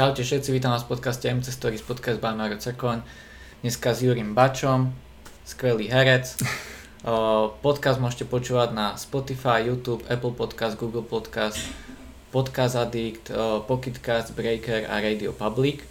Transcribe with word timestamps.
Čaute 0.00 0.24
všetci, 0.24 0.56
vítam 0.56 0.72
vás 0.72 0.88
v 0.88 0.96
podcaste 0.96 1.28
MC 1.28 1.52
Stories, 1.52 1.84
podcast 1.84 2.24
by 2.24 2.32
Maro 2.32 2.56
Cekoň. 2.56 3.04
Dneska 3.60 3.92
s 3.92 4.00
Jurim 4.00 4.32
Bačom, 4.32 4.96
skvelý 5.44 5.92
herec. 5.92 6.40
Podcast 7.64 8.00
môžete 8.00 8.24
počúvať 8.24 8.72
na 8.72 8.96
Spotify, 8.96 9.60
YouTube, 9.68 10.00
Apple 10.08 10.32
Podcast, 10.32 10.80
Google 10.80 11.04
Podcast, 11.04 11.60
Podcast 12.32 12.80
Addict, 12.80 13.28
Pocketcast, 13.68 14.32
Breaker 14.32 14.88
a 14.88 15.04
Radio 15.04 15.36
Public. 15.36 15.84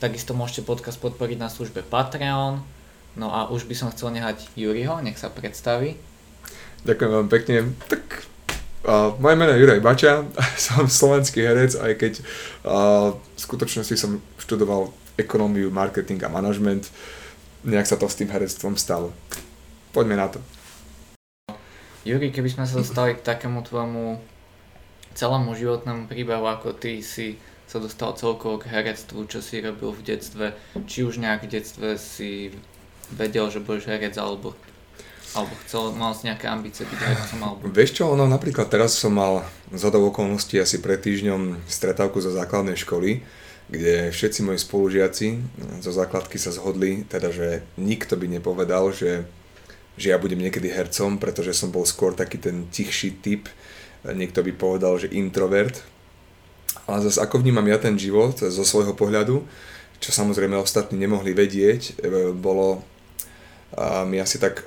Takisto 0.00 0.32
môžete 0.32 0.64
podcast 0.64 0.96
podporiť 0.96 1.36
na 1.36 1.52
službe 1.52 1.84
Patreon. 1.84 2.64
No 3.20 3.28
a 3.28 3.52
už 3.52 3.68
by 3.68 3.76
som 3.76 3.92
chcel 3.92 4.16
nehať 4.16 4.56
Juriho, 4.56 5.04
nech 5.04 5.20
sa 5.20 5.28
predstaví. 5.28 6.00
Ďakujem 6.88 7.10
veľmi 7.12 7.28
pekne. 7.28 7.76
Tak 7.92 8.19
Uh, 8.80 9.12
moje 9.20 9.36
meno 9.36 9.52
je 9.52 9.60
Juraj 9.60 9.80
Bača, 9.84 10.24
som 10.56 10.88
slovenský 10.88 11.44
herec, 11.44 11.76
aj 11.76 11.92
keď 12.00 12.12
uh, 12.64 13.12
v 13.12 13.38
skutočnosti 13.38 13.92
som 13.92 14.24
študoval 14.40 14.88
ekonómiu, 15.20 15.68
marketing 15.68 16.24
a 16.24 16.32
manažment. 16.32 16.88
Nejak 17.60 17.84
sa 17.84 18.00
to 18.00 18.08
s 18.08 18.16
tým 18.16 18.32
herectvom 18.32 18.80
stalo. 18.80 19.12
Poďme 19.92 20.16
na 20.16 20.32
to. 20.32 20.40
Juri, 22.08 22.32
keby 22.32 22.48
sme 22.48 22.64
sa 22.64 22.80
dostali 22.80 23.12
k 23.12 23.20
takému 23.20 23.60
tvojmu 23.60 24.16
celému 25.12 25.52
životnému 25.52 26.08
príbehu, 26.08 26.48
ako 26.48 26.72
ty 26.72 27.04
si 27.04 27.36
sa 27.68 27.76
dostal 27.76 28.16
celkovo 28.16 28.56
k 28.56 28.72
herectvu, 28.72 29.28
čo 29.28 29.44
si 29.44 29.60
robil 29.60 29.92
v 29.92 30.02
detstve, 30.08 30.46
či 30.88 31.04
už 31.04 31.20
nejak 31.20 31.44
v 31.44 31.60
detstve 31.60 32.00
si 32.00 32.56
vedel, 33.12 33.52
že 33.52 33.60
budeš 33.60 33.92
herec, 33.92 34.16
alebo 34.16 34.56
alebo 35.30 35.54
chcel, 35.62 35.94
mal 35.94 36.10
si 36.10 36.26
nejaké 36.26 36.50
ambície 36.50 36.82
byť 36.82 36.98
hercom? 36.98 37.38
Alebo... 37.38 37.60
Vieš 37.70 37.90
čo, 38.02 38.10
ono 38.10 38.26
napríklad 38.26 38.66
teraz 38.66 38.98
som 38.98 39.14
mal 39.14 39.46
z 39.70 39.86
okolností 39.86 40.58
asi 40.58 40.82
pred 40.82 40.98
týždňom 40.98 41.70
stretávku 41.70 42.18
zo 42.18 42.34
základnej 42.34 42.74
školy, 42.74 43.22
kde 43.70 44.10
všetci 44.10 44.42
moji 44.42 44.58
spolužiaci 44.58 45.26
zo 45.78 45.94
základky 45.94 46.34
sa 46.34 46.50
zhodli, 46.50 47.06
teda 47.06 47.30
že 47.30 47.62
nikto 47.78 48.18
by 48.18 48.26
nepovedal, 48.26 48.90
že, 48.90 49.22
že 49.94 50.10
ja 50.10 50.18
budem 50.18 50.42
niekedy 50.42 50.66
hercom, 50.66 51.22
pretože 51.22 51.54
som 51.54 51.70
bol 51.70 51.86
skôr 51.86 52.10
taký 52.10 52.42
ten 52.42 52.66
tichší 52.66 53.22
typ, 53.22 53.46
niekto 54.02 54.42
by 54.42 54.50
povedal, 54.58 54.98
že 54.98 55.14
introvert. 55.14 55.78
Ale 56.90 57.06
zase 57.06 57.22
ako 57.22 57.38
vnímam 57.38 57.66
ja 57.70 57.78
ten 57.78 57.94
život 57.94 58.42
zo 58.42 58.64
svojho 58.66 58.98
pohľadu, 58.98 59.46
čo 60.02 60.10
samozrejme 60.10 60.58
ostatní 60.58 60.98
nemohli 60.98 61.30
vedieť, 61.30 62.02
bolo 62.34 62.82
mi 64.10 64.18
asi 64.18 64.42
tak 64.42 64.66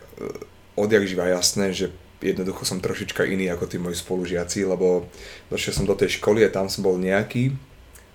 odjak 0.75 1.05
živa 1.05 1.29
jasné, 1.29 1.73
že 1.73 1.93
jednoducho 2.23 2.63
som 2.63 2.79
trošička 2.79 3.27
iný 3.27 3.51
ako 3.51 3.67
tí 3.67 3.77
moji 3.77 3.99
spolužiaci, 3.99 4.63
lebo 4.63 5.05
došiel 5.51 5.83
som 5.83 5.85
do 5.85 5.93
tej 5.93 6.17
školy 6.17 6.47
a 6.47 6.53
tam 6.53 6.71
som 6.71 6.81
bol 6.81 6.95
nejaký. 6.95 7.51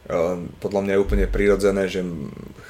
Ehm, 0.09 0.49
podľa 0.57 0.81
mňa 0.89 0.93
je 0.97 1.05
úplne 1.05 1.27
prirodzené, 1.29 1.85
že 1.87 2.01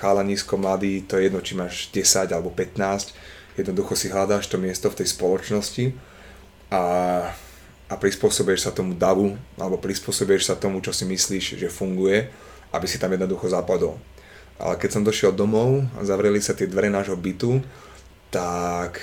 nízko 0.02 0.58
mladý, 0.58 1.06
to 1.06 1.16
je 1.16 1.30
jedno, 1.30 1.40
či 1.40 1.54
máš 1.54 1.86
10 1.94 2.34
alebo 2.34 2.50
15, 2.50 3.14
jednoducho 3.54 3.94
si 3.94 4.10
hľadáš 4.10 4.50
to 4.50 4.58
miesto 4.58 4.90
v 4.90 4.98
tej 4.98 5.08
spoločnosti 5.14 5.94
a, 6.74 6.82
a 7.86 7.94
prispôsobuješ 7.94 8.66
sa 8.66 8.74
tomu 8.74 8.98
davu, 8.98 9.38
alebo 9.54 9.78
prispôsobuješ 9.78 10.50
sa 10.50 10.54
tomu, 10.58 10.82
čo 10.82 10.90
si 10.90 11.06
myslíš, 11.06 11.58
že 11.62 11.70
funguje, 11.70 12.26
aby 12.74 12.86
si 12.90 12.98
tam 12.98 13.14
jednoducho 13.14 13.46
zapadol. 13.46 13.94
Ale 14.58 14.74
keď 14.74 14.98
som 14.98 15.06
došiel 15.06 15.30
domov 15.30 15.86
a 15.94 16.02
zavreli 16.02 16.42
sa 16.42 16.50
tie 16.50 16.66
dvere 16.66 16.90
nášho 16.90 17.14
bytu, 17.14 17.62
tak 18.34 18.98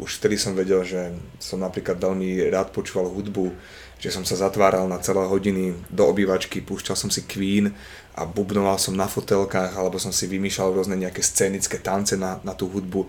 už 0.00 0.18
vtedy 0.18 0.40
som 0.40 0.56
vedel, 0.56 0.80
že 0.82 1.12
som 1.36 1.60
napríklad 1.60 2.00
veľmi 2.00 2.48
rád 2.48 2.72
počúval 2.72 3.12
hudbu, 3.12 3.52
že 4.00 4.08
som 4.08 4.24
sa 4.24 4.40
zatváral 4.40 4.88
na 4.88 4.96
celé 5.04 5.20
hodiny 5.28 5.76
do 5.92 6.08
obývačky, 6.08 6.64
púšťal 6.64 6.96
som 6.96 7.12
si 7.12 7.28
Queen 7.28 7.68
a 8.16 8.24
bubnoval 8.24 8.80
som 8.80 8.96
na 8.96 9.04
fotelkách 9.04 9.76
alebo 9.76 10.00
som 10.00 10.10
si 10.10 10.24
vymýšľal 10.24 10.72
rôzne 10.72 10.96
nejaké 10.96 11.20
scénické 11.20 11.76
tance 11.84 12.16
na, 12.16 12.40
na 12.40 12.56
tú 12.56 12.72
hudbu, 12.72 13.04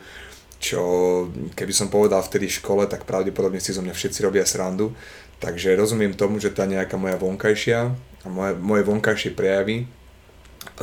čo 0.60 0.82
keby 1.56 1.72
som 1.72 1.88
povedal 1.88 2.20
vtedy 2.22 2.52
v 2.52 2.58
škole, 2.60 2.84
tak 2.92 3.08
pravdepodobne 3.08 3.64
si 3.64 3.72
zo 3.72 3.82
mňa 3.82 3.96
všetci 3.96 4.20
robia 4.22 4.44
srandu. 4.44 4.92
Takže 5.42 5.74
rozumiem 5.74 6.14
tomu, 6.14 6.38
že 6.38 6.54
tá 6.54 6.70
nejaká 6.70 7.02
moja 7.02 7.18
vonkajšia 7.18 7.90
moje, 8.30 8.54
moje 8.62 8.84
vonkajšie 8.86 9.34
prejavy 9.34 9.90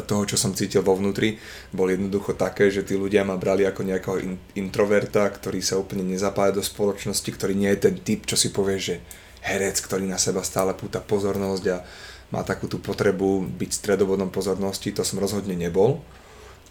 toho, 0.04 0.28
čo 0.28 0.36
som 0.36 0.54
cítil 0.54 0.84
vo 0.84 0.98
vnútri, 0.98 1.41
bol 1.70 1.88
jednoducho 1.88 2.36
také, 2.36 2.69
že 2.69 2.84
tí 2.84 2.98
ľudia 2.98 3.25
ma 3.25 3.38
brali 3.41 3.64
ako 3.64 3.82
nejakého 3.86 4.16
in- 4.22 4.41
introverta, 4.54 5.25
ktorý 5.31 5.62
sa 5.64 5.81
úplne 5.81 6.04
nezapája 6.04 6.59
do 6.59 6.62
spoločnosti, 6.62 7.26
ktorý 7.26 7.54
nie 7.56 7.70
je 7.75 7.88
ten 7.88 7.97
typ, 7.98 8.26
čo 8.28 8.36
si 8.36 8.53
povie, 8.53 8.78
že 8.78 8.94
herec, 9.42 9.78
ktorý 9.81 10.04
na 10.04 10.19
seba 10.19 10.42
stále 10.42 10.75
púta 10.75 10.98
pozornosť 10.98 11.64
a 11.70 11.82
má 12.28 12.44
takú 12.44 12.69
tú 12.69 12.76
potrebu 12.82 13.47
byť 13.56 13.70
stredobodom 13.72 14.28
pozornosti, 14.28 14.92
to 14.92 15.00
som 15.00 15.16
rozhodne 15.16 15.56
nebol. 15.56 16.04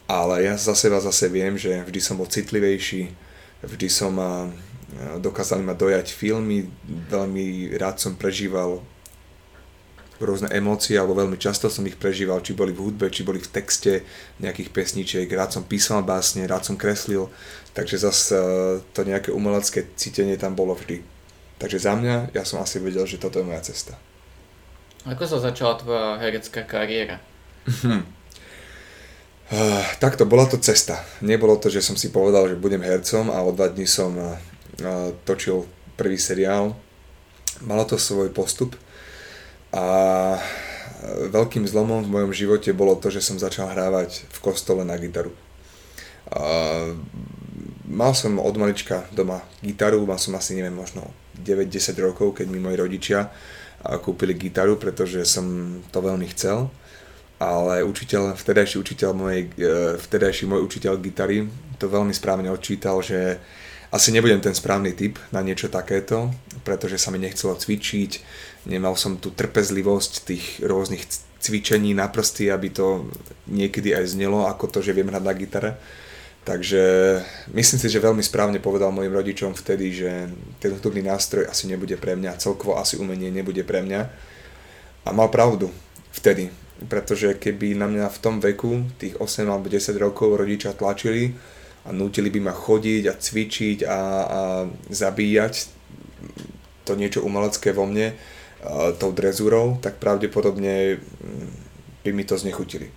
Ale 0.07 0.45
ja 0.45 0.55
za 0.55 0.77
seba 0.77 1.01
zase 1.03 1.27
viem, 1.27 1.59
že 1.59 1.83
vždy 1.83 1.99
som 1.99 2.15
bol 2.15 2.29
citlivejší, 2.29 3.11
vždy 3.65 3.87
som 3.89 4.15
dokázali 5.19 5.65
ma 5.67 5.75
dojať 5.75 6.15
filmy, 6.15 6.69
veľmi 7.11 7.75
rád 7.75 7.99
som 7.99 8.15
prežíval 8.15 8.79
rôzne 10.21 10.49
emócie, 10.49 10.97
alebo 10.97 11.17
veľmi 11.17 11.37
často 11.37 11.69
som 11.69 11.85
ich 11.85 11.97
prežíval, 11.97 12.41
či 12.41 12.57
boli 12.57 12.73
v 12.73 12.81
hudbe, 12.89 13.13
či 13.13 13.21
boli 13.21 13.37
v 13.37 13.51
texte 13.51 14.01
nejakých 14.41 14.69
pesničiek, 14.73 15.27
rád 15.29 15.53
som 15.53 15.63
písal 15.63 16.01
básne, 16.01 16.45
rád 16.49 16.65
som 16.65 16.79
kreslil, 16.79 17.29
takže 17.77 18.01
zase 18.01 18.37
to 18.93 19.01
nejaké 19.05 19.29
umelecké 19.29 19.85
cítenie 19.93 20.37
tam 20.37 20.57
bolo 20.57 20.73
vždy. 20.73 21.05
Takže 21.57 21.77
za 21.81 21.97
mňa, 21.97 22.37
ja 22.37 22.45
som 22.45 22.61
asi 22.61 22.77
vedel, 22.77 23.05
že 23.09 23.17
toto 23.17 23.41
je 23.41 23.45
moja 23.45 23.61
cesta. 23.65 23.97
Ako 25.05 25.25
sa 25.25 25.41
začala 25.41 25.77
tvoja 25.79 26.21
herecká 26.21 26.67
kariéra? 26.67 27.17
Uh, 29.47 29.79
takto, 30.03 30.27
bola 30.27 30.43
to 30.43 30.59
cesta. 30.59 31.01
Nebolo 31.23 31.55
to, 31.55 31.71
že 31.71 31.79
som 31.79 31.95
si 31.95 32.11
povedal, 32.11 32.51
že 32.51 32.59
budem 32.59 32.83
hercom 32.83 33.31
a 33.31 33.39
o 33.41 33.55
dva 33.55 33.71
dní 33.71 33.87
som 33.87 34.11
uh, 34.11 34.35
točil 35.23 35.63
prvý 35.95 36.19
seriál. 36.19 36.75
Malo 37.63 37.87
to 37.87 37.95
svoj 37.95 38.29
postup, 38.35 38.75
a 39.73 39.85
veľkým 41.31 41.67
zlomom 41.67 42.03
v 42.03 42.13
mojom 42.13 42.31
živote 42.33 42.71
bolo 42.73 42.97
to, 42.97 43.11
že 43.13 43.23
som 43.23 43.39
začal 43.39 43.71
hrávať 43.71 44.25
v 44.27 44.37
kostole 44.41 44.81
na 44.87 44.95
gitaru. 44.95 45.31
A 46.31 46.41
mal 47.87 48.11
som 48.11 48.39
od 48.39 48.55
malička 48.59 49.07
doma 49.15 49.43
gitaru, 49.63 50.03
mal 50.03 50.19
som 50.19 50.35
asi 50.35 50.55
neviem 50.57 50.75
možno 50.75 51.07
9-10 51.39 51.95
rokov, 52.03 52.41
keď 52.41 52.45
mi 52.51 52.59
moji 52.59 52.75
rodičia 52.75 53.31
kúpili 54.03 54.33
gitaru, 54.33 54.75
pretože 54.75 55.23
som 55.23 55.79
to 55.93 55.99
veľmi 56.01 56.27
chcel. 56.33 56.67
Ale 57.37 57.85
učiteľ, 57.85 58.33
vtedajší 58.33 58.81
učiteľ 58.81 59.09
mojej, 59.13 59.41
e, 59.45 59.93
vtedajší 60.01 60.49
môj 60.49 60.65
učiteľ 60.65 60.97
gitary 60.97 61.45
to 61.77 61.85
veľmi 61.85 62.09
správne 62.09 62.49
odčítal, 62.49 63.05
že 63.05 63.37
asi 63.93 64.09
nebudem 64.11 64.41
ten 64.41 64.51
správny 64.51 64.97
typ 64.97 65.21
na 65.31 65.39
niečo 65.45 65.69
takéto, 65.69 66.33
pretože 66.65 66.99
sa 66.99 67.13
mi 67.13 67.21
nechcelo 67.21 67.55
cvičiť, 67.55 68.11
nemal 68.67 68.99
som 68.99 69.15
tú 69.15 69.31
trpezlivosť 69.31 70.11
tých 70.27 70.45
rôznych 70.59 71.07
cvičení 71.39 71.95
na 71.95 72.11
prsty, 72.11 72.51
aby 72.51 72.69
to 72.69 73.07
niekedy 73.47 73.95
aj 73.95 74.11
znelo 74.11 74.43
ako 74.45 74.67
to, 74.67 74.79
že 74.83 74.91
viem 74.91 75.07
hrať 75.07 75.23
na 75.23 75.33
gitare. 75.33 75.71
Takže 76.43 76.83
myslím 77.51 77.79
si, 77.79 77.87
že 77.91 78.03
veľmi 78.03 78.23
správne 78.23 78.59
povedal 78.63 78.91
mojim 78.91 79.11
rodičom 79.11 79.51
vtedy, 79.51 79.91
že 79.91 80.31
ten 80.63 80.71
hudobný 80.71 81.03
nástroj 81.03 81.47
asi 81.47 81.67
nebude 81.67 81.99
pre 81.99 82.15
mňa, 82.15 82.39
celkovo 82.39 82.79
asi 82.79 82.95
umenie 82.95 83.27
nebude 83.27 83.67
pre 83.67 83.83
mňa. 83.83 84.01
A 85.07 85.09
mal 85.11 85.27
pravdu 85.27 85.67
vtedy, 86.15 86.47
pretože 86.87 87.35
keby 87.35 87.75
na 87.75 87.91
mňa 87.91 88.07
v 88.07 88.21
tom 88.23 88.39
veku, 88.39 88.87
tých 88.95 89.19
8 89.19 89.43
alebo 89.43 89.67
10 89.67 89.91
rokov 89.99 90.39
rodičia 90.39 90.71
tlačili, 90.71 91.35
a 91.87 91.95
nutili 91.95 92.27
by 92.27 92.51
ma 92.51 92.53
chodiť 92.55 93.03
a 93.07 93.13
cvičiť 93.15 93.77
a, 93.87 93.99
a 94.27 94.39
zabíjať 94.91 95.53
to 96.83 96.99
niečo 96.99 97.23
umelecké 97.23 97.71
vo 97.71 97.87
mne 97.87 98.11
tou 98.99 99.11
drezúrou, 99.11 99.79
tak 99.79 100.01
pravdepodobne 100.01 100.97
mm, 100.97 101.49
by 102.03 102.11
mi 102.13 102.23
to 102.23 102.37
znechutili. 102.37 102.91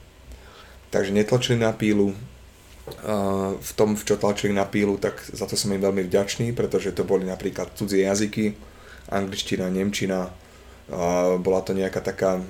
Takže 0.91 1.15
netlačili 1.15 1.59
na 1.59 1.71
pílu, 1.73 2.15
a 3.07 3.55
v 3.55 3.73
tom, 3.79 3.95
v 3.95 4.03
čo 4.03 4.19
tlačili 4.19 4.51
na 4.51 4.67
pílu, 4.67 4.99
tak 4.99 5.23
za 5.31 5.47
to 5.47 5.55
som 5.55 5.71
im 5.71 5.79
veľmi 5.79 6.03
vďačný, 6.11 6.51
pretože 6.59 6.91
to 6.91 7.07
boli 7.07 7.23
napríklad 7.23 7.71
cudzie 7.79 8.03
jazyky, 8.03 8.59
angličtina, 9.15 9.71
nemčina, 9.71 10.35
a 10.91 11.39
bola 11.39 11.63
to 11.63 11.71
nejaká 11.71 12.03
taká 12.03 12.43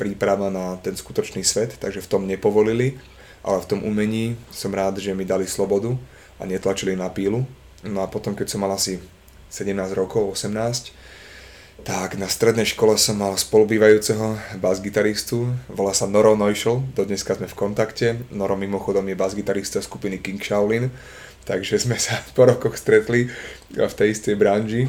príprava 0.00 0.48
na 0.48 0.80
ten 0.80 0.96
skutočný 0.96 1.44
svet, 1.44 1.76
takže 1.76 2.00
v 2.00 2.08
tom 2.08 2.24
nepovolili 2.24 2.96
ale 3.42 3.58
v 3.62 3.68
tom 3.68 3.80
umení 3.82 4.38
som 4.54 4.70
rád, 4.70 5.02
že 5.02 5.14
mi 5.14 5.26
dali 5.26 5.46
slobodu 5.50 5.98
a 6.38 6.46
netlačili 6.46 6.94
na 6.94 7.10
pílu. 7.10 7.42
No 7.82 8.02
a 8.02 8.06
potom, 8.06 8.38
keď 8.38 8.46
som 8.54 8.62
mal 8.62 8.70
asi 8.70 9.02
17 9.50 9.74
rokov, 9.98 10.38
18, 10.38 10.94
tak 11.82 12.14
na 12.14 12.30
strednej 12.30 12.68
škole 12.68 12.94
som 13.00 13.18
mal 13.18 13.34
spolubývajúceho 13.34 14.38
bas-gitaristu, 14.60 15.50
volá 15.66 15.90
sa 15.96 16.06
Noro 16.06 16.38
Neuschel, 16.38 16.84
do 16.94 17.02
dneska 17.02 17.34
sme 17.34 17.50
v 17.50 17.58
kontakte. 17.58 18.22
Noro 18.30 18.54
mimochodom 18.54 19.02
je 19.08 19.18
bas-gitarista 19.18 19.82
skupiny 19.82 20.22
King 20.22 20.38
Shaolin, 20.38 20.92
takže 21.42 21.82
sme 21.82 21.98
sa 21.98 22.22
po 22.36 22.46
rokoch 22.46 22.78
stretli 22.78 23.26
v 23.72 23.94
tej 23.96 24.14
istej 24.14 24.38
branži. 24.38 24.86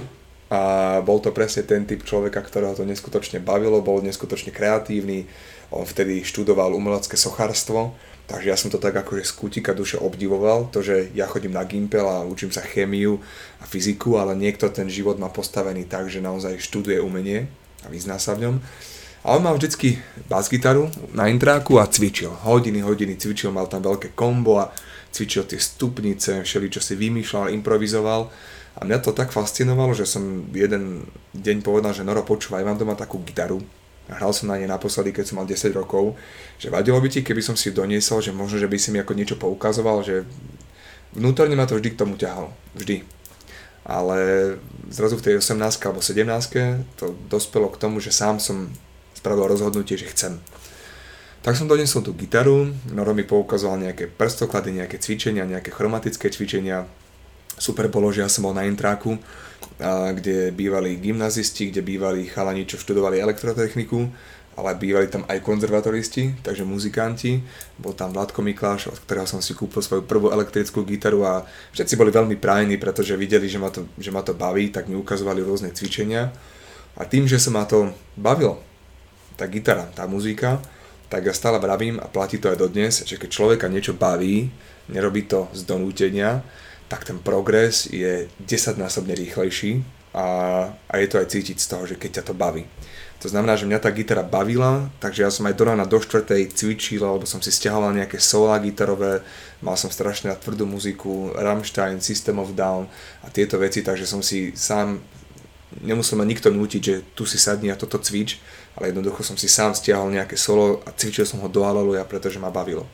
A 0.54 1.02
bol 1.02 1.18
to 1.18 1.34
presne 1.34 1.66
ten 1.66 1.82
typ 1.90 2.06
človeka, 2.06 2.46
ktorého 2.46 2.78
to 2.78 2.86
neskutočne 2.86 3.42
bavilo, 3.42 3.82
bol 3.82 4.06
neskutočne 4.06 4.54
kreatívny, 4.54 5.26
On 5.74 5.82
vtedy 5.82 6.22
študoval 6.22 6.78
umelecké 6.78 7.18
sochárstvo, 7.18 7.98
takže 8.34 8.50
ja 8.50 8.58
som 8.58 8.74
to 8.74 8.82
tak 8.82 8.98
akože 8.98 9.30
z 9.30 9.34
kutika 9.38 9.78
duše 9.78 10.02
obdivoval, 10.02 10.74
to, 10.74 10.82
že 10.82 11.14
ja 11.14 11.30
chodím 11.30 11.54
na 11.54 11.62
Gimpel 11.70 12.02
a 12.02 12.26
učím 12.26 12.50
sa 12.50 12.66
chémiu 12.66 13.22
a 13.62 13.70
fyziku, 13.70 14.18
ale 14.18 14.34
niekto 14.34 14.74
ten 14.74 14.90
život 14.90 15.22
má 15.22 15.30
postavený 15.30 15.86
tak, 15.86 16.10
že 16.10 16.18
naozaj 16.18 16.58
študuje 16.58 16.98
umenie 16.98 17.46
a 17.86 17.94
vyzná 17.94 18.18
sa 18.18 18.34
v 18.34 18.50
ňom. 18.50 18.56
A 19.24 19.38
on 19.38 19.46
mal 19.46 19.54
vždycky 19.54 20.02
bas-gitaru 20.26 20.90
na 21.14 21.30
intráku 21.30 21.78
a 21.78 21.86
cvičil. 21.86 22.34
Hodiny, 22.44 22.82
hodiny 22.82 23.22
cvičil, 23.22 23.54
mal 23.54 23.70
tam 23.70 23.86
veľké 23.86 24.18
kombo 24.18 24.60
a 24.60 24.74
cvičil 25.14 25.46
tie 25.46 25.62
stupnice, 25.62 26.42
všeli, 26.42 26.68
čo 26.74 26.82
si 26.82 26.98
vymýšľal, 26.98 27.54
improvizoval. 27.54 28.34
A 28.74 28.80
mňa 28.82 28.98
to 29.06 29.14
tak 29.14 29.30
fascinovalo, 29.30 29.94
že 29.94 30.10
som 30.10 30.50
jeden 30.50 31.06
deň 31.38 31.62
povedal, 31.62 31.94
že 31.94 32.02
Noro, 32.02 32.26
počúvaj, 32.26 32.66
mám 32.66 32.82
doma 32.82 32.98
takú 32.98 33.22
gitaru. 33.22 33.62
Hral 34.12 34.36
som 34.36 34.52
na 34.52 34.60
nej 34.60 34.68
naposledy, 34.68 35.16
keď 35.16 35.26
som 35.32 35.40
mal 35.40 35.48
10 35.48 35.72
rokov. 35.72 36.20
Že 36.60 36.76
vadilo 36.76 37.00
by 37.00 37.08
ti, 37.08 37.24
keby 37.24 37.40
som 37.40 37.56
si 37.56 37.72
doniesol, 37.72 38.20
že 38.20 38.36
možno, 38.36 38.60
že 38.60 38.68
by 38.68 38.76
si 38.76 38.92
mi 38.92 39.00
ako 39.00 39.14
niečo 39.16 39.40
poukazoval, 39.40 40.04
že 40.04 40.28
vnútorne 41.16 41.56
ma 41.56 41.64
to 41.64 41.80
vždy 41.80 41.96
k 41.96 42.00
tomu 42.00 42.20
ťahalo. 42.20 42.52
Vždy. 42.76 43.08
Ale 43.84 44.18
zrazu 44.92 45.20
v 45.20 45.26
tej 45.28 45.34
18 45.40 45.60
alebo 45.60 46.00
17 46.00 47.00
to 47.00 47.16
dospelo 47.28 47.68
k 47.72 47.80
tomu, 47.80 48.00
že 48.00 48.16
sám 48.16 48.40
som 48.40 48.72
spravil 49.16 49.48
rozhodnutie, 49.48 49.96
že 49.96 50.12
chcem. 50.12 50.40
Tak 51.44 51.60
som 51.60 51.68
donesol 51.68 52.08
tú 52.08 52.16
gitaru, 52.16 52.72
Noro 52.96 53.12
mi 53.12 53.28
poukazoval 53.28 53.76
nejaké 53.84 54.08
prstoklady, 54.08 54.80
nejaké 54.80 54.96
cvičenia, 54.96 55.44
nejaké 55.44 55.76
chromatické 55.76 56.32
cvičenia. 56.32 56.88
Super 57.58 57.88
bolo, 57.88 58.10
že 58.10 58.26
ja 58.26 58.30
som 58.30 58.48
bol 58.48 58.56
na 58.56 58.66
intráku, 58.66 59.18
kde 60.14 60.52
bývali 60.54 61.00
gymnazisti, 61.00 61.72
kde 61.72 61.82
bývali 61.82 62.28
chalani, 62.30 62.68
čo 62.68 62.82
študovali 62.82 63.20
elektrotechniku, 63.20 64.10
ale 64.54 64.78
bývali 64.78 65.10
tam 65.10 65.26
aj 65.26 65.42
konzervatoristi, 65.42 66.46
takže 66.46 66.62
muzikanti. 66.62 67.42
Bol 67.82 67.98
tam 67.98 68.14
Vládko 68.14 68.46
Mikláš, 68.46 68.86
od 68.94 69.02
ktorého 69.02 69.26
som 69.26 69.42
si 69.42 69.58
kúpil 69.58 69.82
svoju 69.82 70.06
prvú 70.06 70.30
elektrickú 70.30 70.86
gitaru 70.86 71.26
a 71.26 71.42
všetci 71.74 71.98
boli 71.98 72.14
veľmi 72.14 72.38
prájni, 72.38 72.78
pretože 72.78 73.18
videli, 73.18 73.50
že 73.50 73.58
ma 73.58 73.74
to, 73.74 73.90
že 73.98 74.14
ma 74.14 74.22
to 74.22 74.38
baví, 74.38 74.70
tak 74.70 74.86
mi 74.86 74.94
ukazovali 74.94 75.42
rôzne 75.42 75.74
cvičenia. 75.74 76.30
A 76.94 77.02
tým, 77.10 77.26
že 77.26 77.42
sa 77.42 77.50
ma 77.50 77.66
to 77.66 77.90
bavilo, 78.14 78.62
tá 79.34 79.50
gitara, 79.50 79.90
tá 79.98 80.06
muzika, 80.06 80.62
tak 81.10 81.26
ja 81.26 81.34
stále 81.34 81.58
vravím 81.58 81.98
a 81.98 82.06
platí 82.06 82.38
to 82.38 82.54
aj 82.54 82.62
dodnes, 82.62 83.02
že 83.02 83.18
keď 83.18 83.30
človeka 83.34 83.66
niečo 83.66 83.98
baví, 83.98 84.54
nerobí 84.94 85.26
to 85.26 85.50
z 85.58 85.66
donútenia, 85.66 86.46
tak 86.94 87.10
ten 87.10 87.18
progres 87.18 87.90
je 87.90 88.30
desaťnásobne 88.46 89.18
rýchlejší 89.18 89.82
a, 90.14 90.28
a 90.70 90.94
je 91.02 91.08
to 91.10 91.18
aj 91.18 91.26
cítiť 91.34 91.58
z 91.58 91.70
toho, 91.74 91.84
že 91.90 91.98
keď 91.98 92.22
ťa 92.22 92.24
to 92.30 92.34
baví. 92.38 92.70
To 93.26 93.32
znamená, 93.34 93.58
že 93.58 93.66
mňa 93.66 93.82
tá 93.82 93.90
gitara 93.90 94.22
bavila, 94.22 94.94
takže 95.02 95.26
ja 95.26 95.34
som 95.34 95.50
aj 95.50 95.58
do 95.58 95.64
rána 95.66 95.90
do 95.90 95.98
štvrtej 95.98 96.54
cvičil, 96.54 97.02
alebo 97.02 97.26
som 97.26 97.42
si 97.42 97.50
stiahoval 97.50 97.98
nejaké 97.98 98.22
solá 98.22 98.62
gitarové, 98.62 99.26
mal 99.66 99.74
som 99.74 99.90
strašne 99.90 100.30
tvrdú 100.38 100.70
muziku, 100.70 101.34
Rammstein, 101.34 101.98
System 101.98 102.38
of 102.38 102.54
Down 102.54 102.86
a 103.26 103.34
tieto 103.34 103.58
veci, 103.58 103.82
takže 103.82 104.06
som 104.06 104.22
si 104.22 104.54
sám, 104.54 105.02
nemusel 105.82 106.22
ma 106.22 106.30
nikto 106.30 106.54
nútiť, 106.54 106.82
že 106.84 106.96
tu 107.18 107.26
si 107.26 107.42
sadni 107.42 107.74
a 107.74 107.80
toto 107.80 107.98
cvič, 107.98 108.38
ale 108.78 108.94
jednoducho 108.94 109.26
som 109.26 109.34
si 109.34 109.50
sám 109.50 109.74
stiahol 109.74 110.14
nejaké 110.14 110.38
solo 110.38 110.86
a 110.86 110.94
cvičil 110.94 111.26
som 111.26 111.42
ho 111.42 111.50
do 111.50 111.66
aleluja, 111.66 112.06
pretože 112.06 112.38
ma 112.38 112.54
bavilo. 112.54 112.86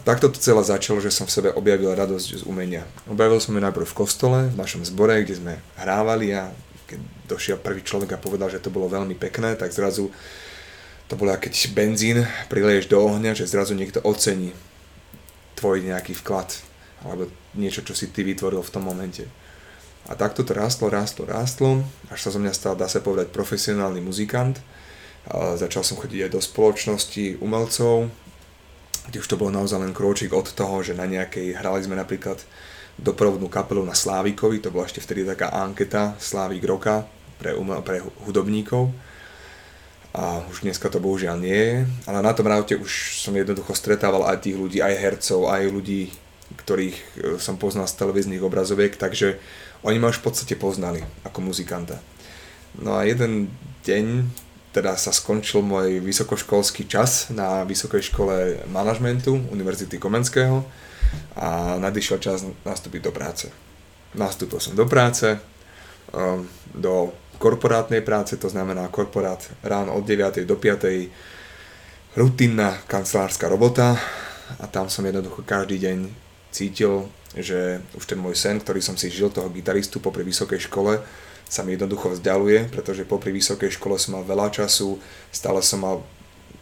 A 0.00 0.16
takto 0.16 0.32
to 0.32 0.40
celé 0.40 0.64
začalo, 0.64 0.96
že 0.96 1.12
som 1.12 1.28
v 1.28 1.34
sebe 1.36 1.48
objavil 1.52 1.92
radosť 1.92 2.40
z 2.40 2.42
umenia. 2.48 2.88
Objavil 3.04 3.36
som 3.36 3.52
ju 3.52 3.60
najprv 3.60 3.84
v 3.84 3.98
kostole, 4.00 4.38
v 4.48 4.56
našom 4.56 4.80
zbore, 4.80 5.20
kde 5.20 5.36
sme 5.36 5.54
hrávali 5.76 6.32
a 6.32 6.48
keď 6.88 6.98
došiel 7.28 7.60
prvý 7.60 7.84
človek 7.84 8.16
a 8.16 8.22
povedal, 8.22 8.48
že 8.48 8.64
to 8.64 8.72
bolo 8.72 8.88
veľmi 8.88 9.12
pekné, 9.12 9.60
tak 9.60 9.76
zrazu 9.76 10.08
to 11.04 11.20
bolo 11.20 11.36
keď 11.36 11.52
benzín 11.76 12.24
prileješ 12.48 12.88
do 12.88 12.96
ohňa, 12.96 13.36
že 13.36 13.44
zrazu 13.44 13.76
niekto 13.76 14.00
ocení 14.00 14.56
tvoj 15.60 15.84
nejaký 15.84 16.16
vklad 16.16 16.48
alebo 17.04 17.28
niečo, 17.52 17.84
čo 17.84 17.92
si 17.92 18.08
ty 18.08 18.24
vytvoril 18.24 18.64
v 18.64 18.72
tom 18.72 18.88
momente. 18.88 19.28
A 20.08 20.16
takto 20.16 20.40
to 20.40 20.56
rástlo, 20.56 20.88
rástlo, 20.88 21.28
rástlo, 21.28 21.84
až 22.08 22.24
sa 22.24 22.32
zo 22.32 22.40
mňa 22.40 22.56
stal, 22.56 22.72
dá 22.72 22.88
sa 22.88 23.04
povedať, 23.04 23.28
profesionálny 23.28 24.00
muzikant 24.00 24.56
začal 25.60 25.84
som 25.84 26.00
chodiť 26.00 26.26
aj 26.26 26.30
do 26.32 26.40
spoločnosti 26.40 27.44
umelcov, 27.44 28.08
kde 29.08 29.22
už 29.22 29.28
to 29.30 29.38
bolo 29.40 29.54
naozaj 29.54 29.80
len 29.80 29.96
krôčik 29.96 30.34
od 30.34 30.50
toho, 30.52 30.84
že 30.84 30.92
na 30.92 31.08
nejakej, 31.08 31.56
hrali 31.56 31.80
sme 31.80 31.96
napríklad 31.96 32.42
doprovodnú 33.00 33.48
kapelu 33.48 33.80
na 33.80 33.96
Slávikovi, 33.96 34.60
to 34.60 34.68
bola 34.68 34.84
ešte 34.84 35.00
vtedy 35.00 35.24
taká 35.24 35.48
anketa 35.56 36.18
Slávik 36.20 36.60
roka 36.68 37.08
pre, 37.40 37.56
umel, 37.56 37.80
pre 37.80 38.04
hudobníkov 38.28 38.92
a 40.10 40.42
už 40.50 40.66
dneska 40.66 40.90
to 40.90 40.98
bohužiaľ 40.98 41.38
nie 41.38 41.54
je, 41.54 41.74
ale 42.10 42.18
na 42.18 42.34
tom 42.34 42.50
raute 42.50 42.74
už 42.74 43.22
som 43.22 43.30
jednoducho 43.30 43.70
stretával 43.78 44.26
aj 44.26 44.42
tých 44.42 44.58
ľudí, 44.58 44.82
aj 44.82 44.98
hercov, 44.98 45.46
aj 45.46 45.70
ľudí, 45.70 46.10
ktorých 46.58 46.96
e, 46.98 47.02
som 47.38 47.54
poznal 47.54 47.86
z 47.86 47.94
televíznych 47.94 48.42
obrazoviek, 48.42 48.98
takže 48.98 49.38
oni 49.86 50.02
ma 50.02 50.10
už 50.10 50.18
v 50.18 50.26
podstate 50.26 50.58
poznali 50.58 51.06
ako 51.22 51.38
muzikanta. 51.46 52.02
No 52.74 52.98
a 52.98 53.06
jeden 53.06 53.54
deň 53.86 54.26
teda 54.70 54.94
sa 54.94 55.10
skončil 55.10 55.66
môj 55.66 55.98
vysokoškolský 55.98 56.86
čas 56.86 57.30
na 57.34 57.66
Vysokej 57.66 58.14
škole 58.14 58.62
manažmentu 58.70 59.34
Univerzity 59.50 59.98
Komenského 59.98 60.62
a 61.34 61.74
nadišiel 61.82 62.22
čas 62.22 62.46
nastúpiť 62.62 63.10
do 63.10 63.12
práce. 63.12 63.50
Nastúpil 64.14 64.62
som 64.62 64.78
do 64.78 64.86
práce, 64.86 65.38
um, 66.14 66.46
do 66.70 67.10
korporátnej 67.42 68.04
práce, 68.06 68.38
to 68.38 68.46
znamená 68.46 68.86
korporát 68.92 69.42
ráno 69.64 69.98
od 69.98 70.06
9. 70.06 70.46
do 70.46 70.54
5. 70.54 72.14
rutinná 72.14 72.78
kancelárska 72.86 73.50
robota 73.50 73.98
a 74.58 74.66
tam 74.70 74.86
som 74.86 75.02
jednoducho 75.02 75.42
každý 75.42 75.82
deň 75.82 75.98
cítil, 76.54 77.10
že 77.34 77.82
už 77.94 78.06
ten 78.06 78.18
môj 78.18 78.34
sen, 78.34 78.58
ktorý 78.58 78.82
som 78.82 78.98
si 78.98 79.10
žil 79.10 79.30
toho 79.30 79.50
gitaristu 79.50 80.02
popri 80.02 80.26
vysokej 80.26 80.66
škole, 80.66 80.98
sa 81.50 81.66
mi 81.66 81.74
jednoducho 81.74 82.14
vzdialuje, 82.14 82.70
pretože 82.70 83.02
popri 83.02 83.34
vysokej 83.34 83.74
škole 83.74 83.98
som 83.98 84.14
mal 84.14 84.22
veľa 84.22 84.54
času, 84.54 85.02
stále 85.34 85.58
som 85.60 85.82
mal 85.82 86.06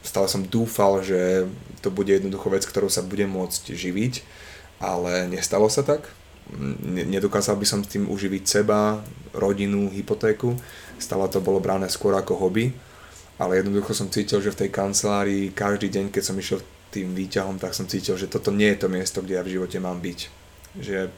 stále 0.03 0.25
som 0.31 0.47
dúfal, 0.47 1.05
že 1.05 1.45
to 1.85 1.93
bude 1.93 2.09
jednoducho 2.09 2.49
vec, 2.49 2.65
ktorou 2.65 2.89
sa 2.89 3.05
budem 3.05 3.29
môcť 3.29 3.75
živiť, 3.75 4.15
ale 4.81 5.29
nestalo 5.29 5.69
sa 5.69 5.85
tak. 5.85 6.07
Nedokázal 6.89 7.61
by 7.61 7.67
som 7.69 7.81
s 7.85 7.93
tým 7.93 8.09
uživiť 8.09 8.43
seba, 8.49 9.05
rodinu, 9.37 9.93
hypotéku. 9.93 10.57
Stále 10.97 11.29
to 11.29 11.45
bolo 11.45 11.61
bráne 11.61 11.87
skôr 11.93 12.17
ako 12.17 12.41
hobby, 12.41 12.73
ale 13.37 13.61
jednoducho 13.61 13.93
som 13.93 14.09
cítil, 14.09 14.41
že 14.41 14.55
v 14.55 14.67
tej 14.67 14.71
kancelárii 14.73 15.53
každý 15.53 15.93
deň, 15.93 16.09
keď 16.09 16.23
som 16.25 16.41
išiel 16.41 16.65
tým 16.89 17.13
výťahom, 17.13 17.61
tak 17.61 17.77
som 17.77 17.85
cítil, 17.85 18.17
že 18.17 18.33
toto 18.33 18.49
nie 18.49 18.73
je 18.73 18.81
to 18.81 18.89
miesto, 18.89 19.21
kde 19.21 19.37
ja 19.37 19.45
v 19.45 19.61
živote 19.61 19.77
mám 19.77 20.01
byť. 20.01 20.19
Že 20.81 21.13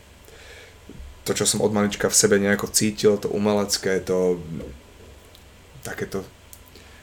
to, 1.25 1.37
čo 1.37 1.45
som 1.45 1.61
od 1.61 1.73
malička 1.73 2.09
v 2.09 2.17
sebe 2.17 2.41
nejako 2.41 2.73
cítil, 2.73 3.21
to 3.21 3.29
umelecké, 3.29 4.01
to 4.01 4.41
takéto, 5.85 6.25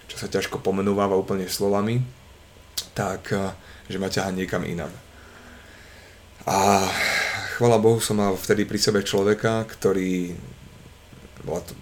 čo 0.10 0.16
sa 0.18 0.28
ťažko 0.30 0.62
pomenúváva 0.62 1.18
úplne 1.18 1.46
slovami, 1.46 2.02
tak, 2.98 3.34
eh, 3.34 3.54
že 3.90 4.02
ma 4.02 4.10
ťaha 4.10 4.34
niekam 4.34 4.66
inam. 4.66 4.90
A 6.48 6.88
chvala 7.58 7.78
Bohu 7.78 8.00
som 8.00 8.18
mal 8.18 8.34
vtedy 8.34 8.64
pri 8.64 8.80
sebe 8.80 9.00
človeka, 9.04 9.68
ktorý, 9.68 10.34
bola 11.44 11.62
to 11.62 11.74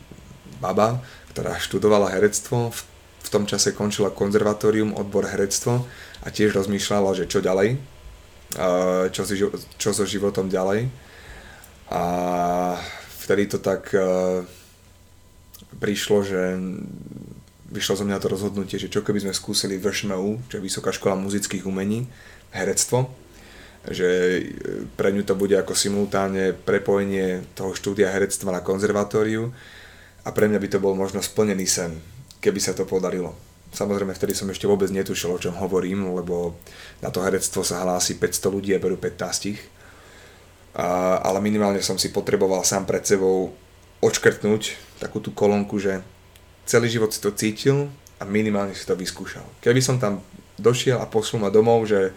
baba, 0.60 1.00
ktorá 1.32 1.56
študovala 1.60 2.15
herectvo, 2.15 2.72
v, 2.74 2.80
v 3.25 3.30
tom 3.30 3.44
čase 3.46 3.75
končila 3.75 4.12
konzervatórium, 4.12 4.96
odbor 4.96 5.27
herectvo 5.27 5.86
a 6.24 6.27
tiež 6.32 6.56
rozmýšľala, 6.56 7.15
že 7.15 7.30
čo 7.30 7.39
ďalej, 7.39 7.80
eh, 8.60 9.04
čo, 9.15 9.22
čo 9.80 9.89
so 9.96 10.04
životom 10.04 10.51
ďalej 10.51 11.05
a 11.89 12.04
vtedy 13.25 13.50
to 13.50 13.58
tak 13.62 13.94
uh, 13.94 14.42
prišlo, 15.77 16.25
že 16.25 16.42
vyšlo 17.70 18.00
zo 18.00 18.06
mňa 18.08 18.22
to 18.22 18.32
rozhodnutie, 18.32 18.80
že 18.80 18.92
čo 18.92 19.04
keby 19.04 19.25
sme 19.25 19.34
skúsili 19.36 19.82
VŠMU, 19.82 20.48
čo 20.48 20.58
je 20.58 20.65
Vysoká 20.65 20.96
škola 20.96 21.20
muzických 21.20 21.68
umení, 21.68 22.08
herectvo, 22.56 23.12
že 23.89 24.08
e, 24.08 24.42
pre 24.96 25.12
ňu 25.12 25.27
to 25.27 25.36
bude 25.36 25.54
ako 25.54 25.75
simultánne 25.75 26.56
prepojenie 26.56 27.44
toho 27.54 27.75
štúdia 27.75 28.10
herectva 28.15 28.56
na 28.56 28.62
konzervatóriu 28.63 29.51
a 30.24 30.30
pre 30.32 30.48
mňa 30.48 30.60
by 30.62 30.68
to 30.72 30.80
bol 30.80 30.96
možno 30.96 31.20
splnený 31.20 31.68
sen, 31.68 32.00
keby 32.39 32.58
sa 32.63 32.72
to 32.74 32.88
podarilo. 32.88 33.36
Samozrejme, 33.75 34.15
vtedy 34.15 34.32
som 34.32 34.48
ešte 34.48 34.72
vôbec 34.72 34.88
netušil, 34.88 35.36
o 35.36 35.42
čom 35.42 35.60
hovorím, 35.60 36.15
lebo 36.15 36.56
na 37.04 37.12
to 37.12 37.20
herectvo 37.20 37.60
sa 37.60 37.84
hlási 37.84 38.15
500 38.15 38.56
ľudí 38.56 38.72
a 38.72 38.80
berú 38.80 38.96
15 38.96 39.51
a, 39.51 39.54
ale 40.75 41.39
minimálne 41.39 41.79
som 41.79 41.96
si 41.96 42.12
potreboval 42.12 42.67
sám 42.67 42.84
pred 42.84 43.01
sebou 43.08 43.55
odškrtnúť 44.03 44.75
takú 45.00 45.24
tú 45.24 45.32
kolónku, 45.32 45.79
že 45.79 46.03
celý 46.67 46.91
život 46.91 47.15
si 47.15 47.24
to 47.24 47.32
cítil 47.32 47.88
a 48.20 48.27
minimálne 48.27 48.75
si 48.75 48.84
to 48.84 48.96
vyskúšal. 48.96 49.44
Keby 49.63 49.79
som 49.79 49.96
tam 49.96 50.20
došiel 50.60 51.00
a 51.00 51.08
poslal 51.08 51.48
ma 51.48 51.50
domov, 51.51 51.88
že 51.88 52.12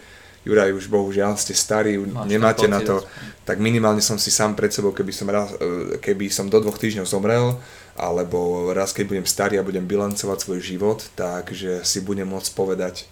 Juraj, 0.46 0.72
už 0.72 0.88
bohužiaľ 0.88 1.34
ste 1.36 1.52
starí, 1.52 1.98
Máš 1.98 2.30
nemáte 2.30 2.70
na 2.70 2.80
to, 2.80 3.04
tak 3.42 3.58
minimálne 3.58 4.00
som 4.00 4.16
si 4.16 4.30
sám 4.32 4.54
pred 4.54 4.70
sebou, 4.70 4.94
keby 4.94 5.12
som, 5.12 5.28
raz, 5.28 5.52
e, 5.58 5.98
keby 5.98 6.30
som 6.30 6.46
do 6.46 6.56
dvoch 6.62 6.78
týždňov 6.78 7.04
zomrel, 7.04 7.58
alebo 7.98 8.70
raz, 8.70 8.94
keď 8.94 9.04
budem 9.12 9.26
starý 9.26 9.58
a 9.58 9.66
budem 9.66 9.84
bilancovať 9.84 10.38
svoj 10.40 10.60
život, 10.62 11.04
takže 11.18 11.82
si 11.82 12.00
budem 12.00 12.24
môcť 12.24 12.54
povedať, 12.54 13.10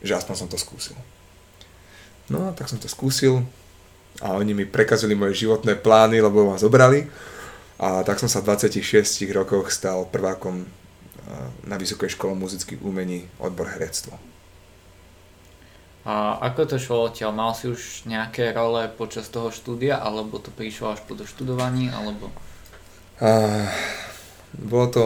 že 0.00 0.16
aspoň 0.16 0.34
som 0.34 0.48
to 0.50 0.58
skúsil. 0.58 0.96
No, 2.32 2.50
tak 2.56 2.66
som 2.72 2.80
to 2.80 2.88
skúsil 2.88 3.44
a 4.22 4.38
oni 4.38 4.54
mi 4.54 4.64
prekazili 4.64 5.18
moje 5.18 5.42
životné 5.42 5.74
plány, 5.74 6.22
lebo 6.22 6.46
ma 6.46 6.56
zobrali. 6.56 7.10
A 7.82 8.06
tak 8.06 8.22
som 8.22 8.30
sa 8.30 8.38
v 8.38 8.54
26 8.54 9.26
rokoch 9.34 9.74
stal 9.74 10.06
prvákom 10.06 10.62
e, 10.62 10.66
na 11.66 11.74
Vysokej 11.74 12.14
škole 12.14 12.38
muzických 12.38 12.78
umení 12.78 13.26
odbor 13.42 13.66
herectvo. 13.66 14.14
A 16.06 16.38
ako 16.38 16.66
to 16.66 16.76
šlo 16.78 17.10
odtiaľ? 17.10 17.34
Mal 17.34 17.54
si 17.54 17.70
už 17.70 18.06
nejaké 18.06 18.54
role 18.54 18.86
počas 18.94 19.26
toho 19.26 19.50
štúdia, 19.50 19.98
alebo 19.98 20.38
to 20.38 20.54
prišlo 20.54 20.94
až 20.94 21.02
po 21.02 21.18
doštudovaní, 21.18 21.90
alebo... 21.90 22.30
Uh, 23.22 23.66
bolo 24.54 24.86
to... 24.90 25.02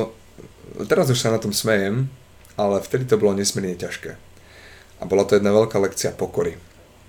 Teraz 0.88 1.08
už 1.08 1.20
sa 1.20 1.32
na 1.32 1.40
tom 1.40 1.52
smejem, 1.52 2.08
ale 2.56 2.80
vtedy 2.80 3.08
to 3.08 3.20
bolo 3.20 3.36
nesmierne 3.36 3.76
ťažké. 3.76 4.16
A 5.00 5.02
bola 5.04 5.28
to 5.28 5.36
jedna 5.36 5.52
veľká 5.52 5.76
lekcia 5.76 6.16
pokory. 6.16 6.56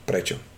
Prečo? 0.03 0.56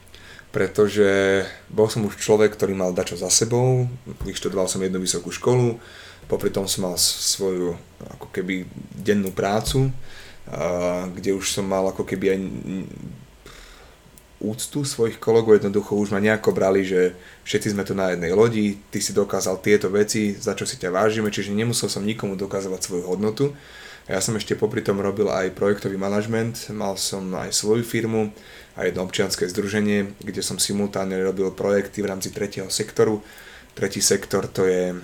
Pretože 0.50 1.46
bol 1.70 1.86
som 1.86 2.10
už 2.10 2.18
človek, 2.18 2.58
ktorý 2.58 2.74
mal 2.74 2.90
dačo 2.90 3.14
za 3.14 3.30
sebou, 3.30 3.86
vyštudoval 4.26 4.66
som 4.66 4.82
jednu 4.82 4.98
vysokú 4.98 5.30
školu, 5.30 5.78
popri 6.26 6.50
tom 6.50 6.66
som 6.66 6.90
mal 6.90 6.98
svoju 6.98 7.78
ako 8.18 8.34
keby 8.34 8.66
dennú 8.98 9.30
prácu, 9.30 9.94
kde 11.14 11.38
už 11.38 11.54
som 11.54 11.70
mal 11.70 11.86
ako 11.94 12.02
keby 12.02 12.26
aj 12.34 12.40
úctu 14.40 14.88
svojich 14.88 15.20
kolegov, 15.20 15.60
jednoducho 15.60 16.00
už 16.00 16.16
ma 16.16 16.24
nejako 16.24 16.56
brali, 16.56 16.88
že 16.88 17.14
všetci 17.44 17.76
sme 17.76 17.84
tu 17.84 17.92
na 17.92 18.16
jednej 18.16 18.32
lodi, 18.32 18.80
ty 18.88 19.04
si 19.04 19.12
dokázal 19.12 19.60
tieto 19.60 19.92
veci, 19.92 20.32
za 20.32 20.56
čo 20.56 20.64
si 20.64 20.80
ťa 20.80 20.96
vážime, 20.96 21.28
čiže 21.28 21.52
nemusel 21.52 21.92
som 21.92 22.08
nikomu 22.08 22.40
dokazovať 22.40 22.80
svoju 22.80 23.04
hodnotu. 23.06 23.52
Ja 24.10 24.18
som 24.24 24.34
ešte 24.34 24.58
popri 24.58 24.82
tom 24.82 25.04
robil 25.04 25.30
aj 25.30 25.54
projektový 25.54 26.00
manažment, 26.00 26.72
mal 26.74 26.98
som 26.98 27.30
aj 27.36 27.54
svoju 27.54 27.86
firmu 27.86 28.34
a 28.80 28.88
jedno 28.88 29.04
občianske 29.04 29.44
združenie, 29.52 30.16
kde 30.24 30.40
som 30.40 30.56
simultánne 30.56 31.20
robil 31.20 31.52
projekty 31.52 32.00
v 32.00 32.16
rámci 32.16 32.32
tretieho 32.32 32.72
sektoru. 32.72 33.20
Tretí 33.76 34.00
sektor 34.00 34.48
to 34.48 34.64
je, 34.64 34.96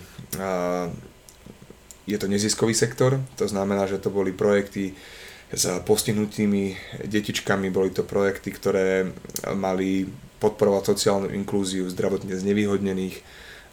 je 2.08 2.18
to 2.18 2.28
neziskový 2.32 2.72
sektor, 2.72 3.20
to 3.36 3.44
znamená, 3.52 3.84
že 3.84 4.00
to 4.00 4.08
boli 4.08 4.32
projekty 4.32 4.96
s 5.52 5.68
postihnutými 5.84 6.76
detičkami. 7.04 7.68
Boli 7.68 7.92
to 7.92 8.08
projekty, 8.08 8.56
ktoré 8.56 9.12
mali 9.60 10.08
podporovať 10.40 10.96
sociálnu 10.96 11.28
inklúziu 11.36 11.88
zdravotne 11.92 12.32
znevýhodnených. 12.32 13.20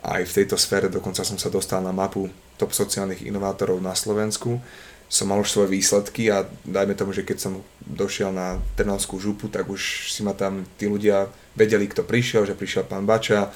Aj 0.02 0.22
v 0.26 0.34
tejto 0.34 0.58
sfére 0.58 0.90
dokonca 0.90 1.22
som 1.22 1.38
sa 1.38 1.46
dostal 1.46 1.78
na 1.78 1.94
mapu 1.94 2.26
top 2.58 2.74
sociálnych 2.74 3.22
inovátorov 3.22 3.78
na 3.78 3.94
Slovensku. 3.94 4.58
Som 5.12 5.28
mal 5.28 5.44
už 5.44 5.52
svoje 5.52 5.76
výsledky 5.76 6.32
a 6.32 6.48
dajme 6.64 6.96
tomu, 6.96 7.12
že 7.12 7.20
keď 7.20 7.36
som 7.36 7.60
došiel 7.84 8.32
na 8.32 8.56
Trnavskú 8.80 9.20
župu, 9.20 9.52
tak 9.52 9.68
už 9.68 10.08
si 10.08 10.24
ma 10.24 10.32
tam 10.32 10.64
tí 10.80 10.88
ľudia 10.88 11.28
vedeli, 11.52 11.84
kto 11.84 12.00
prišiel, 12.00 12.48
že 12.48 12.56
prišiel 12.56 12.88
pán 12.88 13.04
Bača, 13.04 13.52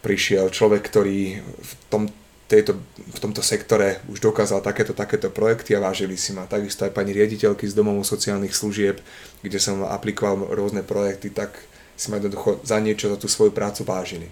prišiel 0.00 0.48
človek, 0.48 0.88
ktorý 0.88 1.44
v 1.44 1.72
tom 1.92 2.08
tejto, 2.48 2.78
v 2.96 3.18
tomto 3.18 3.42
sektore 3.42 4.00
už 4.06 4.22
dokázal 4.22 4.62
takéto, 4.62 4.94
takéto 4.94 5.28
projekty 5.28 5.74
a 5.74 5.82
vážili 5.82 6.14
si 6.16 6.32
ma. 6.32 6.46
Takisto 6.46 6.86
aj 6.86 6.94
pani 6.94 7.12
riaditeľky 7.12 7.66
z 7.66 7.74
domov 7.74 8.00
sociálnych 8.06 8.54
služieb, 8.54 9.02
kde 9.42 9.58
som 9.58 9.82
aplikoval 9.84 10.54
rôzne 10.54 10.86
projekty, 10.86 11.28
tak 11.28 11.58
si 11.98 12.08
ma 12.08 12.22
jednoducho 12.22 12.62
za 12.62 12.78
niečo, 12.78 13.10
za 13.10 13.18
tú 13.18 13.26
svoju 13.26 13.50
prácu 13.50 13.82
vážili. 13.82 14.28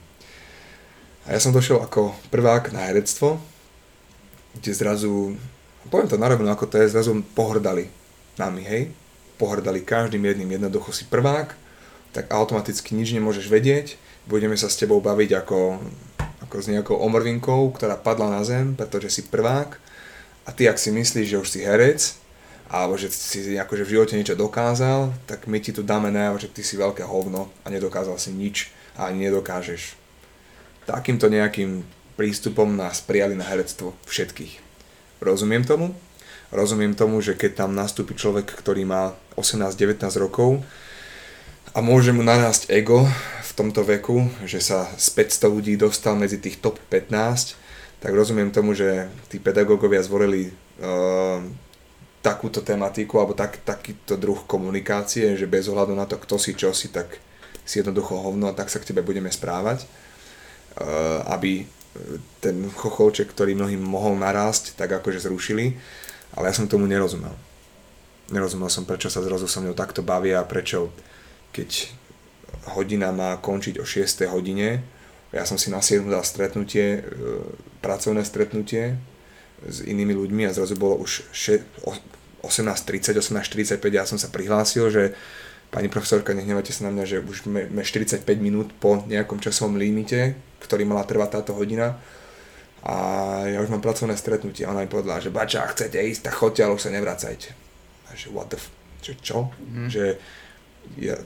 A 1.27 1.35
ja 1.35 1.41
som 1.43 1.51
došiel 1.51 1.81
ako 1.81 2.15
prvák 2.29 2.71
na 2.71 2.87
herectvo, 2.87 3.41
kde 4.55 4.71
zrazu, 4.77 5.35
poviem 5.89 6.09
to 6.09 6.21
narovno 6.21 6.49
ako 6.51 6.69
to 6.71 6.81
je, 6.81 6.93
zrazu 6.93 7.17
pohrdali 7.35 7.89
nami, 8.39 8.63
hej? 8.65 8.83
Pohrdali 9.41 9.83
každým 9.83 10.23
jedným, 10.23 10.57
jednoducho 10.59 10.95
si 10.95 11.05
prvák, 11.11 11.55
tak 12.15 12.31
automaticky 12.31 12.95
nič 12.95 13.11
nemôžeš 13.15 13.51
vedieť, 13.51 13.99
budeme 14.31 14.55
sa 14.55 14.71
s 14.71 14.79
tebou 14.79 15.03
baviť 15.03 15.45
ako 15.45 15.83
ako 16.45 16.61
s 16.61 16.71
nejakou 16.71 16.97
omrvinkou, 17.01 17.73
ktorá 17.75 17.99
padla 17.99 18.31
na 18.31 18.47
zem, 18.47 18.79
pretože 18.79 19.11
si 19.11 19.23
prvák 19.27 19.81
a 20.47 20.53
ty 20.53 20.69
ak 20.69 20.79
si 20.79 20.93
myslíš, 20.95 21.27
že 21.27 21.41
už 21.41 21.49
si 21.51 21.61
herec, 21.65 22.15
alebo 22.69 22.95
že 22.95 23.11
si 23.11 23.57
akože 23.57 23.83
v 23.83 23.93
živote 23.97 24.15
niečo 24.15 24.39
dokázal, 24.39 25.11
tak 25.25 25.51
my 25.51 25.59
ti 25.59 25.75
tu 25.75 25.83
dáme 25.83 26.15
najavo, 26.15 26.39
že 26.39 26.53
ty 26.53 26.63
si 26.63 26.79
veľké 26.79 27.03
hovno 27.03 27.51
a 27.65 27.67
nedokázal 27.73 28.21
si 28.21 28.31
nič 28.31 28.71
a 28.95 29.11
ani 29.11 29.27
nedokážeš. 29.29 29.97
Takýmto 30.85 31.33
nejakým 31.33 31.83
prístupom 32.15 32.71
nás 32.77 33.03
prijali 33.03 33.35
na 33.35 33.45
herectvo 33.49 33.97
všetkých. 34.07 34.64
Rozumiem 35.21 35.67
tomu? 35.67 35.95
Rozumiem 36.55 36.95
tomu, 36.95 37.19
že 37.19 37.35
keď 37.35 37.67
tam 37.67 37.75
nastúpi 37.75 38.15
človek, 38.15 38.47
ktorý 38.47 38.87
má 38.87 39.15
18-19 39.35 40.07
rokov 40.23 40.63
a 41.75 41.83
môže 41.83 42.15
mu 42.15 42.23
narásť 42.23 42.71
ego 42.71 43.05
tomto 43.55 43.87
veku, 43.87 44.27
že 44.43 44.59
sa 44.59 44.91
z 44.99 45.15
500 45.15 45.47
ľudí 45.47 45.75
dostal 45.79 46.19
medzi 46.19 46.43
tých 46.43 46.59
top 46.59 46.83
15, 46.91 48.03
tak 48.03 48.13
rozumiem 48.13 48.51
tomu, 48.51 48.75
že 48.75 49.09
tí 49.31 49.39
pedagógovia 49.39 50.03
zvolili 50.03 50.51
uh, 50.51 51.39
takúto 52.21 52.61
tematiku 52.61 53.23
alebo 53.23 53.33
tak, 53.33 53.63
takýto 53.63 54.19
druh 54.19 54.43
komunikácie, 54.45 55.39
že 55.39 55.47
bez 55.47 55.71
ohľadu 55.71 55.95
na 55.95 56.05
to, 56.05 56.19
kto 56.19 56.37
si, 56.37 56.53
čo 56.59 56.75
si, 56.75 56.91
tak 56.91 57.23
si 57.65 57.81
jednoducho 57.81 58.21
hovno 58.21 58.53
tak 58.53 58.69
sa 58.69 58.77
k 58.83 58.93
tebe 58.93 59.01
budeme 59.01 59.31
správať, 59.31 59.87
uh, 60.77 61.25
aby 61.33 61.65
ten 62.43 62.69
chocholček, 62.75 63.31
ktorý 63.31 63.55
mnohým 63.55 63.81
mohol 63.81 64.19
narásť, 64.19 64.75
tak 64.75 64.91
akože 64.99 65.23
zrušili, 65.23 65.79
ale 66.35 66.51
ja 66.51 66.55
som 66.55 66.67
tomu 66.67 66.91
nerozumel. 66.91 67.33
Nerozumel 68.35 68.73
som, 68.73 68.89
prečo 68.89 69.13
sa 69.13 69.23
zrazu 69.23 69.47
so 69.47 69.61
mnou 69.63 69.77
takto 69.77 70.03
bavia 70.03 70.43
a 70.43 70.49
prečo, 70.49 70.91
keď 71.55 71.93
hodina 72.75 73.15
má 73.15 73.39
končiť 73.39 73.79
o 73.79 73.87
6 73.87 74.27
hodine. 74.33 74.83
Ja 75.31 75.47
som 75.47 75.59
si 75.59 75.71
na 75.71 75.83
7 75.83 76.07
dal 76.07 76.25
stretnutie, 76.27 76.99
e, 76.99 77.23
pracovné 77.83 78.23
stretnutie 78.25 78.99
s 79.63 79.83
inými 79.83 80.15
ľuďmi 80.15 80.43
a 80.49 80.55
zrazu 80.57 80.75
bolo 80.79 80.99
už 81.03 81.31
18.30, 81.31 83.19
18.45 83.23 83.79
ja 83.93 84.05
som 84.07 84.19
sa 84.19 84.31
prihlásil, 84.31 84.91
že 84.91 85.03
pani 85.75 85.91
profesorka, 85.91 86.37
nehnevajte 86.37 86.71
sa 86.71 86.87
na 86.87 86.95
mňa, 86.95 87.05
že 87.07 87.19
už 87.19 87.51
sme 87.51 87.83
45 87.83 88.23
minút 88.39 88.71
po 88.79 89.03
nejakom 89.05 89.43
časovom 89.43 89.75
limite, 89.75 90.39
ktorý 90.65 90.89
mala 90.89 91.05
trvať 91.05 91.41
táto 91.41 91.53
hodina 91.53 92.01
a 92.85 92.97
ja 93.49 93.65
už 93.65 93.73
mám 93.73 93.81
pracovné 93.81 94.13
stretnutie 94.13 94.69
ona 94.69 94.85
mi 94.85 94.93
povedala, 94.93 95.17
že 95.17 95.33
bača, 95.33 95.65
chcete 95.73 95.97
ísť, 95.97 96.29
tak 96.29 96.37
choďte, 96.37 96.61
ale 96.69 96.77
už 96.77 96.85
sa 96.85 96.93
nevracajte. 96.93 97.49
A 98.09 98.09
že 98.13 98.29
what 98.29 98.53
the 98.53 98.61
f... 98.61 98.69
Že 99.01 99.13
čo? 99.25 99.39
Mm. 99.57 99.89
Že 99.89 100.05
ja, 101.01 101.17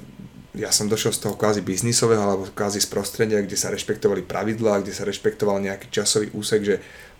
ja 0.54 0.70
som 0.70 0.86
došiel 0.86 1.10
z 1.10 1.26
toho 1.26 1.34
kvázi 1.34 1.66
biznisového 1.66 2.22
alebo 2.22 2.46
kvázi 2.54 2.78
z 2.78 2.86
prostredia, 2.86 3.42
kde 3.42 3.58
sa 3.58 3.74
rešpektovali 3.74 4.22
pravidlá, 4.22 4.86
kde 4.86 4.94
sa 4.94 5.02
rešpektoval 5.02 5.58
nejaký 5.58 5.90
časový 5.90 6.30
úsek, 6.30 6.62
že 6.62 6.76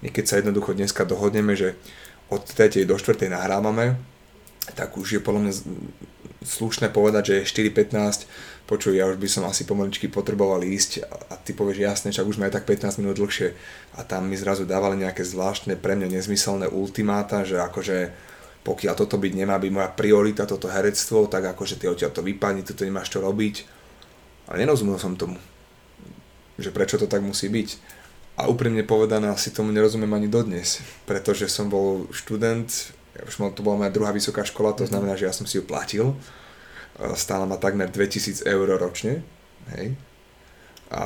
keď 0.06 0.24
sa 0.26 0.38
jednoducho 0.38 0.74
dneska 0.74 1.02
dohodneme, 1.02 1.58
že 1.58 1.74
od 2.30 2.46
3. 2.46 2.86
do 2.86 2.94
4. 2.94 3.18
nahrávame, 3.26 3.98
tak 4.78 4.94
už 4.94 5.18
je 5.18 5.20
podľa 5.22 5.50
mňa 5.50 5.54
slušné 6.46 6.94
povedať, 6.94 7.22
že 7.26 7.34
je 7.42 7.70
4.15, 7.74 8.30
počuj, 8.68 8.92
ja 8.92 9.08
už 9.08 9.16
by 9.16 9.28
som 9.32 9.48
asi 9.48 9.64
pomaličky 9.64 10.12
potreboval 10.12 10.60
ísť 10.60 11.08
a 11.08 11.40
ty 11.40 11.56
povieš 11.56 11.78
jasne, 11.80 12.08
čak 12.12 12.28
už 12.28 12.36
sme 12.36 12.52
aj 12.52 12.60
tak 12.60 12.68
15 12.68 13.00
minút 13.00 13.16
dlhšie 13.16 13.56
a 13.96 14.04
tam 14.04 14.28
mi 14.28 14.36
zrazu 14.36 14.68
dávali 14.68 15.00
nejaké 15.00 15.24
zvláštne, 15.24 15.80
pre 15.80 15.96
mňa 15.96 16.20
nezmyselné 16.20 16.68
ultimáta, 16.68 17.48
že 17.48 17.56
akože 17.56 18.12
pokiaľ 18.68 18.94
toto 19.00 19.16
byť 19.16 19.32
nemá 19.32 19.56
byť 19.56 19.72
moja 19.72 19.88
priorita, 19.88 20.44
toto 20.44 20.68
herectvo, 20.68 21.24
tak 21.32 21.48
akože 21.56 21.80
ty 21.80 21.88
odtiaľ 21.88 22.12
to 22.12 22.20
vypadni, 22.20 22.60
tu 22.68 22.76
nemáš 22.84 23.08
čo 23.08 23.24
robiť. 23.24 23.64
Ale 24.52 24.60
nerozumel 24.60 25.00
som 25.00 25.16
tomu, 25.16 25.40
že 26.60 26.68
prečo 26.68 27.00
to 27.00 27.08
tak 27.08 27.24
musí 27.24 27.48
byť. 27.48 27.96
A 28.38 28.46
úprimne 28.46 28.84
povedané, 28.84 29.32
asi 29.32 29.50
tomu 29.50 29.72
nerozumiem 29.72 30.12
ani 30.12 30.28
dodnes, 30.28 30.84
pretože 31.08 31.48
som 31.48 31.72
bol 31.72 32.12
študent, 32.12 32.68
už 33.24 33.34
mal, 33.40 33.50
to 33.50 33.64
bola 33.64 33.82
moja 33.82 33.90
druhá 33.90 34.12
vysoká 34.12 34.44
škola, 34.44 34.76
to 34.76 34.84
mhm. 34.84 34.90
znamená, 34.92 35.16
že 35.16 35.26
ja 35.26 35.32
som 35.32 35.48
si 35.48 35.56
ju 35.56 35.64
platil. 35.64 36.12
Stála 36.98 37.46
ma 37.46 37.56
takmer 37.56 37.86
2000 37.90 38.42
eur 38.42 38.66
ročne. 38.74 39.22
Hej. 39.76 39.94
A 40.88 41.04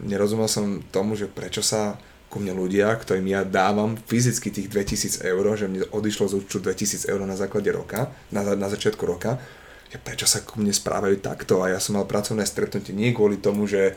nerozumel 0.00 0.48
som 0.48 0.80
tomu, 0.90 1.14
že 1.14 1.28
prečo 1.28 1.60
sa 1.60 2.00
ku 2.28 2.40
mne 2.40 2.52
ľudia, 2.56 2.92
ktorým 2.92 3.24
ja 3.24 3.40
dávam 3.44 3.96
fyzicky 3.96 4.52
tých 4.52 4.68
2000 4.68 5.24
eur, 5.24 5.44
že 5.56 5.68
mne 5.68 5.88
odišlo 5.88 6.28
z 6.28 6.34
účtu 6.44 6.60
2000 6.60 7.08
eur 7.08 7.20
na 7.24 7.36
základe 7.36 7.72
roka, 7.72 8.12
na, 8.28 8.44
na 8.52 8.68
začiatku 8.68 9.00
roka, 9.08 9.40
že 9.88 9.96
prečo 9.96 10.28
sa 10.28 10.44
ku 10.44 10.60
mne 10.60 10.72
správajú 10.72 11.24
takto 11.24 11.64
a 11.64 11.72
ja 11.72 11.80
som 11.80 11.96
mal 11.96 12.04
pracovné 12.04 12.44
stretnutie 12.44 12.92
nie 12.92 13.16
kvôli 13.16 13.40
tomu, 13.40 13.64
že 13.64 13.96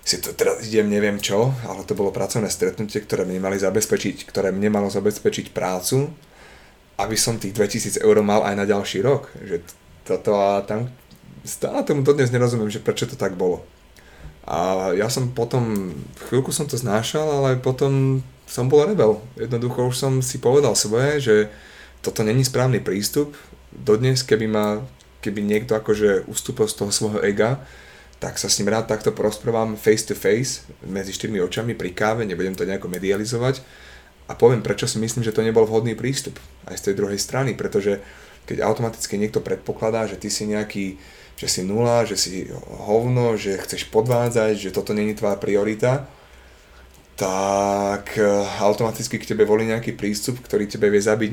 si 0.00 0.16
to 0.16 0.32
teraz 0.32 0.64
idem 0.64 0.88
neviem 0.88 1.20
čo, 1.20 1.52
ale 1.68 1.84
to 1.84 1.92
bolo 1.92 2.08
pracovné 2.08 2.48
stretnutie, 2.48 3.04
ktoré 3.04 3.28
mne 3.28 3.44
mali 3.44 3.60
zabezpečiť, 3.60 4.24
ktoré 4.24 4.48
mne 4.48 4.72
malo 4.72 4.88
zabezpečiť 4.88 5.52
prácu, 5.52 6.08
aby 6.96 7.16
som 7.20 7.36
tých 7.36 7.52
2000 7.52 8.00
eur 8.00 8.16
mal 8.24 8.40
aj 8.48 8.54
na 8.56 8.64
ďalší 8.64 9.04
rok. 9.04 9.28
Že 9.44 9.60
toto 10.04 10.36
a 10.36 10.60
tam 10.64 10.88
stále 11.44 11.82
tomu 11.84 12.04
dodnes 12.04 12.32
nerozumiem, 12.32 12.72
že 12.72 12.82
prečo 12.82 13.08
to 13.08 13.16
tak 13.16 13.36
bolo. 13.36 13.64
A 14.44 14.90
ja 14.98 15.06
som 15.06 15.30
potom, 15.30 15.94
chvíľku 16.26 16.50
som 16.50 16.66
to 16.66 16.74
znášal, 16.74 17.28
ale 17.28 17.60
potom 17.60 18.24
som 18.50 18.66
bol 18.66 18.82
rebel. 18.82 19.22
Jednoducho 19.38 19.94
už 19.94 19.96
som 19.96 20.12
si 20.18 20.42
povedal 20.42 20.74
svoje, 20.74 21.22
že 21.22 21.36
toto 22.02 22.26
není 22.26 22.42
správny 22.42 22.82
prístup. 22.82 23.36
Dodnes, 23.70 24.26
keby 24.26 24.50
ma, 24.50 24.82
keby 25.22 25.44
niekto 25.44 25.78
akože 25.78 26.26
ustúpil 26.26 26.66
z 26.66 26.74
toho 26.82 26.90
svojho 26.90 27.22
ega, 27.22 27.62
tak 28.18 28.36
sa 28.36 28.50
s 28.50 28.58
ním 28.60 28.74
rád 28.74 28.90
takto 28.90 29.14
porozprávam 29.14 29.78
face 29.78 30.04
to 30.04 30.18
face, 30.18 30.66
medzi 30.84 31.14
štyrmi 31.14 31.40
očami 31.40 31.72
pri 31.72 31.94
káve, 31.94 32.26
nebudem 32.26 32.52
to 32.52 32.68
nejako 32.68 32.90
medializovať 32.90 33.64
a 34.30 34.38
poviem, 34.38 34.62
prečo 34.62 34.86
si 34.86 35.02
myslím, 35.02 35.26
že 35.26 35.34
to 35.34 35.42
nebol 35.42 35.66
vhodný 35.66 35.98
prístup 35.98 36.38
aj 36.70 36.78
z 36.78 36.84
tej 36.90 36.94
druhej 37.02 37.18
strany, 37.18 37.58
pretože 37.58 37.98
keď 38.50 38.66
automaticky 38.66 39.14
niekto 39.14 39.38
predpokladá, 39.38 40.10
že 40.10 40.18
ty 40.18 40.26
si 40.26 40.42
nejaký, 40.50 40.98
že 41.38 41.46
si 41.46 41.62
nula, 41.62 42.02
že 42.02 42.18
si 42.18 42.50
hovno, 42.82 43.38
že 43.38 43.62
chceš 43.62 43.86
podvádzať, 43.94 44.58
že 44.58 44.74
toto 44.74 44.90
není 44.90 45.14
tvoja 45.14 45.38
priorita, 45.38 46.10
tak 47.14 48.18
eh, 48.18 48.26
automaticky 48.58 49.22
k 49.22 49.28
tebe 49.30 49.46
volí 49.46 49.70
nejaký 49.70 49.94
prístup, 49.94 50.42
ktorý 50.42 50.66
tebe 50.66 50.90
vie 50.90 50.98
zabiť, 50.98 51.32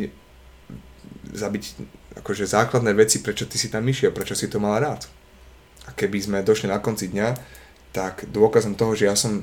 zabiť 1.33 1.63
akože 2.21 2.45
základné 2.45 2.93
veci, 2.93 3.25
prečo 3.25 3.49
ty 3.49 3.57
si 3.57 3.73
tam 3.73 3.81
išiel, 3.89 4.13
prečo 4.13 4.37
si 4.37 4.45
to 4.45 4.61
mal 4.61 4.77
rád. 4.77 5.09
A 5.89 5.95
keby 5.97 6.21
sme 6.21 6.45
došli 6.45 6.69
na 6.69 6.77
konci 6.77 7.09
dňa, 7.09 7.33
tak 7.97 8.29
dôkazom 8.29 8.77
toho, 8.77 8.93
že 8.93 9.09
ja 9.09 9.17
som 9.17 9.41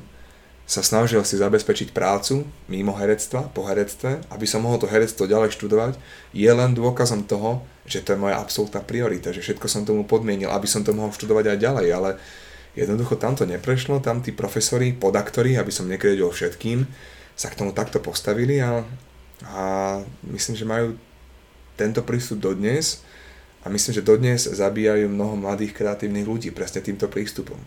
sa 0.65 0.81
snažil 0.81 1.21
si 1.29 1.37
zabezpečiť 1.37 1.93
prácu 1.93 2.41
mimo 2.73 2.97
herectva, 2.97 3.53
po 3.53 3.69
herectve, 3.69 4.25
aby 4.33 4.49
som 4.49 4.65
mohol 4.65 4.81
to 4.81 4.89
herectvo 4.89 5.29
ďalej 5.29 5.53
študovať, 5.61 6.01
je 6.33 6.49
len 6.49 6.73
dôkazom 6.73 7.29
toho, 7.29 7.61
že 7.85 8.01
to 8.01 8.17
je 8.17 8.23
moja 8.25 8.41
absolútna 8.41 8.81
priorita, 8.81 9.29
že 9.29 9.45
všetko 9.45 9.67
som 9.69 9.85
tomu 9.85 10.09
podmienil, 10.09 10.49
aby 10.49 10.65
som 10.65 10.81
to 10.81 10.97
mohol 10.97 11.13
študovať 11.13 11.53
aj 11.53 11.59
ďalej, 11.61 11.87
ale 11.93 12.11
jednoducho 12.73 13.21
tam 13.21 13.37
to 13.37 13.45
neprešlo, 13.45 14.01
tam 14.01 14.25
tí 14.25 14.33
profesori, 14.33 14.97
podaktori, 14.97 15.61
aby 15.61 15.69
som 15.69 15.85
nekredil 15.85 16.33
všetkým, 16.33 16.89
sa 17.37 17.53
k 17.53 17.59
tomu 17.61 17.77
takto 17.77 18.01
postavili 18.01 18.65
a, 18.65 18.81
a 19.45 19.65
myslím, 20.33 20.57
že 20.57 20.65
majú 20.65 20.97
tento 21.77 22.01
prístup 22.01 22.41
dodnes 22.41 23.05
a 23.61 23.69
myslím, 23.69 24.01
že 24.01 24.07
dodnes 24.07 24.49
zabíjajú 24.49 25.13
mnoho 25.13 25.37
mladých 25.37 25.77
kreatívnych 25.77 26.25
ľudí 26.25 26.49
presne 26.57 26.81
týmto 26.81 27.05
prístupom. 27.13 27.61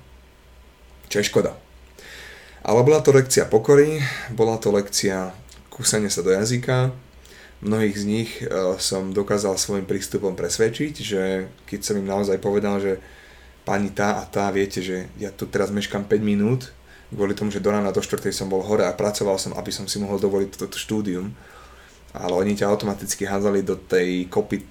Čo 1.13 1.21
je 1.21 1.29
škoda. 1.29 1.66
Ale 2.65 2.81
bola 2.81 3.01
to 3.01 3.13
lekcia 3.13 3.45
pokory, 3.45 4.01
bola 4.33 4.57
to 4.57 4.73
lekcia 4.73 5.33
kúsania 5.69 6.09
sa 6.09 6.25
do 6.25 6.33
jazyka. 6.33 6.89
Mnohých 7.61 7.95
z 7.97 8.05
nich 8.05 8.29
e, 8.41 8.49
som 8.81 9.13
dokázal 9.13 9.57
svojim 9.57 9.85
prístupom 9.85 10.33
presvedčiť, 10.33 10.93
že 11.01 11.21
keď 11.69 11.79
som 11.81 11.95
im 11.97 12.09
naozaj 12.09 12.37
povedal, 12.41 12.81
že 12.81 12.97
pani 13.61 13.93
tá 13.93 14.21
a 14.21 14.23
tá, 14.25 14.49
viete, 14.49 14.81
že 14.81 15.09
ja 15.21 15.29
tu 15.29 15.45
teraz 15.45 15.69
meškam 15.69 16.05
5 16.05 16.17
minút, 16.21 16.73
kvôli 17.13 17.33
tomu, 17.37 17.53
že 17.53 17.61
do 17.61 17.69
rána 17.69 17.93
do 17.93 18.01
4. 18.01 18.29
som 18.33 18.49
bol 18.49 18.61
hore 18.65 18.85
a 18.85 18.93
pracoval 18.93 19.37
som, 19.37 19.53
aby 19.57 19.69
som 19.73 19.85
si 19.85 19.97
mohol 20.01 20.17
dovoliť 20.17 20.57
toto 20.57 20.77
štúdium. 20.77 21.33
Ale 22.13 22.33
oni 22.33 22.57
ťa 22.57 22.69
automaticky 22.69 23.29
hádzali 23.29 23.61
do 23.61 23.77
tej 23.77 24.25
kopy 24.29 24.65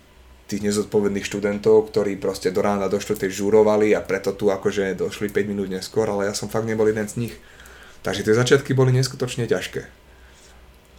tých 0.47 0.63
nezodpovedných 0.63 1.27
študentov, 1.27 1.91
ktorí 1.91 2.23
proste 2.23 2.55
do 2.55 2.63
rána 2.63 2.87
do 2.87 3.03
4. 3.03 3.19
žúrovali 3.31 3.99
a 3.99 4.01
preto 4.03 4.31
tu 4.31 4.51
akože 4.55 4.95
došli 4.95 5.27
5 5.31 5.51
minút 5.51 5.67
neskôr, 5.67 6.07
ale 6.07 6.31
ja 6.31 6.35
som 6.39 6.47
fakt 6.47 6.71
nebol 6.71 6.87
jeden 6.87 7.07
z 7.07 7.15
nich. 7.19 7.35
Takže 8.07 8.23
tie 8.23 8.39
začiatky 8.39 8.71
boli 8.71 8.95
neskutočne 8.95 9.51
ťažké. 9.51 9.83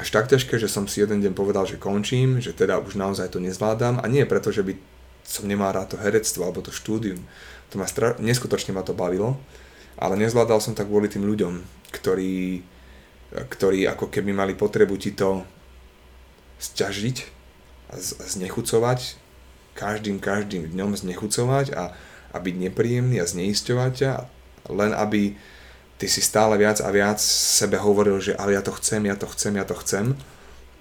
Až 0.03 0.07
tak 0.11 0.27
ťažké, 0.27 0.59
že 0.59 0.67
som 0.67 0.91
si 0.91 0.99
jeden 0.99 1.23
deň 1.23 1.31
povedal, 1.31 1.63
že 1.63 1.79
končím, 1.79 2.43
že 2.43 2.51
teda 2.51 2.83
už 2.83 2.99
naozaj 2.99 3.31
to 3.31 3.39
nezvládam 3.39 4.03
a 4.03 4.05
nie 4.11 4.27
preto, 4.27 4.51
že 4.51 4.67
by 4.67 4.75
som 5.23 5.47
nemal 5.47 5.71
rád 5.71 5.95
to 5.95 5.97
herectvo 6.03 6.43
alebo 6.43 6.59
to 6.59 6.75
štúdium. 6.75 7.23
To 7.71 7.79
ma 7.79 7.87
stra- 7.87 8.19
neskutočne 8.19 8.75
ma 8.75 8.83
to 8.83 8.91
bavilo, 8.91 9.39
ale 9.95 10.19
nezvládal 10.19 10.59
som 10.59 10.75
tak 10.75 10.91
kvôli 10.91 11.07
tým 11.07 11.23
ľuďom, 11.23 11.63
ktorí, 11.95 12.67
ktorí 13.31 13.87
ako 13.87 14.11
keby 14.11 14.35
mali 14.35 14.51
potrebu 14.59 14.99
ti 14.99 15.15
to 15.15 15.47
sťažiť 16.59 17.17
a 17.87 18.03
znechucovať 18.03 19.15
každým, 19.79 20.19
každým 20.19 20.75
dňom 20.75 20.99
znechucovať 20.99 21.71
a, 21.71 21.95
a 22.35 22.37
byť 22.37 22.55
nepríjemný 22.67 23.23
a 23.23 23.29
zneisťovať 23.29 23.91
ťa, 23.95 24.13
len 24.75 24.91
aby 24.91 25.39
ty 25.97 26.05
si 26.05 26.21
stále 26.21 26.57
viac 26.57 26.81
a 26.81 26.89
viac 26.93 27.17
sebe 27.21 27.81
hovoril, 27.81 28.21
že 28.21 28.37
ale 28.37 28.53
ja 28.53 28.61
to 28.61 28.71
chcem, 28.77 29.05
ja 29.09 29.17
to 29.17 29.25
chcem, 29.33 29.57
ja 29.57 29.65
to 29.65 29.73
chcem. 29.81 30.13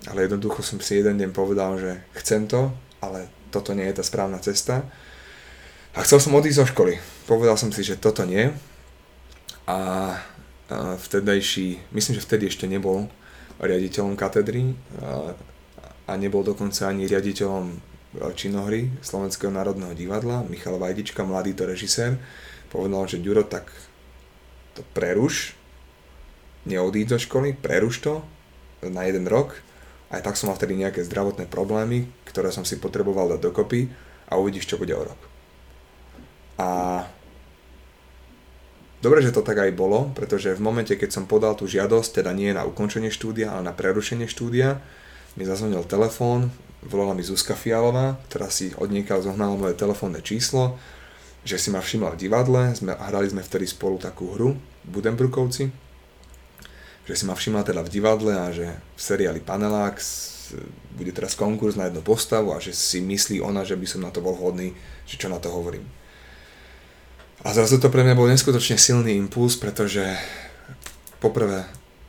Ale 0.07 0.29
jednoducho 0.29 0.63
som 0.63 0.79
si 0.79 1.01
jeden 1.01 1.19
deň 1.19 1.33
povedal, 1.33 1.81
že 1.81 2.05
chcem 2.21 2.47
to, 2.47 2.71
ale 3.01 3.27
toto 3.51 3.73
nie 3.73 3.89
je 3.89 3.97
tá 3.99 4.05
správna 4.05 4.39
cesta. 4.39 4.85
A 5.97 6.05
chcel 6.05 6.21
som 6.21 6.37
odísť 6.37 6.61
zo 6.63 6.67
školy. 6.69 7.01
Povedal 7.25 7.57
som 7.57 7.73
si, 7.73 7.81
že 7.81 7.97
toto 7.97 8.23
nie. 8.29 8.53
A, 9.67 9.79
vtedajší, 11.01 11.91
myslím, 11.91 12.15
že 12.21 12.27
vtedy 12.27 12.53
ešte 12.53 12.69
nebol 12.69 13.09
riaditeľom 13.59 14.15
katedry 14.15 14.77
a, 16.07 16.15
nebol 16.15 16.45
dokonca 16.45 16.93
ani 16.93 17.09
riaditeľom 17.09 17.97
činohry 18.37 18.95
Slovenského 19.03 19.51
národného 19.51 19.97
divadla, 19.97 20.47
Michal 20.47 20.79
Vajdička, 20.79 21.27
mladý 21.27 21.57
to 21.57 21.67
režisér, 21.67 22.21
povedal, 22.71 23.09
že 23.11 23.19
Ďuro, 23.19 23.43
tak 23.43 23.69
to 24.77 24.83
preruš, 24.93 25.57
neodíď 26.69 27.17
zo 27.17 27.19
školy, 27.25 27.57
preruš 27.57 28.05
to 28.05 28.15
na 28.85 29.09
jeden 29.09 29.25
rok. 29.25 29.57
Aj 30.13 30.23
tak 30.23 30.39
som 30.39 30.53
mal 30.53 30.59
vtedy 30.59 30.79
nejaké 30.79 31.03
zdravotné 31.03 31.51
problémy, 31.51 32.07
ktoré 32.29 32.55
som 32.55 32.63
si 32.63 32.79
potreboval 32.79 33.35
dať 33.35 33.41
dokopy 33.43 33.91
a 34.31 34.39
uvidíš, 34.39 34.71
čo 34.71 34.79
bude 34.79 34.95
o 34.95 35.03
rok. 35.03 35.21
A 36.57 36.69
dobre, 39.03 39.21
že 39.21 39.35
to 39.35 39.43
tak 39.43 39.59
aj 39.59 39.75
bolo, 39.75 40.15
pretože 40.15 40.55
v 40.55 40.63
momente, 40.63 40.95
keď 40.95 41.11
som 41.11 41.25
podal 41.27 41.59
tú 41.59 41.67
žiadosť, 41.67 42.23
teda 42.23 42.31
nie 42.31 42.55
na 42.55 42.63
ukončenie 42.63 43.11
štúdia, 43.11 43.51
ale 43.51 43.67
na 43.67 43.75
prerušenie 43.75 44.31
štúdia, 44.31 44.79
mi 45.37 45.45
zazvonil 45.45 45.85
telefón, 45.85 46.49
volala 46.87 47.13
mi 47.13 47.21
Zuzka 47.21 47.53
Fialová, 47.53 48.17
ktorá 48.31 48.49
si 48.49 48.73
odniekal 48.79 49.21
zohnala 49.21 49.59
moje 49.59 49.77
telefónne 49.77 50.25
číslo, 50.25 50.81
že 51.47 51.63
si 51.63 51.71
ma 51.71 51.79
všimla 51.79 52.19
v 52.19 52.27
divadle, 52.27 52.75
sme, 52.75 52.99
hrali 52.99 53.31
sme 53.31 53.47
vtedy 53.47 53.71
spolu 53.71 54.03
takú 54.03 54.35
hru, 54.35 54.59
Budenbrukovci, 54.83 55.71
že 57.07 57.15
si 57.15 57.23
ma 57.23 57.39
všimla 57.39 57.63
teda 57.63 57.87
v 57.87 57.93
divadle 57.95 58.35
a 58.35 58.51
že 58.51 58.67
v 58.67 59.01
seriáli 59.01 59.39
Panelák 59.39 60.03
bude 60.99 61.15
teraz 61.15 61.39
konkurs 61.39 61.79
na 61.79 61.87
jednu 61.87 62.03
postavu 62.03 62.51
a 62.55 62.59
že 62.59 62.75
si 62.75 62.99
myslí 62.99 63.39
ona, 63.39 63.63
že 63.63 63.79
by 63.79 63.87
som 63.87 64.03
na 64.03 64.11
to 64.11 64.19
bol 64.19 64.35
vhodný, 64.35 64.75
že 65.07 65.19
čo 65.19 65.31
na 65.31 65.39
to 65.39 65.51
hovorím. 65.51 65.87
A 67.47 67.55
zrazu 67.55 67.79
to 67.79 67.95
pre 67.95 68.03
mňa 68.03 68.19
bol 68.19 68.27
neskutočne 68.27 68.75
silný 68.75 69.15
impuls, 69.15 69.55
pretože 69.55 70.03
poprvé 71.23 71.67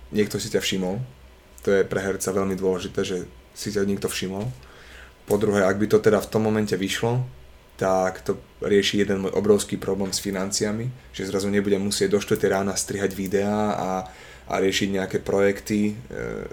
niekto 0.10 0.42
si 0.42 0.50
ťa 0.50 0.62
všimol, 0.66 0.98
to 1.62 1.70
je 1.78 1.82
pre 1.86 2.02
herca 2.02 2.34
veľmi 2.34 2.58
dôležité, 2.58 3.06
že 3.06 3.18
si 3.54 3.70
ťa 3.70 3.86
niekto 3.86 4.10
všimol 4.10 4.50
po 5.28 5.36
druhé, 5.36 5.68
ak 5.68 5.76
by 5.76 5.88
to 5.92 6.00
teda 6.00 6.24
v 6.24 6.32
tom 6.32 6.48
momente 6.48 6.74
vyšlo, 6.74 7.22
tak 7.78 8.26
to 8.26 8.42
rieši 8.58 9.06
jeden 9.06 9.22
môj 9.22 9.38
obrovský 9.38 9.78
problém 9.78 10.10
s 10.10 10.18
financiami, 10.18 10.90
že 11.14 11.30
zrazu 11.30 11.46
nebudem 11.54 11.78
musieť 11.78 12.18
do 12.18 12.20
4 12.20 12.42
rána 12.50 12.74
strihať 12.74 13.14
videá 13.14 13.78
a, 13.78 13.90
a 14.50 14.54
riešiť 14.58 14.98
nejaké 14.98 15.18
projekty 15.22 15.94
e, 15.94 15.96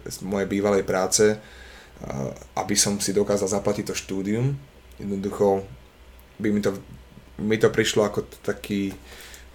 z 0.04 0.16
mojej 0.20 0.44
bývalej 0.44 0.84
práce, 0.84 1.32
e, 1.32 1.36
aby 2.60 2.76
som 2.76 3.00
si 3.00 3.16
dokázal 3.16 3.48
zaplatiť 3.48 3.88
to 3.88 3.94
štúdium. 3.96 4.52
Jednoducho 5.00 5.64
by 6.36 6.48
mi 6.52 6.60
to, 6.60 6.76
mi 7.40 7.56
to 7.56 7.72
prišlo 7.72 8.04
ako 8.04 8.28
taký, 8.44 8.92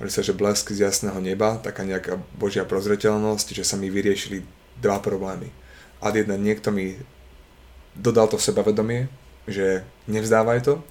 sa, 0.10 0.26
že 0.26 0.34
blesk 0.34 0.74
z 0.74 0.90
jasného 0.90 1.22
neba, 1.22 1.62
taká 1.62 1.86
nejaká 1.86 2.18
božia 2.34 2.66
prozreteľnosť, 2.66 3.54
že 3.54 3.62
sa 3.62 3.78
mi 3.78 3.94
vyriešili 3.94 4.42
dva 4.82 4.98
problémy. 4.98 5.54
A 6.02 6.10
jedna, 6.10 6.34
niekto 6.34 6.74
mi 6.74 6.98
dodal 7.94 8.26
to 8.26 8.42
sebavedomie, 8.42 9.06
že 9.46 9.86
nevzdávaj 10.10 10.66
to, 10.66 10.82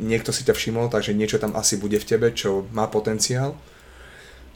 niekto 0.00 0.32
si 0.32 0.48
ťa 0.48 0.56
všimol, 0.56 0.88
takže 0.88 1.12
niečo 1.12 1.36
tam 1.36 1.52
asi 1.52 1.76
bude 1.76 2.00
v 2.00 2.08
tebe, 2.08 2.32
čo 2.32 2.64
má 2.72 2.88
potenciál. 2.88 3.52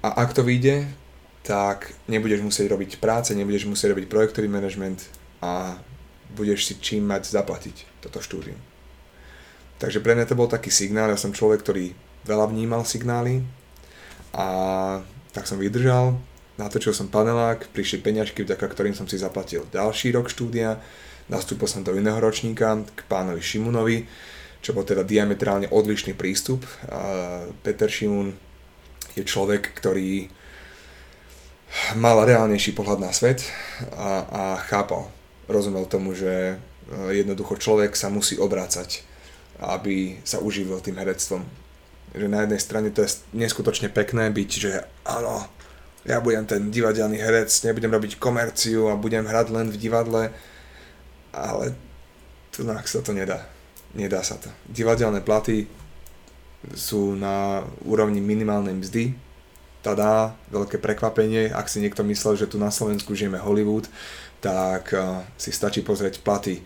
A 0.00 0.24
ak 0.24 0.32
to 0.32 0.40
vyjde, 0.40 0.88
tak 1.44 1.92
nebudeš 2.08 2.40
musieť 2.40 2.72
robiť 2.72 2.96
práce, 2.98 3.36
nebudeš 3.36 3.68
musieť 3.68 3.92
robiť 3.92 4.08
projektový 4.08 4.48
manažment 4.48 5.04
a 5.44 5.76
budeš 6.32 6.72
si 6.72 6.74
čím 6.80 7.04
mať 7.04 7.28
zaplatiť 7.28 8.00
toto 8.00 8.24
štúdium. 8.24 8.56
Takže 9.76 10.00
pre 10.00 10.16
mňa 10.16 10.32
to 10.32 10.38
bol 10.38 10.48
taký 10.48 10.72
signál, 10.72 11.12
ja 11.12 11.20
som 11.20 11.36
človek, 11.36 11.60
ktorý 11.60 11.92
veľa 12.24 12.48
vnímal 12.48 12.88
signály 12.88 13.44
a 14.32 14.46
tak 15.36 15.44
som 15.44 15.60
vydržal, 15.60 16.16
natočil 16.56 16.96
som 16.96 17.12
panelák, 17.12 17.68
prišli 17.76 18.00
peňažky, 18.00 18.48
vďaka 18.48 18.64
ktorým 18.64 18.96
som 18.96 19.04
si 19.04 19.20
zaplatil 19.20 19.68
ďalší 19.68 20.16
rok 20.16 20.32
štúdia, 20.32 20.80
nastúpil 21.28 21.68
som 21.68 21.84
do 21.84 21.92
iného 21.92 22.16
ročníka 22.16 22.80
k 22.96 23.00
pánovi 23.04 23.44
Šimunovi, 23.44 24.08
čo 24.64 24.72
bol 24.72 24.88
teda 24.88 25.04
diametrálne 25.04 25.68
odlišný 25.68 26.16
prístup. 26.16 26.64
Peter 27.60 27.92
Šimun 27.92 28.32
je 29.12 29.22
človek, 29.22 29.76
ktorý 29.76 30.32
mal 32.00 32.24
reálnejší 32.24 32.72
pohľad 32.72 33.04
na 33.04 33.12
svet 33.12 33.44
a, 33.92 34.24
a 34.24 34.42
chápal, 34.64 35.12
rozumel 35.50 35.84
tomu, 35.90 36.14
že 36.14 36.54
e, 36.54 36.56
jednoducho 37.18 37.58
človek 37.58 37.98
sa 37.98 38.06
musí 38.14 38.38
obrácať 38.38 39.02
aby 39.60 40.18
sa 40.26 40.42
uživil 40.42 40.80
tým 40.82 40.98
herectvom. 40.98 41.46
Že 42.14 42.26
na 42.30 42.46
jednej 42.46 42.60
strane 42.62 42.88
to 42.90 43.02
je 43.02 43.22
neskutočne 43.34 43.90
pekné 43.90 44.30
byť, 44.30 44.50
že 44.50 44.72
áno, 45.06 45.46
ja 46.06 46.18
budem 46.20 46.46
ten 46.46 46.70
divadelný 46.70 47.18
herec, 47.18 47.50
nebudem 47.64 47.90
robiť 47.90 48.18
komerciu 48.18 48.90
a 48.90 48.98
budem 48.98 49.24
hrať 49.24 49.46
len 49.50 49.66
v 49.70 49.80
divadle, 49.80 50.30
ale 51.34 51.74
tu 52.54 52.62
sa 52.62 53.00
to 53.02 53.10
nedá. 53.10 53.42
Nedá 53.94 54.26
sa 54.26 54.34
to. 54.38 54.50
Divadelné 54.66 55.22
platy 55.22 55.70
sú 56.74 57.14
na 57.14 57.62
úrovni 57.86 58.18
minimálnej 58.18 58.74
mzdy. 58.74 59.14
Tadá, 59.84 60.32
veľké 60.48 60.80
prekvapenie, 60.80 61.52
ak 61.52 61.68
si 61.68 61.78
niekto 61.78 62.00
myslel, 62.08 62.40
že 62.40 62.48
tu 62.48 62.56
na 62.56 62.72
Slovensku 62.72 63.12
žijeme 63.12 63.36
Hollywood, 63.36 63.84
tak 64.40 64.96
uh, 64.96 65.20
si 65.36 65.52
stačí 65.52 65.84
pozrieť 65.84 66.24
platy 66.24 66.64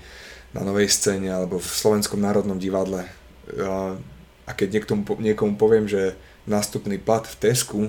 na 0.54 0.62
novej 0.62 0.86
scéne 0.88 1.34
alebo 1.34 1.58
v 1.58 1.66
Slovenskom 1.66 2.22
národnom 2.22 2.56
divadle. 2.56 3.04
Uh, 3.50 3.98
a 4.46 4.54
keď 4.54 4.80
niektomu, 4.80 5.02
niekomu 5.18 5.58
poviem, 5.58 5.90
že 5.90 6.14
nástupný 6.46 6.96
plat 6.96 7.26
v 7.26 7.34
Tesku 7.36 7.80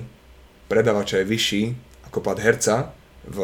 predávača 0.68 1.22
je 1.22 1.30
vyšší 1.30 1.62
ako 2.10 2.18
plat 2.20 2.36
herca 2.42 2.92
v 3.24 3.38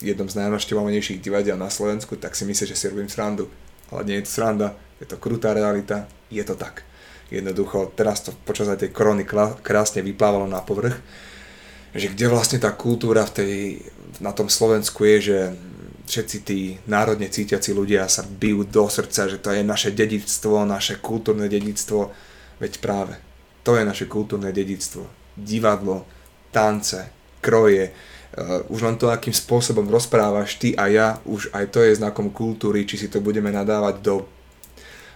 jednom 0.00 0.30
z 0.30 0.38
najnaštevovanejších 0.40 1.20
divadiel 1.20 1.60
na 1.60 1.68
Slovensku, 1.68 2.16
tak 2.16 2.32
si 2.32 2.48
myslíš, 2.48 2.72
že 2.72 2.78
si 2.78 2.88
robím 2.88 3.10
srandu. 3.10 3.52
Ale 3.90 4.06
nie 4.06 4.16
je 4.20 4.26
to 4.26 4.34
sranda, 4.38 4.68
je 5.02 5.06
to 5.06 5.16
krutá 5.18 5.54
realita, 5.54 6.06
je 6.30 6.42
to 6.46 6.54
tak. 6.54 6.86
Jednoducho, 7.30 7.94
teraz 7.94 8.26
to 8.26 8.34
počas 8.42 8.66
aj 8.66 8.86
tej 8.86 8.90
korony 8.90 9.22
krásne 9.62 10.02
vyplávalo 10.02 10.50
na 10.50 10.62
povrch, 10.62 10.98
že 11.94 12.10
kde 12.10 12.26
vlastne 12.30 12.58
tá 12.58 12.74
kultúra 12.74 13.26
v 13.26 13.34
tej, 13.34 13.54
na 14.18 14.34
tom 14.34 14.50
Slovensku 14.50 15.06
je, 15.06 15.16
že 15.30 15.38
všetci 16.10 16.36
tí 16.42 16.60
národne 16.90 17.30
cítiaci 17.30 17.70
ľudia 17.70 18.10
sa 18.10 18.26
bijú 18.26 18.66
do 18.66 18.90
srdca, 18.90 19.30
že 19.30 19.38
to 19.38 19.54
je 19.54 19.62
naše 19.62 19.94
dedictvo, 19.94 20.66
naše 20.66 20.98
kultúrne 20.98 21.46
dedictvo, 21.46 22.10
veď 22.58 22.72
práve 22.82 23.14
to 23.62 23.78
je 23.78 23.84
naše 23.86 24.06
kultúrne 24.10 24.50
dedictvo. 24.50 25.06
Divadlo, 25.38 26.04
tance, 26.50 27.12
kroje, 27.38 27.94
uh, 28.40 28.64
už 28.72 28.80
len 28.80 28.96
to, 28.96 29.12
akým 29.12 29.36
spôsobom 29.36 29.84
rozprávaš 29.92 30.56
ty 30.56 30.72
a 30.72 30.88
ja, 30.88 31.08
už 31.28 31.52
aj 31.52 31.68
to 31.68 31.84
je 31.84 32.00
znakom 32.00 32.32
kultúry, 32.32 32.88
či 32.88 32.96
si 32.96 33.12
to 33.12 33.20
budeme 33.20 33.52
nadávať 33.52 34.00
do 34.00 34.24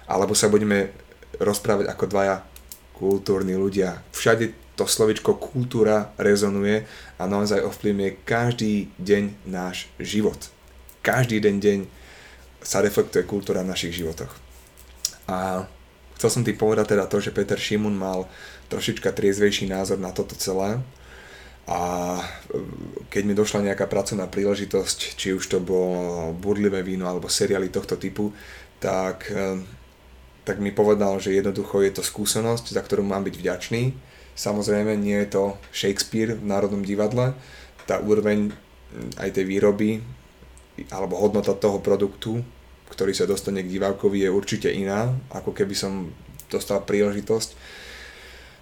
alebo 0.04 0.36
sa 0.36 0.52
budeme 0.52 0.92
rozprávať 1.40 1.88
ako 1.88 2.04
dvaja 2.12 2.44
kultúrni 2.92 3.56
ľudia. 3.56 4.04
Všade 4.12 4.52
to 4.74 4.84
slovičko 4.84 5.38
kultúra 5.38 6.12
rezonuje 6.18 6.84
a 7.18 7.22
naozaj 7.24 7.62
ovplyvňuje 7.62 8.10
každý 8.26 8.90
deň 8.98 9.48
náš 9.48 9.88
život. 9.96 10.36
Každý 11.00 11.38
den 11.38 11.62
deň 11.62 11.78
sa 12.64 12.82
reflektuje 12.82 13.22
kultúra 13.28 13.62
v 13.62 13.70
našich 13.70 13.94
životoch. 13.94 14.32
A 15.30 15.68
chcel 16.18 16.30
som 16.30 16.42
ti 16.42 16.56
povedať 16.56 16.96
teda 16.96 17.06
to, 17.06 17.22
že 17.22 17.34
Peter 17.34 17.56
Šimun 17.60 17.94
mal 17.94 18.26
trošička 18.72 19.12
triezvejší 19.12 19.70
názor 19.70 20.00
na 20.00 20.10
toto 20.10 20.34
celé 20.34 20.80
a 21.64 22.20
keď 23.08 23.22
mi 23.24 23.32
došla 23.32 23.72
nejaká 23.72 23.88
pracovná 23.88 24.28
príležitosť, 24.28 25.16
či 25.16 25.32
už 25.32 25.48
to 25.48 25.58
bolo 25.64 26.32
burlivé 26.36 26.84
víno 26.84 27.08
alebo 27.08 27.32
seriály 27.32 27.72
tohto 27.72 27.96
typu, 27.96 28.36
tak 28.80 29.32
tak 30.44 30.60
mi 30.60 30.70
povedal, 30.70 31.16
že 31.18 31.32
jednoducho 31.32 31.80
je 31.80 31.92
to 31.96 32.02
skúsenosť, 32.04 32.76
za 32.76 32.84
ktorú 32.84 33.00
mám 33.00 33.24
byť 33.24 33.34
vďačný. 33.40 33.82
Samozrejme, 34.36 34.92
nie 35.00 35.16
je 35.24 35.40
to 35.40 35.44
Shakespeare 35.72 36.36
v 36.36 36.44
Národnom 36.44 36.84
divadle. 36.84 37.32
Tá 37.88 37.96
úroveň 38.04 38.52
aj 39.16 39.40
tej 39.40 39.48
výroby 39.48 40.04
alebo 40.92 41.16
hodnota 41.16 41.56
toho 41.56 41.80
produktu, 41.80 42.44
ktorý 42.92 43.16
sa 43.16 43.24
dostane 43.24 43.64
k 43.64 43.72
divákovi, 43.72 44.26
je 44.26 44.30
určite 44.30 44.68
iná, 44.68 45.16
ako 45.32 45.56
keby 45.56 45.72
som 45.72 46.12
dostal 46.52 46.84
príležitosť 46.84 47.56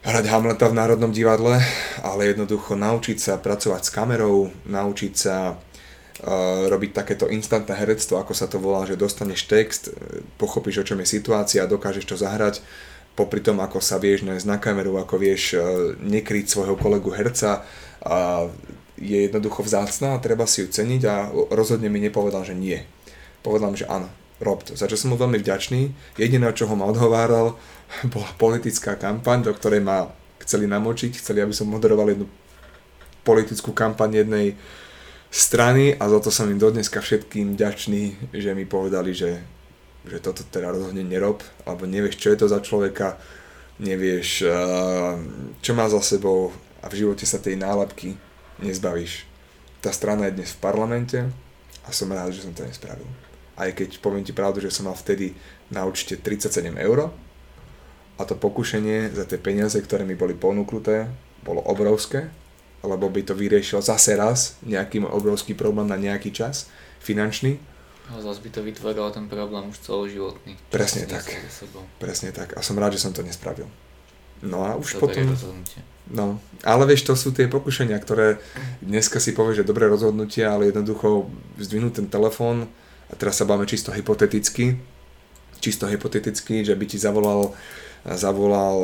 hrať 0.03 0.25
Hamleta 0.31 0.67
v 0.67 0.79
Národnom 0.79 1.15
divadle, 1.15 1.63
ale 2.03 2.35
jednoducho 2.35 2.75
naučiť 2.75 3.19
sa 3.19 3.35
pracovať 3.39 3.83
s 3.87 3.95
kamerou, 3.95 4.51
naučiť 4.67 5.15
sa 5.15 5.57
robiť 6.71 6.91
takéto 6.95 7.27
instantné 7.27 7.75
herectvo, 7.75 8.23
ako 8.23 8.31
sa 8.31 8.47
to 8.47 8.63
volá, 8.63 8.87
že 8.87 8.95
dostaneš 8.95 9.51
text, 9.51 9.91
e, 9.91 10.23
pochopíš, 10.39 10.79
o 10.79 10.87
čom 10.87 11.03
je 11.03 11.19
situácia, 11.19 11.67
dokážeš 11.67 12.07
to 12.07 12.15
zahrať, 12.15 12.63
popri 13.19 13.43
tom, 13.43 13.59
ako 13.59 13.83
sa 13.83 13.99
vieš 13.99 14.23
nájsť 14.23 14.47
na 14.47 14.57
kameru, 14.63 15.03
ako 15.03 15.19
vieš 15.19 15.59
e, 15.59 15.59
nekryť 15.99 16.47
svojho 16.47 16.79
kolegu 16.79 17.11
herca, 17.11 17.67
a 18.07 18.47
je 18.99 19.19
jednoducho 19.27 19.67
vzácná 19.67 20.15
a 20.15 20.23
treba 20.23 20.47
si 20.47 20.63
ju 20.63 20.71
ceniť 20.71 21.03
a 21.11 21.15
rozhodne 21.51 21.91
mi 21.91 21.99
nepovedal, 21.99 22.47
že 22.47 22.55
nie. 22.55 22.79
Povedal 23.43 23.75
mi, 23.75 23.79
že 23.83 23.91
áno, 23.91 24.07
rob 24.43 24.67
to. 24.67 24.75
Za 24.75 24.91
čo 24.91 24.99
som 24.99 25.15
mu 25.15 25.17
veľmi 25.17 25.39
vďačný. 25.39 25.81
Jediné, 26.19 26.51
čo 26.53 26.67
ho 26.67 26.75
ma 26.75 26.91
odhováral, 26.91 27.57
bola 28.13 28.29
politická 28.37 28.99
kampaň, 28.99 29.47
do 29.47 29.53
ktorej 29.55 29.81
ma 29.81 30.11
chceli 30.43 30.67
namočiť, 30.67 31.23
chceli, 31.23 31.39
aby 31.41 31.55
som 31.55 31.71
moderoval 31.71 32.11
jednu 32.13 32.27
politickú 33.23 33.71
kampaň 33.71 34.27
jednej 34.27 34.59
strany 35.33 35.95
a 35.97 36.05
za 36.11 36.19
to 36.21 36.29
som 36.35 36.51
im 36.51 36.59
dodneska 36.59 37.01
všetkým 37.01 37.55
vďačný, 37.55 38.35
že 38.35 38.51
mi 38.53 38.67
povedali, 38.67 39.15
že, 39.15 39.41
že 40.05 40.19
toto 40.19 40.45
teda 40.45 40.75
rozhodne 40.75 41.07
nerob, 41.07 41.41
alebo 41.63 41.87
nevieš, 41.87 42.19
čo 42.19 42.35
je 42.35 42.39
to 42.43 42.47
za 42.51 42.59
človeka, 42.61 43.17
nevieš, 43.81 44.45
čo 45.65 45.73
má 45.73 45.87
za 45.89 46.03
sebou 46.05 46.53
a 46.83 46.91
v 46.91 46.99
živote 47.07 47.25
sa 47.25 47.41
tej 47.41 47.57
nálepky 47.57 48.19
nezbavíš. 48.61 49.25
Tá 49.81 49.95
strana 49.95 50.29
je 50.29 50.43
dnes 50.43 50.51
v 50.53 50.63
parlamente 50.63 51.19
a 51.87 51.89
som 51.91 52.13
rád, 52.13 52.35
že 52.35 52.45
som 52.45 52.53
to 52.53 52.67
nespravil. 52.67 53.07
Aj 53.57 53.69
keď 53.73 54.01
poviem 54.01 54.25
ti 54.25 54.33
pravdu, 54.33 54.65
že 54.65 54.73
som 54.73 54.89
mal 54.89 54.97
vtedy 54.97 55.37
na 55.69 55.85
účte 55.85 56.17
37 56.17 56.73
eur 56.77 57.13
a 58.17 58.23
to 58.25 58.37
pokušenie 58.37 59.13
za 59.13 59.29
tie 59.29 59.37
peniaze, 59.37 59.77
ktoré 59.77 60.05
mi 60.09 60.17
boli 60.17 60.33
ponúknuté, 60.37 61.09
bolo 61.45 61.61
obrovské 61.65 62.33
lebo 62.83 63.07
by 63.07 63.23
to 63.23 63.35
vyriešil 63.39 63.79
zase 63.79 64.19
raz 64.19 64.59
nejaký 64.67 65.07
obrovský 65.07 65.55
problém 65.55 65.87
na 65.87 65.95
nejaký 65.95 66.35
čas, 66.35 66.67
finančný. 66.99 67.59
A 68.11 68.19
zase 68.19 68.43
by 68.43 68.51
to 68.51 68.61
vytvorilo 68.67 69.09
ten 69.15 69.31
problém 69.31 69.71
už 69.71 69.79
celoživotný. 69.87 70.59
Presne 70.69 71.07
tak. 71.07 71.23
Presne 72.03 72.35
tak. 72.35 72.59
A 72.59 72.61
som 72.61 72.75
rád, 72.75 72.99
že 72.99 73.07
som 73.07 73.15
to 73.15 73.23
nespravil. 73.23 73.71
No 74.43 74.67
a 74.67 74.75
už 74.75 74.99
Dobre 74.99 75.23
potom... 75.23 75.39
No, 76.11 76.43
ale 76.67 76.83
vieš, 76.91 77.07
to 77.07 77.15
sú 77.15 77.31
tie 77.31 77.47
pokušenia, 77.47 77.95
ktoré 78.03 78.43
dneska 78.83 79.23
si 79.23 79.31
povie, 79.31 79.55
že 79.55 79.63
dobré 79.63 79.87
rozhodnutie, 79.87 80.43
ale 80.43 80.75
jednoducho 80.75 81.31
zdvihnúť 81.63 82.03
ten 82.03 82.09
telefón, 82.11 82.67
teraz 83.17 83.41
sa 83.41 83.49
bavíme 83.49 83.69
čisto 83.69 83.93
hypoteticky, 83.93 84.77
čisto 85.63 85.87
hypoteticky, 85.87 86.67
že 86.67 86.75
by 86.75 86.85
ti 86.87 86.99
zavolal, 86.99 87.55
zavolal 88.05 88.79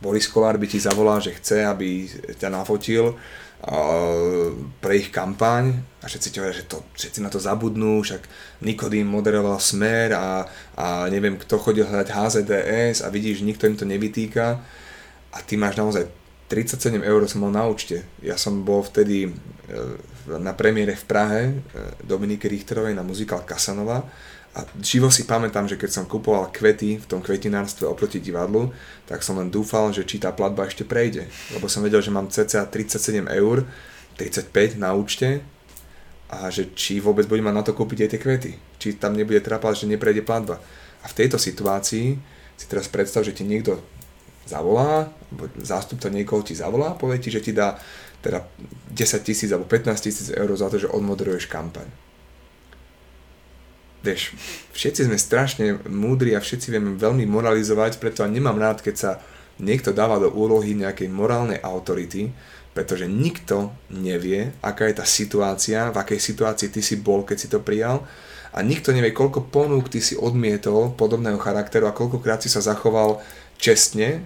Boris 0.00 0.26
Kolár 0.32 0.56
by 0.56 0.66
ti 0.66 0.80
zavolal, 0.80 1.20
že 1.20 1.36
chce, 1.36 1.68
aby 1.68 2.08
ťa 2.40 2.48
nafotil 2.48 3.20
pre 4.80 4.96
ich 4.96 5.12
kampaň. 5.12 5.76
A 6.00 6.08
všetci 6.08 6.28
ti 6.32 6.36
hovoria, 6.40 6.56
že 6.56 6.64
to, 6.64 6.80
všetci 6.96 7.20
na 7.20 7.28
to 7.28 7.36
zabudnú, 7.36 8.00
však 8.00 8.24
Nikodým 8.64 9.04
moderoval 9.04 9.60
Smer 9.60 10.16
a, 10.16 10.48
a 10.80 11.04
neviem 11.12 11.36
kto 11.36 11.60
chodil 11.60 11.84
hľadať 11.84 12.08
HZDS 12.08 13.04
a 13.04 13.12
vidíš, 13.12 13.44
nikto 13.44 13.68
im 13.68 13.76
to 13.76 13.84
nevytýka. 13.84 14.64
A 15.30 15.38
ty 15.44 15.60
máš 15.60 15.76
naozaj 15.76 16.08
37 16.50 16.98
eur 17.06 17.22
som 17.30 17.46
mal 17.46 17.54
na 17.54 17.62
účte. 17.70 18.02
Ja 18.26 18.34
som 18.34 18.66
bol 18.66 18.82
vtedy 18.82 19.30
e, 19.30 19.30
na 20.34 20.50
premiére 20.50 20.98
v 20.98 21.04
Prahe 21.06 21.42
e, 21.46 21.52
Dominiky 22.02 22.50
Richterovej 22.50 22.98
na 22.98 23.06
muzikál 23.06 23.46
Kasanova 23.46 24.02
a 24.50 24.66
živo 24.82 25.14
si 25.14 25.30
pamätám, 25.30 25.70
že 25.70 25.78
keď 25.78 25.90
som 25.94 26.10
kupoval 26.10 26.50
kvety 26.50 26.98
v 26.98 27.06
tom 27.06 27.22
kvetinárstve 27.22 27.86
oproti 27.86 28.18
divadlu, 28.18 28.74
tak 29.06 29.22
som 29.22 29.38
len 29.38 29.46
dúfal, 29.46 29.94
že 29.94 30.02
či 30.02 30.18
tá 30.18 30.34
platba 30.34 30.66
ešte 30.66 30.82
prejde. 30.82 31.30
Lebo 31.54 31.70
som 31.70 31.86
vedel, 31.86 32.02
že 32.02 32.10
mám 32.10 32.26
cca 32.26 32.66
37 32.66 33.30
eur, 33.30 33.62
35 34.18 34.74
na 34.74 34.90
účte 34.90 35.46
a 36.26 36.50
že 36.50 36.74
či 36.74 36.98
vôbec 36.98 37.30
budem 37.30 37.46
mať 37.46 37.54
na 37.54 37.62
to 37.62 37.78
kúpiť 37.78 37.98
aj 38.02 38.10
tie 38.10 38.20
kvety. 38.20 38.52
Či 38.82 38.98
tam 38.98 39.14
nebude 39.14 39.38
trápať, 39.38 39.86
že 39.86 39.90
neprejde 39.94 40.26
platba. 40.26 40.58
A 41.00 41.06
v 41.06 41.14
tejto 41.14 41.38
situácii 41.38 42.18
si 42.58 42.66
teraz 42.66 42.90
predstav, 42.90 43.22
že 43.22 43.30
ti 43.30 43.46
niekto 43.46 43.78
zavolá, 44.46 45.10
zástupca 45.60 46.08
niekoho 46.08 46.42
ti 46.42 46.56
zavolá 46.56 46.94
povie 46.98 47.22
ti, 47.22 47.30
že 47.30 47.44
ti 47.44 47.52
dá 47.54 47.78
teda 48.20 48.44
10 48.92 49.26
tisíc 49.26 49.48
alebo 49.48 49.64
15 49.64 49.96
tisíc 49.96 50.28
eur 50.28 50.50
za 50.52 50.68
to, 50.68 50.76
že 50.76 50.92
odmoderuješ 50.92 51.48
kampaň. 51.48 51.88
Vieš, 54.00 54.32
všetci 54.72 55.12
sme 55.12 55.20
strašne 55.20 55.76
múdri 55.88 56.32
a 56.32 56.40
všetci 56.40 56.72
vieme 56.72 56.96
veľmi 56.96 57.28
moralizovať, 57.28 58.00
preto 58.00 58.24
nemám 58.24 58.56
rád, 58.56 58.80
keď 58.80 58.94
sa 58.96 59.10
niekto 59.60 59.92
dáva 59.92 60.16
do 60.16 60.32
úlohy 60.32 60.72
nejakej 60.72 61.12
morálnej 61.12 61.60
autority, 61.60 62.32
pretože 62.72 63.04
nikto 63.04 63.76
nevie, 63.92 64.56
aká 64.64 64.88
je 64.88 64.96
tá 64.96 65.04
situácia, 65.04 65.92
v 65.92 66.00
akej 66.00 66.16
situácii 66.16 66.72
ty 66.72 66.80
si 66.80 66.96
bol, 66.96 67.28
keď 67.28 67.36
si 67.36 67.48
to 67.52 67.60
prijal 67.60 68.08
a 68.56 68.64
nikto 68.64 68.90
nevie, 68.90 69.12
koľko 69.12 69.52
ponúk 69.52 69.92
ty 69.92 70.00
si 70.00 70.16
odmietol 70.16 70.96
podobného 70.96 71.36
charakteru 71.36 71.86
a 71.86 71.94
koľkokrát 71.94 72.40
si 72.40 72.48
sa 72.48 72.64
zachoval 72.64 73.20
čestne, 73.60 74.24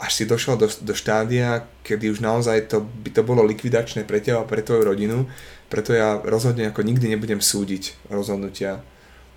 až 0.00 0.12
si 0.14 0.24
došiel 0.24 0.56
do, 0.56 0.70
do 0.70 0.94
štádia, 0.96 1.68
kedy 1.84 2.08
už 2.08 2.24
naozaj 2.24 2.72
to, 2.72 2.80
by 2.80 3.10
to 3.12 3.20
bolo 3.20 3.44
likvidačné 3.44 4.08
pre 4.08 4.22
teba 4.24 4.40
a 4.40 4.48
pre 4.48 4.64
tvoju 4.64 4.86
rodinu, 4.86 5.28
preto 5.68 5.92
ja 5.92 6.16
rozhodne 6.24 6.72
ako 6.72 6.80
nikdy 6.80 7.12
nebudem 7.12 7.42
súdiť 7.42 8.08
rozhodnutia 8.08 8.80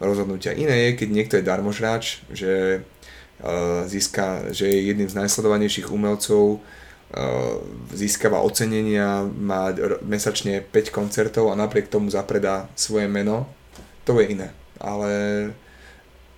rozhodnutia. 0.04 0.54
Iné 0.54 0.92
je, 0.92 1.00
keď 1.00 1.10
niekto 1.10 1.34
je 1.40 1.48
darmožráč, 1.48 2.04
že 2.30 2.84
uh, 2.84 3.88
získa, 3.88 4.52
že 4.52 4.68
je 4.68 4.92
jedným 4.92 5.10
z 5.10 5.18
najsledovanejších 5.18 5.88
umelcov, 5.90 6.60
uh, 6.60 7.62
získava 7.96 8.44
ocenenia, 8.44 9.24
má 9.26 9.72
mesačne 10.04 10.60
5 10.62 10.92
koncertov 10.92 11.50
a 11.50 11.60
napriek 11.60 11.88
tomu 11.88 12.12
zapredá 12.12 12.68
svoje 12.76 13.08
meno, 13.08 13.48
to 14.04 14.20
je 14.20 14.36
iné. 14.36 14.50
Ale 14.84 15.10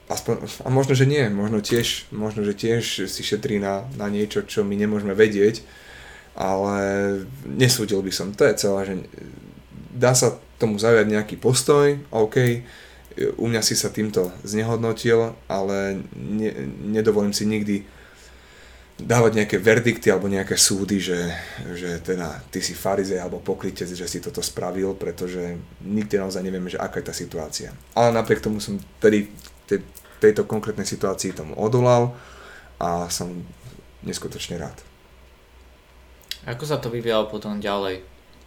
aspoň, 0.09 0.45
a 0.65 0.69
možno, 0.69 0.93
že 0.93 1.09
nie, 1.09 1.25
možno 1.29 1.61
tiež, 1.61 2.09
možno, 2.13 2.45
že 2.45 2.53
tiež 2.53 3.09
si 3.09 3.21
šetrí 3.25 3.57
na, 3.57 3.89
na 3.97 4.09
niečo, 4.09 4.45
čo 4.45 4.61
my 4.61 4.77
nemôžeme 4.77 5.17
vedieť, 5.17 5.65
ale 6.35 6.75
nesúdil 7.47 8.03
by 8.03 8.11
som, 8.11 8.35
to 8.35 8.45
je 8.45 8.59
celé, 8.59 8.81
že 8.85 8.95
dá 9.95 10.11
sa 10.11 10.35
tomu 10.59 10.77
zaujať 10.77 11.07
nejaký 11.07 11.35
postoj, 11.39 11.97
OK, 12.11 12.61
u 13.39 13.47
mňa 13.47 13.61
si 13.63 13.79
sa 13.79 13.87
týmto 13.89 14.27
znehodnotil, 14.43 15.33
ale 15.47 16.03
ne, 16.15 16.51
nedovolím 16.83 17.31
si 17.31 17.47
nikdy 17.47 17.87
dávať 18.95 19.43
nejaké 19.43 19.57
verdikty 19.59 20.07
alebo 20.07 20.31
nejaké 20.31 20.55
súdy, 20.55 21.03
že, 21.03 21.19
že 21.75 21.99
teda 21.99 22.39
ty 22.47 22.63
si 22.63 22.71
farizej 22.71 23.19
alebo 23.19 23.43
pokrytec, 23.43 23.91
že 23.91 24.07
si 24.07 24.23
toto 24.23 24.39
spravil, 24.39 24.95
pretože 24.95 25.59
nikdy 25.83 26.15
naozaj 26.15 26.43
nevieme, 26.43 26.71
že 26.71 26.79
aká 26.79 27.03
je 27.03 27.07
tá 27.11 27.15
situácia. 27.15 27.75
Ale 27.91 28.15
napriek 28.15 28.39
tomu 28.39 28.63
som 28.63 28.79
tedy 29.03 29.27
te, 29.65 29.81
tejto 30.21 30.47
konkrétnej 30.47 30.87
situácii 30.87 31.35
tomu 31.35 31.53
odolal 31.59 32.15
a 32.81 33.09
som 33.11 33.45
neskutočne 34.05 34.57
rád. 34.61 34.77
Ako 36.45 36.63
sa 36.65 36.77
to 36.77 36.93
vyvíjalo 36.93 37.25
potom 37.25 37.57
ďalej? 37.57 38.05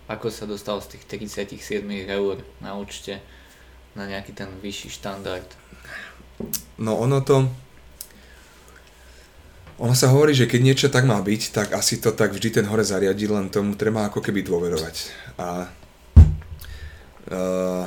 Ako 0.09 0.31
sa 0.31 0.49
dostal 0.49 0.79
z 0.81 0.97
tých 0.97 1.05
37 1.29 1.83
eur 2.09 2.41
na 2.63 2.79
účte 2.79 3.21
na 3.99 4.07
nejaký 4.07 4.33
ten 4.33 4.49
vyšší 4.63 4.89
štandard? 4.95 5.49
No 6.79 6.95
ono 6.95 7.19
to... 7.21 7.51
Ono 9.79 9.95
sa 9.95 10.11
hovorí, 10.11 10.35
že 10.35 10.51
keď 10.51 10.61
niečo 10.63 10.89
tak 10.91 11.07
má 11.07 11.23
byť, 11.23 11.43
tak 11.55 11.69
asi 11.71 12.03
to 12.03 12.11
tak 12.11 12.35
vždy 12.35 12.51
ten 12.51 12.67
hore 12.67 12.83
zariadi, 12.83 13.31
len 13.31 13.47
tomu 13.47 13.79
treba 13.79 14.11
ako 14.11 14.19
keby 14.19 14.43
dôverovať. 14.43 14.97
A 15.39 15.71
uh, 17.31 17.87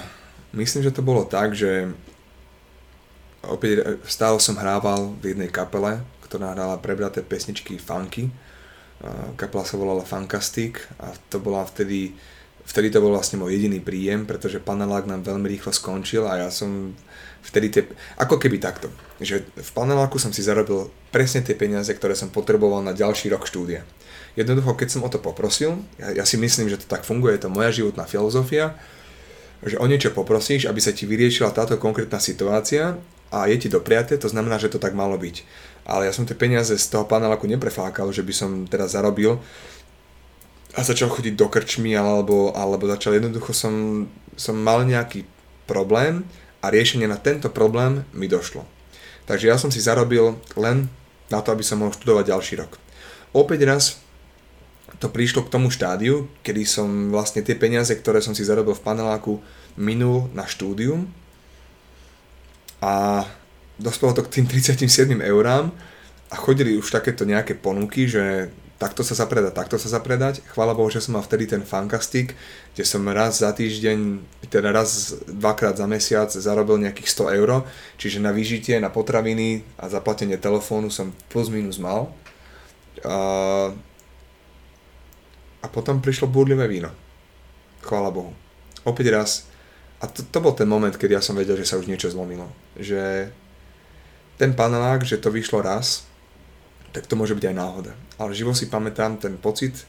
myslím, 0.55 0.87
že 0.87 0.95
to 0.95 1.03
bolo 1.03 1.27
tak, 1.27 1.51
že 1.51 1.91
opäť 3.45 4.01
stále 4.05 4.37
som 4.37 4.59
hrával 4.59 5.17
v 5.17 5.33
jednej 5.33 5.49
kapele, 5.49 6.01
ktorá 6.25 6.53
hrala 6.53 6.77
prebraté 6.79 7.25
pesničky 7.25 7.81
funky 7.81 8.29
kapela 9.35 9.65
sa 9.65 9.75
volala 9.77 10.05
Fantastic 10.05 10.77
a 11.01 11.09
to 11.29 11.41
bola 11.41 11.65
vtedy, 11.65 12.13
vtedy 12.65 12.93
to 12.93 13.01
bol 13.01 13.13
vlastne 13.13 13.41
môj 13.41 13.57
jediný 13.57 13.81
príjem, 13.81 14.29
pretože 14.29 14.61
panelák 14.61 15.09
nám 15.09 15.25
veľmi 15.25 15.49
rýchlo 15.49 15.73
skončil 15.73 16.29
a 16.29 16.45
ja 16.45 16.49
som 16.53 16.93
vtedy 17.41 17.67
tie, 17.73 17.81
ako 18.21 18.37
keby 18.37 18.61
takto, 18.61 18.93
že 19.17 19.41
v 19.41 19.71
paneláku 19.73 20.21
som 20.21 20.29
si 20.29 20.45
zarobil 20.45 20.93
presne 21.09 21.41
tie 21.41 21.57
peniaze, 21.57 21.89
ktoré 21.89 22.13
som 22.13 22.29
potreboval 22.29 22.85
na 22.85 22.93
ďalší 22.93 23.33
rok 23.33 23.49
štúdia. 23.49 23.81
Jednoducho, 24.37 24.77
keď 24.77 24.87
som 24.93 25.01
o 25.03 25.09
to 25.11 25.17
poprosil, 25.17 25.81
ja, 25.97 26.21
ja 26.21 26.23
si 26.23 26.37
myslím, 26.37 26.69
že 26.69 26.79
to 26.79 26.87
tak 26.87 27.03
funguje, 27.03 27.35
je 27.35 27.49
to 27.49 27.51
moja 27.51 27.73
životná 27.73 28.05
filozofia, 28.05 28.77
že 29.65 29.77
o 29.81 29.85
niečo 29.89 30.13
poprosíš, 30.13 30.69
aby 30.69 30.79
sa 30.79 30.93
ti 30.93 31.09
vyriešila 31.09 31.53
táto 31.53 31.75
konkrétna 31.81 32.21
situácia 32.21 32.97
a 33.31 33.47
je 33.47 33.57
ti 33.57 33.67
dopriaté, 33.71 34.19
to 34.19 34.27
znamená, 34.27 34.59
že 34.59 34.67
to 34.67 34.77
tak 34.77 34.91
malo 34.91 35.15
byť 35.15 35.43
ale 35.85 36.07
ja 36.07 36.13
som 36.13 36.27
tie 36.27 36.37
peniaze 36.37 36.73
z 36.73 36.87
toho 36.87 37.09
paneláku 37.09 37.49
neprefákal, 37.49 38.13
že 38.13 38.21
by 38.21 38.33
som 38.33 38.51
teraz 38.69 38.93
zarobil 38.93 39.41
a 40.77 40.79
začal 40.85 41.09
chodiť 41.11 41.33
do 41.35 41.47
krčmy 41.49 41.97
alebo, 41.97 42.53
alebo 42.53 42.87
začal 42.87 43.17
jednoducho 43.17 43.51
som, 43.51 44.05
som 44.37 44.55
mal 44.55 44.85
nejaký 44.85 45.25
problém 45.65 46.23
a 46.61 46.69
riešenie 46.69 47.09
na 47.09 47.17
tento 47.17 47.49
problém 47.49 48.05
mi 48.13 48.29
došlo. 48.29 48.63
Takže 49.25 49.49
ja 49.49 49.57
som 49.57 49.73
si 49.73 49.81
zarobil 49.81 50.37
len 50.55 50.87
na 51.33 51.39
to, 51.41 51.51
aby 51.51 51.65
som 51.65 51.81
mohol 51.81 51.95
študovať 51.95 52.29
ďalší 52.29 52.53
rok. 52.61 52.77
Opäť 53.35 53.59
raz 53.65 53.83
to 54.99 55.09
prišlo 55.09 55.47
k 55.47 55.51
tomu 55.51 55.73
štádiu, 55.73 56.29
kedy 56.45 56.61
som 56.67 56.87
vlastne 57.09 57.41
tie 57.41 57.57
peniaze, 57.57 57.91
ktoré 57.95 58.21
som 58.21 58.37
si 58.37 58.45
zarobil 58.45 58.75
v 58.77 58.85
paneláku, 58.85 59.41
minul 59.79 60.29
na 60.35 60.45
štúdium 60.45 61.09
a 62.81 63.23
dospelo 63.77 64.17
to 64.17 64.25
k 64.25 64.41
tým 64.41 64.45
37 64.49 65.21
eurám 65.21 65.69
a 66.31 66.35
chodili 66.35 66.77
už 66.77 66.89
takéto 66.89 67.25
nejaké 67.25 67.53
ponuky, 67.53 68.09
že 68.09 68.49
takto 68.81 69.05
sa 69.05 69.13
zapredať, 69.13 69.53
takto 69.53 69.77
sa 69.77 69.93
zapredať. 69.93 70.41
Chvála 70.57 70.73
Bohu, 70.73 70.89
že 70.89 71.05
som 71.05 71.13
mal 71.13 71.21
vtedy 71.21 71.45
ten 71.45 71.61
Fantastic, 71.61 72.33
kde 72.73 72.81
som 72.81 73.05
raz 73.05 73.45
za 73.45 73.53
týždeň, 73.53 74.17
teda 74.49 74.73
raz 74.73 75.13
dvakrát 75.29 75.77
za 75.77 75.85
mesiac 75.85 76.33
zarobil 76.33 76.81
nejakých 76.81 77.29
100 77.29 77.37
eur, 77.37 77.61
čiže 78.01 78.17
na 78.17 78.33
vyžitie, 78.33 78.81
na 78.81 78.89
potraviny 78.89 79.61
a 79.77 79.85
zaplatenie 79.85 80.41
telefónu 80.41 80.89
som 80.89 81.13
plus 81.29 81.53
minus 81.53 81.77
mal. 81.77 82.09
A, 83.05 83.69
a 85.61 85.65
potom 85.69 86.01
prišlo 86.01 86.25
burlivé 86.25 86.65
víno. 86.65 86.89
Chvála 87.85 88.09
Bohu. 88.09 88.33
Opäť 88.81 89.13
raz. 89.13 89.50
A 90.01 90.09
to, 90.09 90.25
to 90.25 90.39
bol 90.41 90.57
ten 90.57 90.65
moment, 90.65 90.97
kedy 90.97 91.13
ja 91.13 91.21
som 91.21 91.37
vedel, 91.37 91.53
že 91.61 91.69
sa 91.69 91.77
už 91.77 91.85
niečo 91.85 92.09
zlomilo. 92.09 92.49
Že 92.73 93.29
ten 94.41 94.57
panelák, 94.57 95.05
že 95.05 95.21
to 95.21 95.29
vyšlo 95.29 95.61
raz, 95.61 96.09
tak 96.89 97.05
to 97.05 97.13
môže 97.13 97.37
byť 97.37 97.53
aj 97.53 97.55
náhoda. 97.55 97.93
Ale 98.17 98.33
živo 98.33 98.57
si 98.57 98.65
pamätám 98.65 99.21
ten 99.21 99.37
pocit, 99.37 99.85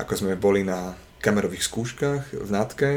ako 0.00 0.16
sme 0.16 0.40
boli 0.40 0.64
na 0.64 0.96
kamerových 1.20 1.68
skúškach 1.68 2.32
v 2.32 2.50
Natke. 2.50 2.90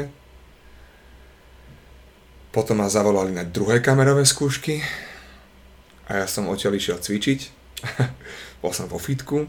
Potom 2.50 2.80
ma 2.80 2.88
zavolali 2.88 3.36
na 3.36 3.44
druhé 3.44 3.84
kamerové 3.84 4.24
skúšky 4.24 4.80
a 6.08 6.24
ja 6.24 6.26
som 6.26 6.48
odtiaľ 6.48 6.80
išiel 6.80 6.96
cvičiť. 6.96 7.40
Bol 8.64 8.72
som 8.72 8.88
vo 8.88 8.96
fitku 8.96 9.44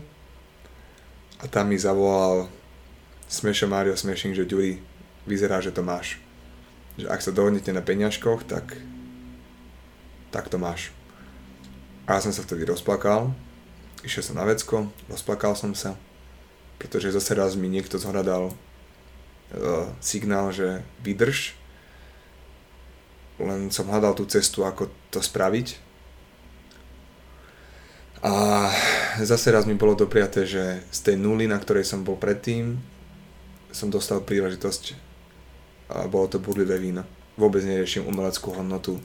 a 1.40 1.46
tam 1.48 1.72
mi 1.72 1.80
zavolal 1.80 2.52
Smešo 3.32 3.72
Mario 3.72 3.96
Smešing, 3.96 4.36
že 4.36 4.44
Ďuri, 4.44 4.84
vyzerá, 5.24 5.64
že 5.64 5.72
to 5.72 5.80
máš. 5.80 6.27
Že 6.98 7.06
ak 7.14 7.22
sa 7.22 7.32
dohodnete 7.32 7.70
na 7.70 7.86
peňažkoch, 7.86 8.50
tak, 8.50 8.74
tak 10.34 10.50
to 10.50 10.58
máš. 10.58 10.90
A 12.10 12.18
ja 12.18 12.24
som 12.26 12.34
sa 12.34 12.42
vtedy 12.42 12.66
rozplakal, 12.66 13.36
išiel 14.02 14.24
som 14.26 14.40
na 14.40 14.48
vecko, 14.48 14.90
rozplakal 15.06 15.54
som 15.54 15.78
sa, 15.78 15.94
pretože 16.82 17.14
zase 17.14 17.38
raz 17.38 17.54
mi 17.54 17.70
niekto 17.70 18.02
zhľadal 18.02 18.50
uh, 18.50 19.86
signál, 20.02 20.50
že 20.50 20.82
vydrž, 21.06 21.54
len 23.38 23.70
som 23.70 23.86
hľadal 23.86 24.18
tú 24.18 24.26
cestu, 24.26 24.66
ako 24.66 24.90
to 25.14 25.22
spraviť. 25.22 25.78
A 28.26 28.34
zase 29.22 29.54
raz 29.54 29.70
mi 29.70 29.78
bolo 29.78 29.94
dopriaté, 29.94 30.50
že 30.50 30.82
z 30.90 31.00
tej 31.06 31.16
nuly, 31.22 31.46
na 31.46 31.62
ktorej 31.62 31.86
som 31.86 32.02
bol 32.02 32.18
predtým, 32.18 32.82
som 33.70 33.94
dostal 33.94 34.26
príležitosť 34.26 35.07
a 35.88 36.08
bolo 36.08 36.28
to 36.28 36.38
budlivé 36.40 36.80
víno. 36.80 37.04
Vôbec 37.38 37.62
neriešim 37.64 38.08
umeleckú 38.08 38.52
hodnotu, 38.56 38.98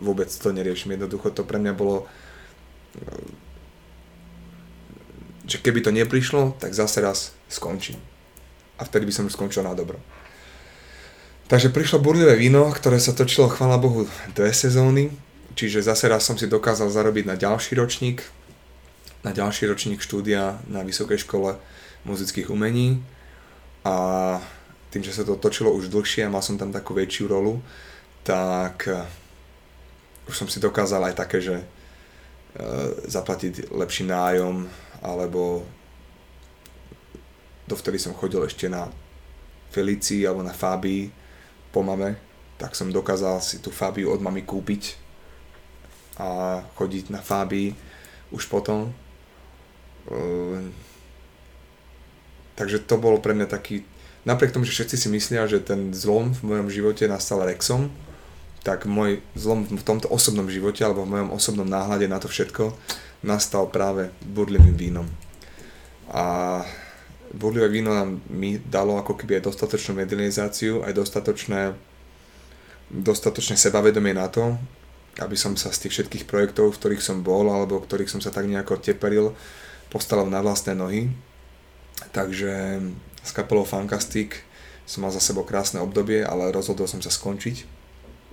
vôbec 0.00 0.30
to 0.32 0.48
neriešim. 0.50 0.96
Jednoducho 0.96 1.30
to 1.30 1.44
pre 1.44 1.60
mňa 1.60 1.72
bolo 1.76 2.08
že 5.50 5.58
keby 5.58 5.82
to 5.82 5.90
neprišlo, 5.90 6.54
tak 6.62 6.70
zase 6.70 7.02
raz 7.02 7.34
skončím. 7.50 7.98
A 8.78 8.86
vtedy 8.86 9.02
by 9.06 9.12
som 9.12 9.26
už 9.26 9.34
skončil 9.34 9.66
na 9.66 9.74
dobro. 9.74 9.98
Takže 11.50 11.74
prišlo 11.74 11.98
burlivé 11.98 12.38
víno, 12.38 12.70
ktoré 12.70 13.02
sa 13.02 13.10
točilo, 13.10 13.50
chvála 13.50 13.82
Bohu, 13.82 14.06
dve 14.30 14.54
sezóny, 14.54 15.10
čiže 15.58 15.82
zase 15.82 16.06
raz 16.06 16.22
som 16.22 16.38
si 16.38 16.46
dokázal 16.46 16.94
zarobiť 16.94 17.26
na 17.26 17.34
ďalší 17.34 17.74
ročník, 17.74 18.22
na 19.26 19.34
ďalší 19.34 19.66
ročník 19.66 19.98
štúdia 19.98 20.62
na 20.70 20.86
Vysokej 20.86 21.26
škole 21.26 21.58
muzických 22.06 22.48
umení 22.48 23.02
a 23.82 24.38
tým, 24.90 25.06
že 25.06 25.14
sa 25.14 25.22
to 25.22 25.38
točilo 25.38 25.70
už 25.70 25.88
dlhšie 25.88 26.26
a 26.26 26.32
mal 26.32 26.42
som 26.42 26.58
tam 26.58 26.74
takú 26.74 26.94
väčšiu 26.94 27.30
rolu, 27.30 27.62
tak 28.26 28.90
eh, 28.90 29.06
už 30.26 30.34
som 30.34 30.48
si 30.50 30.58
dokázal 30.58 31.10
aj 31.10 31.14
také, 31.14 31.38
že 31.38 31.62
E, 32.50 32.66
zaplatiť 33.06 33.70
lepší 33.70 34.10
nájom, 34.10 34.66
alebo 35.06 35.62
dovtedy 37.70 37.94
som 37.94 38.10
chodil 38.10 38.42
ešte 38.42 38.66
na 38.66 38.90
Felicii 39.70 40.26
alebo 40.26 40.42
na 40.42 40.50
Fabii 40.50 41.14
po 41.70 41.86
mame, 41.86 42.18
tak 42.58 42.74
som 42.74 42.90
dokázal 42.90 43.38
si 43.38 43.62
tú 43.62 43.70
Fabiu 43.70 44.10
od 44.10 44.18
mamy 44.18 44.42
kúpiť 44.42 44.98
a 46.18 46.58
chodiť 46.74 47.14
na 47.14 47.22
Fabii 47.22 47.70
už 48.34 48.50
potom. 48.50 48.90
E, 50.10 50.66
takže 52.58 52.82
to 52.82 52.98
bolo 52.98 53.22
pre 53.22 53.30
mňa 53.30 53.46
taký, 53.46 53.86
napriek 54.24 54.52
tomu, 54.52 54.68
že 54.68 54.76
všetci 54.76 54.96
si 54.96 55.08
myslia, 55.12 55.48
že 55.50 55.60
ten 55.60 55.92
zlom 55.96 56.32
v 56.36 56.42
mojom 56.44 56.68
živote 56.68 57.08
nastal 57.08 57.44
Rexom, 57.44 57.88
tak 58.60 58.84
môj 58.84 59.24
zlom 59.32 59.64
v 59.64 59.80
tomto 59.80 60.08
osobnom 60.12 60.48
živote 60.52 60.84
alebo 60.84 61.08
v 61.08 61.16
mojom 61.16 61.30
osobnom 61.32 61.68
náhľade 61.68 62.04
na 62.04 62.20
to 62.20 62.28
všetko 62.28 62.76
nastal 63.24 63.68
práve 63.68 64.12
burlivým 64.24 64.76
vínom. 64.76 65.06
A 66.12 66.60
burlivé 67.32 67.68
víno 67.68 67.92
nám 67.96 68.20
mi 68.28 68.60
dalo 68.60 69.00
ako 69.00 69.16
keby 69.16 69.40
aj 69.40 69.46
dostatočnú 69.48 69.96
medilizáciu, 69.96 70.84
aj 70.84 70.92
dostatočné 70.92 71.60
dostatočne 72.90 73.54
sebavedomie 73.54 74.10
na 74.10 74.26
to, 74.26 74.58
aby 75.22 75.38
som 75.38 75.54
sa 75.54 75.70
z 75.70 75.86
tých 75.86 76.02
všetkých 76.02 76.24
projektov, 76.26 76.74
v 76.74 76.78
ktorých 76.82 77.02
som 77.02 77.22
bol 77.22 77.46
alebo 77.46 77.78
v 77.78 77.86
ktorých 77.86 78.10
som 78.10 78.18
sa 78.18 78.34
tak 78.34 78.50
nejako 78.50 78.82
teperil, 78.82 79.30
postavil 79.94 80.26
na 80.26 80.42
vlastné 80.42 80.74
nohy. 80.74 81.06
Takže 82.10 82.82
s 83.24 83.30
kapelou 83.32 83.68
Fantastic 83.68 84.42
som 84.88 85.06
mal 85.06 85.14
za 85.14 85.22
sebou 85.22 85.46
krásne 85.46 85.78
obdobie, 85.78 86.26
ale 86.26 86.50
rozhodol 86.50 86.90
som 86.90 86.98
sa 86.98 87.14
skončiť, 87.14 87.62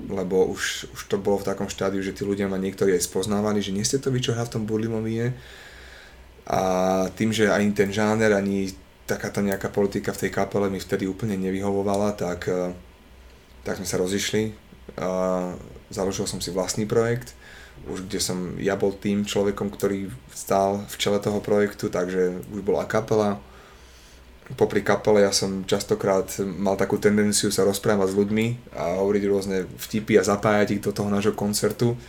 lebo 0.09 0.49
už, 0.49 0.89
už 0.89 1.01
to 1.05 1.21
bolo 1.21 1.37
v 1.37 1.47
takom 1.53 1.69
štádiu, 1.69 2.01
že 2.01 2.17
tí 2.17 2.25
ľudia 2.25 2.49
ma 2.49 2.57
niektorí 2.57 2.97
aj 2.97 3.05
spoznávali, 3.05 3.61
že 3.61 3.73
nie 3.73 3.85
ste 3.85 4.01
to 4.01 4.09
vy, 4.09 4.21
čo 4.21 4.33
v 4.33 4.49
tom 4.49 4.65
Burlimovíne. 4.65 5.37
A 6.47 6.61
tým, 7.13 7.29
že 7.29 7.51
ani 7.51 7.75
ten 7.75 7.93
žáner, 7.93 8.33
ani 8.33 8.73
takáto 9.07 9.39
nejaká 9.39 9.71
politika 9.71 10.11
v 10.11 10.27
tej 10.27 10.31
kapele 10.31 10.67
mi 10.67 10.79
vtedy 10.83 11.07
úplne 11.07 11.39
nevyhovovala, 11.39 12.15
tak, 12.15 12.47
eh, 12.51 12.75
tak 13.63 13.79
sme 13.79 13.87
sa 13.87 13.99
rozišli. 13.99 14.55
A 14.97 15.09
založil 15.91 16.27
som 16.27 16.39
si 16.39 16.49
vlastný 16.51 16.87
projekt, 16.87 17.35
už 17.87 18.07
kde 18.07 18.19
som 18.19 18.57
ja 18.59 18.73
bol 18.73 18.95
tým 18.95 19.23
človekom, 19.23 19.69
ktorý 19.69 20.09
stál 20.33 20.83
v 20.87 20.95
čele 20.97 21.19
toho 21.21 21.39
projektu, 21.39 21.87
takže 21.87 22.43
už 22.51 22.61
bola 22.65 22.87
kapela. 22.89 23.39
Popri 24.55 24.79
kapele 24.79 25.27
ja 25.27 25.35
som 25.35 25.67
častokrát 25.67 26.39
mal 26.39 26.79
takú 26.79 26.95
tendenciu 26.95 27.51
sa 27.51 27.67
rozprávať 27.67 28.15
s 28.15 28.17
ľuďmi 28.17 28.45
a 28.79 29.03
hovoriť 29.03 29.23
rôzne 29.27 29.57
vtipy 29.75 30.15
a 30.15 30.23
zapájať 30.23 30.79
ich 30.79 30.83
do 30.83 30.95
toho 30.95 31.11
nášho 31.11 31.35
koncertu 31.35 31.99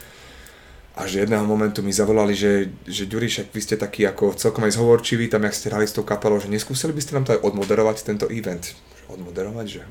až 0.99 1.23
jedného 1.23 1.47
momentu 1.47 1.79
mi 1.79 1.95
zavolali, 1.95 2.35
že, 2.35 2.75
že 2.83 3.07
Ďuri, 3.07 3.31
však 3.31 3.55
vy 3.55 3.61
ste 3.63 3.79
taký 3.79 4.03
ako 4.11 4.35
celkom 4.35 4.67
aj 4.67 4.75
zhovorčivý, 4.75 5.31
tam 5.31 5.47
jak 5.47 5.55
ste 5.55 5.71
hrali 5.71 5.87
s 5.87 5.95
tou 5.95 6.03
kapelou, 6.03 6.43
že 6.43 6.51
neskúsili 6.51 6.91
by 6.91 6.99
ste 6.99 7.15
nám 7.15 7.25
to 7.25 7.39
aj 7.39 7.45
odmoderovať 7.47 8.03
tento 8.03 8.27
event. 8.35 8.75
Odmoderovať, 9.07 9.67
že 9.79 9.83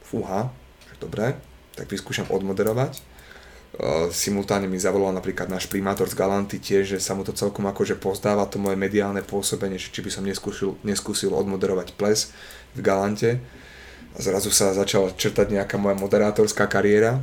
fúha, 0.00 0.48
že 0.88 0.96
dobre, 0.96 1.36
tak 1.76 1.92
vyskúšam 1.92 2.32
odmoderovať. 2.32 3.04
Uh, 3.76 4.08
simultáne 4.08 4.64
mi 4.64 4.80
zavolal 4.80 5.12
napríklad 5.12 5.52
náš 5.52 5.68
primátor 5.68 6.08
z 6.08 6.16
Galanty 6.16 6.56
tiež, 6.56 6.96
že 6.96 6.98
sa 6.98 7.12
mu 7.12 7.28
to 7.28 7.36
celkom 7.36 7.68
akože 7.68 8.00
pozdáva 8.00 8.48
to 8.48 8.56
moje 8.56 8.72
mediálne 8.72 9.20
pôsobenie, 9.20 9.76
či 9.76 10.00
by 10.00 10.08
som 10.08 10.24
neskúsil, 10.24 10.80
neskúsil 10.80 11.36
odmoderovať 11.36 11.92
ples 11.92 12.32
v 12.72 12.80
Galante. 12.80 13.36
A 14.16 14.18
zrazu 14.24 14.48
sa 14.48 14.72
začala 14.72 15.12
črtať 15.12 15.52
nejaká 15.52 15.76
moja 15.76 15.92
moderátorská 15.92 16.64
kariéra, 16.72 17.20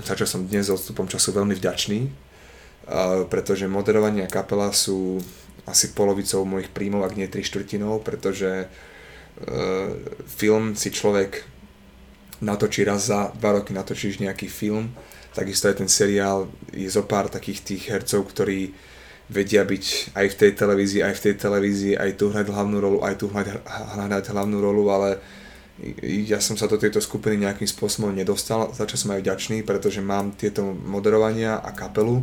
za 0.00 0.16
čo 0.16 0.24
som 0.24 0.48
dnes 0.48 0.72
s 0.72 0.72
odstupom 0.72 1.04
času 1.04 1.36
veľmi 1.36 1.52
vďačný, 1.60 2.08
pretože 3.28 3.68
moderovanie 3.68 4.24
a 4.24 4.32
kapela 4.32 4.72
sú 4.72 5.20
asi 5.68 5.92
polovicou 5.92 6.48
mojich 6.48 6.72
príjmov, 6.72 7.04
ak 7.04 7.20
nie 7.20 7.28
tri 7.28 7.44
štvrtinou, 7.44 8.02
pretože 8.02 8.48
e, 8.48 8.66
film 10.26 10.74
si 10.74 10.90
človek 10.90 11.46
natočí 12.42 12.82
raz 12.82 13.06
za 13.06 13.30
dva 13.38 13.60
roky, 13.60 13.70
natočíš 13.70 14.18
nejaký 14.18 14.50
film, 14.50 14.90
takisto 15.32 15.68
aj 15.68 15.80
ten 15.80 15.90
seriál, 15.90 16.48
je 16.72 16.88
zo 16.88 17.04
pár 17.04 17.32
takých 17.32 17.60
tých 17.64 17.82
hercov, 17.88 18.28
ktorí 18.32 18.72
vedia 19.32 19.64
byť 19.64 20.12
aj 20.12 20.26
v 20.28 20.38
tej 20.38 20.50
televízii, 20.52 21.00
aj 21.00 21.14
v 21.16 21.22
tej 21.24 21.34
televízii, 21.40 21.94
aj 21.96 22.10
tu 22.20 22.28
hrať 22.28 22.52
hlavnú 22.52 22.76
rolu, 22.78 22.98
aj 23.00 23.14
tu 23.16 23.32
hrať, 23.32 23.64
hrať 23.96 24.24
hlavnú 24.36 24.60
rolu, 24.60 24.92
ale 24.92 25.10
ja 26.04 26.36
som 26.38 26.54
sa 26.54 26.68
do 26.68 26.76
tejto 26.76 27.00
skupiny 27.00 27.48
nejakým 27.48 27.64
spôsobom 27.64 28.12
nedostal, 28.12 28.70
za 28.76 28.84
čo 28.84 29.00
som 29.00 29.16
aj 29.16 29.24
vďačný, 29.24 29.64
pretože 29.64 30.04
mám 30.04 30.36
tieto 30.36 30.62
moderovania 30.62 31.58
a 31.58 31.72
kapelu, 31.72 32.20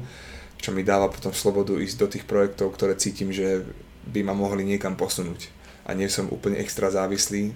čo 0.61 0.69
mi 0.69 0.85
dáva 0.85 1.09
potom 1.09 1.33
slobodu 1.33 1.73
ísť 1.81 1.97
do 1.97 2.07
tých 2.07 2.25
projektov, 2.29 2.77
ktoré 2.77 2.93
cítim, 2.93 3.33
že 3.33 3.65
by 4.05 4.21
ma 4.21 4.37
mohli 4.37 4.61
niekam 4.63 4.93
posunúť. 4.93 5.49
A 5.89 5.97
nie 5.97 6.05
som 6.11 6.29
úplne 6.29 6.61
extra 6.61 6.93
závislý. 6.93 7.49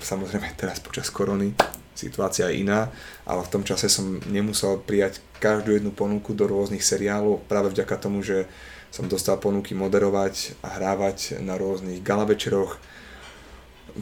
Samozrejme 0.00 0.56
teraz 0.56 0.80
počas 0.80 1.12
korony 1.12 1.52
situácia 1.94 2.50
je 2.50 2.66
iná, 2.66 2.90
ale 3.24 3.40
v 3.46 3.52
tom 3.54 3.62
čase 3.62 3.86
som 3.88 4.20
nemusel 4.28 4.82
prijať 4.82 5.22
každú 5.38 5.74
jednu 5.74 5.94
ponuku 5.94 6.34
do 6.34 6.46
rôznych 6.50 6.82
seriálov 6.82 7.46
práve 7.46 7.70
vďaka 7.70 7.96
tomu, 7.96 8.20
že 8.20 8.50
som 8.94 9.10
dostal 9.10 9.42
ponuky 9.42 9.74
moderovať 9.74 10.54
a 10.62 10.78
hrávať 10.78 11.42
na 11.42 11.58
rôznych 11.58 11.98
gala 12.02 12.22
večeroch. 12.26 12.78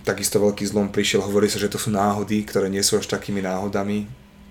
Takisto 0.04 0.40
veľký 0.40 0.64
zlom 0.68 0.92
prišiel, 0.92 1.24
hovorí 1.24 1.48
sa, 1.48 1.60
že 1.60 1.72
to 1.72 1.80
sú 1.80 1.92
náhody, 1.92 2.44
ktoré 2.44 2.68
nie 2.68 2.84
sú 2.84 3.00
až 3.00 3.08
takými 3.08 3.40
náhodami, 3.40 4.04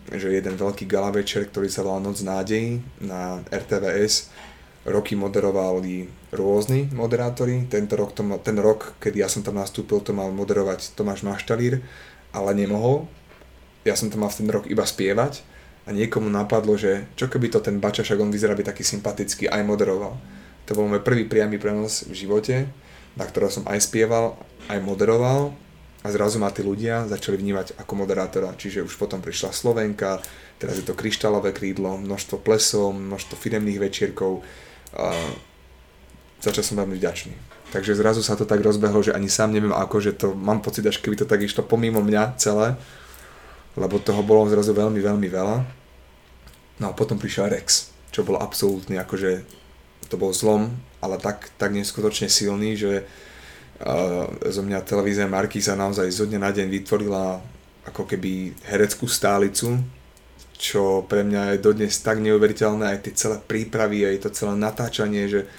že 0.10 0.34
jeden 0.34 0.58
veľký 0.58 0.89
gala 0.89 1.13
večer, 1.13 1.45
ktorý 1.45 1.69
sa 1.69 1.86
volal 1.86 2.01
Noc 2.01 2.25
nádej 2.25 2.82
na 3.01 3.41
RTVS, 3.54 4.34
roky 4.86 5.13
moderovali 5.13 6.10
rôzni 6.34 6.89
moderátori. 6.89 7.69
Tento 7.69 7.93
rok, 7.93 8.17
ten 8.17 8.58
rok, 8.58 8.97
keď 8.97 9.13
ja 9.13 9.27
som 9.30 9.45
tam 9.45 9.62
nastúpil, 9.62 10.01
to 10.01 10.10
mal 10.10 10.34
moderovať 10.34 10.97
Tomáš 10.97 11.21
Maštalír, 11.21 11.86
ale 12.34 12.58
nemohol. 12.58 13.06
Ja 13.81 13.97
som 13.97 14.13
tam 14.13 14.25
mal 14.25 14.29
v 14.29 14.45
ten 14.45 14.49
rok 14.49 14.69
iba 14.69 14.85
spievať 14.85 15.41
a 15.85 15.95
niekomu 15.95 16.29
napadlo, 16.29 16.77
že 16.77 17.09
čo 17.17 17.25
keby 17.25 17.49
to 17.49 17.59
ten 17.63 17.81
Bača, 17.81 18.05
však 18.05 18.21
on 18.21 18.29
vyzerá 18.29 18.53
byť 18.53 18.67
taký 18.69 18.83
sympatický, 18.85 19.49
aj 19.49 19.65
moderoval. 19.65 20.13
To 20.69 20.77
bol 20.77 20.85
môj 20.85 21.01
prvý 21.01 21.25
priamy 21.25 21.57
prenos 21.57 22.05
v 22.05 22.13
živote, 22.13 22.69
na 23.17 23.25
ktorom 23.25 23.49
som 23.49 23.63
aj 23.65 23.81
spieval, 23.81 24.37
aj 24.69 24.77
moderoval 24.85 25.57
a 26.01 26.07
zrazu 26.09 26.37
ma 26.37 26.53
tí 26.53 26.61
ľudia 26.61 27.09
začali 27.09 27.37
vnímať 27.37 27.77
ako 27.81 27.93
moderátora, 27.97 28.53
čiže 28.57 28.85
už 28.85 28.97
potom 28.97 29.21
prišla 29.21 29.53
Slovenka, 29.53 30.21
teraz 30.61 30.77
je 30.77 30.85
to 30.85 30.97
kryštálové 30.97 31.53
krídlo, 31.53 31.97
množstvo 31.97 32.41
plesov, 32.41 32.93
množstvo 32.93 33.37
firemných 33.37 33.81
večierkov, 33.81 34.45
a 34.97 35.13
za 36.41 36.51
som 36.61 36.81
veľmi 36.81 36.97
vďačný. 36.97 37.33
Takže 37.71 37.95
zrazu 37.95 38.19
sa 38.25 38.35
to 38.35 38.49
tak 38.49 38.59
rozbehlo, 38.59 38.99
že 38.99 39.15
ani 39.15 39.29
sám 39.29 39.53
neviem 39.53 39.71
ako, 39.71 39.97
že 40.01 40.11
to 40.17 40.33
mám 40.33 40.59
pocit, 40.59 40.83
až 40.83 40.99
keby 40.99 41.15
to 41.15 41.29
tak 41.29 41.39
išlo 41.39 41.63
pomimo 41.63 42.01
mňa 42.01 42.35
celé, 42.35 42.75
lebo 43.75 44.01
toho 44.01 44.21
bolo 44.23 44.47
zrazu 44.51 44.75
veľmi, 44.75 44.99
veľmi 44.99 45.27
veľa. 45.31 45.57
No 46.81 46.86
a 46.89 46.97
potom 46.97 47.15
prišiel 47.15 47.53
Rex, 47.53 47.93
čo 48.10 48.25
bol 48.25 48.41
absolútny, 48.41 48.97
akože 48.97 49.45
to 50.10 50.15
bol 50.19 50.34
zlom, 50.36 50.73
ale 50.99 51.15
tak, 51.21 51.53
tak 51.55 51.71
neskutočne 51.71 52.27
silný, 52.27 52.75
že 52.75 53.07
zo 54.45 54.62
mňa 54.62 54.86
televízia 54.86 55.25
sa 55.65 55.73
naozaj 55.73 56.13
zo 56.13 56.29
dňa 56.29 56.39
na 56.39 56.51
deň 56.53 56.67
vytvorila 56.69 57.41
ako 57.89 58.05
keby 58.05 58.53
hereckú 58.69 59.10
stálicu, 59.10 59.81
čo 60.53 61.01
pre 61.10 61.25
mňa 61.25 61.57
je 61.57 61.63
dodnes 61.65 61.89
tak 61.89 62.21
neuveriteľné, 62.21 62.86
aj 62.86 62.99
tie 63.10 63.13
celé 63.17 63.41
prípravy, 63.41 64.05
aj 64.05 64.21
to 64.21 64.29
celé 64.29 64.53
natáčanie, 64.53 65.25
že 65.25 65.49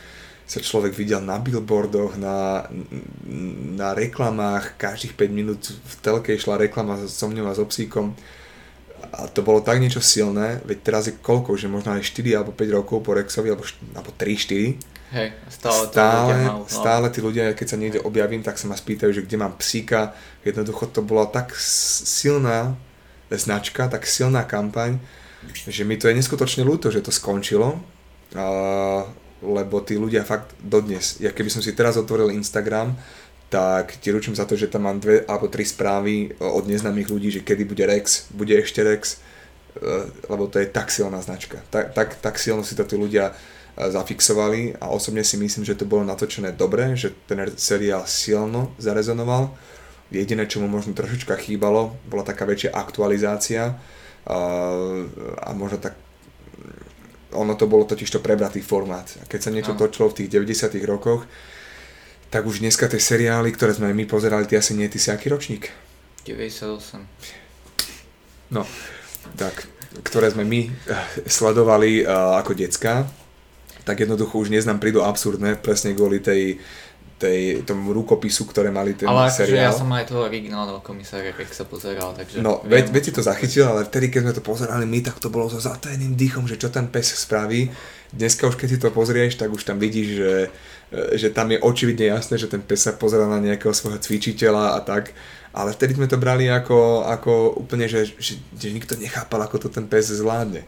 sa 0.46 0.58
človek 0.60 0.92
videl 0.92 1.22
na 1.22 1.40
billboardoch, 1.40 2.18
na, 2.20 2.66
na 3.78 3.96
reklamách, 3.96 4.76
každých 4.76 5.16
5 5.16 5.30
minút 5.32 5.60
v 5.70 5.94
telke 6.02 6.34
išla 6.34 6.60
reklama 6.60 6.98
so 7.08 7.26
mňou 7.30 7.48
a 7.48 7.56
so 7.56 7.64
psíkom 7.64 8.12
a 9.12 9.28
to 9.28 9.44
bolo 9.44 9.60
tak 9.60 9.76
niečo 9.76 10.00
silné, 10.00 10.64
veď 10.64 10.78
teraz 10.80 11.04
je 11.10 11.18
koľko, 11.18 11.52
že 11.60 11.68
možno 11.68 11.92
aj 11.92 12.06
4 12.06 12.38
alebo 12.38 12.56
5 12.56 12.76
rokov 12.78 13.04
po 13.04 13.12
Rexovi, 13.12 13.52
alebo, 13.52 13.64
alebo 13.92 14.10
3-4, 14.16 14.80
Hej, 15.12 15.28
stále, 15.52 15.82
stále, 15.92 16.32
majú, 16.32 16.64
no. 16.64 16.72
stále 16.72 17.06
tí 17.12 17.20
ľudia, 17.20 17.52
keď 17.52 17.66
sa 17.68 17.76
niekde 17.76 18.00
objavím, 18.00 18.40
tak 18.40 18.56
sa 18.56 18.64
ma 18.64 18.72
spýtajú, 18.72 19.12
že 19.12 19.24
kde 19.28 19.36
mám 19.36 19.60
psíka. 19.60 20.16
Jednoducho 20.40 20.88
to 20.88 21.04
bola 21.04 21.28
tak 21.28 21.52
silná 21.60 22.72
značka, 23.28 23.92
tak 23.92 24.08
silná 24.08 24.48
kampaň, 24.48 24.96
že 25.68 25.84
mi 25.84 26.00
to 26.00 26.08
je 26.08 26.16
neskutočne 26.16 26.64
ľúto, 26.64 26.88
že 26.88 27.04
to 27.04 27.12
skončilo. 27.12 27.76
Uh, 28.32 29.04
lebo 29.42 29.82
tí 29.82 29.98
ľudia 29.98 30.22
fakt 30.22 30.54
dodnes, 30.62 31.18
ja 31.18 31.34
keby 31.34 31.50
som 31.50 31.60
si 31.60 31.74
teraz 31.74 31.98
otvoril 31.98 32.30
Instagram, 32.32 32.94
tak 33.52 34.00
ti 34.00 34.08
ručím 34.08 34.32
za 34.32 34.48
to, 34.48 34.56
že 34.56 34.72
tam 34.72 34.88
mám 34.88 34.96
dve 34.96 35.28
alebo 35.28 35.50
tri 35.52 35.66
správy 35.68 36.32
od 36.40 36.64
neznámych 36.64 37.12
ľudí, 37.12 37.28
že 37.28 37.44
kedy 37.44 37.68
bude 37.68 37.84
Rex, 37.84 38.32
bude 38.32 38.56
ešte 38.56 38.80
Rex, 38.80 39.20
uh, 39.76 40.08
lebo 40.32 40.48
to 40.48 40.56
je 40.56 40.72
tak 40.72 40.88
silná 40.88 41.20
značka. 41.20 41.60
Tak, 41.68 41.92
tak, 41.92 42.16
tak 42.16 42.40
silno 42.40 42.64
si 42.64 42.72
to 42.72 42.88
tí 42.88 42.96
ľudia 42.96 43.36
zafixovali 43.72 44.76
a 44.80 44.92
osobne 44.92 45.24
si 45.24 45.40
myslím, 45.40 45.64
že 45.64 45.76
to 45.76 45.88
bolo 45.88 46.04
natočené 46.04 46.52
dobre, 46.52 46.92
že 46.92 47.08
ten 47.24 47.40
seriál 47.56 48.04
silno 48.04 48.76
zarezonoval. 48.76 49.48
Jediné, 50.12 50.44
čo 50.44 50.60
mu 50.60 50.68
možno 50.68 50.92
trošička 50.92 51.40
chýbalo, 51.40 51.96
bola 52.04 52.20
taká 52.20 52.44
väčšia 52.44 52.76
aktualizácia 52.76 53.80
a, 54.28 54.38
a 55.40 55.48
možno 55.56 55.80
tak 55.80 55.96
ono 57.32 57.56
to 57.56 57.66
bolo 57.66 57.84
totiž 57.84 58.08
to 58.08 58.20
prebratý 58.24 58.60
formát. 58.60 59.08
A 59.20 59.24
keď 59.28 59.40
sa 59.40 59.50
niečo 59.50 59.72
no. 59.74 59.80
točilo 59.80 60.12
v 60.12 60.24
tých 60.24 60.28
90 60.32 60.76
rokoch, 60.84 61.24
tak 62.32 62.48
už 62.48 62.64
dneska 62.64 62.88
tie 62.88 62.96
seriály, 62.96 63.52
ktoré 63.52 63.76
sme 63.76 63.92
my 63.92 64.08
pozerali, 64.08 64.48
ty 64.48 64.56
asi 64.56 64.72
nie, 64.72 64.88
ty 64.88 64.96
si 64.96 65.12
aký 65.12 65.28
ročník? 65.28 65.68
98. 66.24 67.04
No, 68.52 68.64
tak, 69.36 69.68
ktoré 70.00 70.32
sme 70.32 70.44
my 70.48 70.60
eh, 70.64 70.72
sledovali 71.28 72.04
uh, 72.04 72.40
ako 72.40 72.56
decka, 72.56 73.04
tak 73.82 74.00
jednoducho 74.00 74.38
už 74.38 74.48
neznám 74.48 74.78
prídu 74.78 75.02
absurdné, 75.02 75.58
presne 75.58 75.92
kvôli 75.92 76.22
tej, 76.22 76.62
tej, 77.22 77.62
tomu 77.62 77.94
rukopisu, 77.94 78.50
ktoré 78.50 78.74
mali 78.74 78.98
ten 78.98 79.06
ale 79.06 79.30
akože 79.30 79.46
seriál. 79.46 79.70
ja 79.70 79.72
som 79.72 79.86
aj 79.94 80.10
toho 80.10 80.26
originálneho 80.26 80.82
komisára, 80.82 81.30
keď 81.30 81.54
sa 81.54 81.62
pozeral, 81.62 82.10
takže... 82.18 82.42
No, 82.42 82.58
veď, 82.66 82.90
veď 82.90 83.02
si 83.06 83.12
to 83.14 83.22
zachytil, 83.22 83.70
ale 83.70 83.86
vtedy, 83.86 84.10
keď 84.10 84.20
sme 84.26 84.34
to 84.34 84.42
pozerali 84.42 84.82
my, 84.82 84.98
tak 85.06 85.22
to 85.22 85.30
bolo 85.30 85.46
so 85.46 85.62
zatajeným 85.62 86.18
dýchom, 86.18 86.50
že 86.50 86.58
čo 86.58 86.74
ten 86.74 86.90
pes 86.90 87.14
spraví. 87.14 87.70
Dneska 88.10 88.50
už 88.50 88.58
keď 88.58 88.68
si 88.68 88.78
to 88.82 88.90
pozrieš, 88.90 89.38
tak 89.38 89.54
už 89.54 89.62
tam 89.62 89.78
vidíš, 89.78 90.08
že, 90.18 90.34
že 91.16 91.28
tam 91.30 91.48
je 91.54 91.62
očividne 91.62 92.10
jasné, 92.10 92.36
že 92.36 92.50
ten 92.50 92.60
pes 92.60 92.84
sa 92.84 92.92
pozera 92.98 93.30
na 93.30 93.38
nejakého 93.38 93.72
svojho 93.72 94.02
cvičiteľa 94.02 94.76
a 94.76 94.80
tak. 94.82 95.14
Ale 95.54 95.72
vtedy 95.72 95.94
sme 95.94 96.10
to 96.10 96.20
brali 96.20 96.50
ako, 96.50 97.06
ako 97.06 97.62
úplne, 97.62 97.86
že, 97.86 98.08
že, 98.18 98.40
že 98.56 98.68
nikto 98.74 98.98
nechápal, 98.98 99.46
ako 99.46 99.68
to 99.68 99.68
ten 99.70 99.86
pes 99.86 100.10
zvládne. 100.10 100.64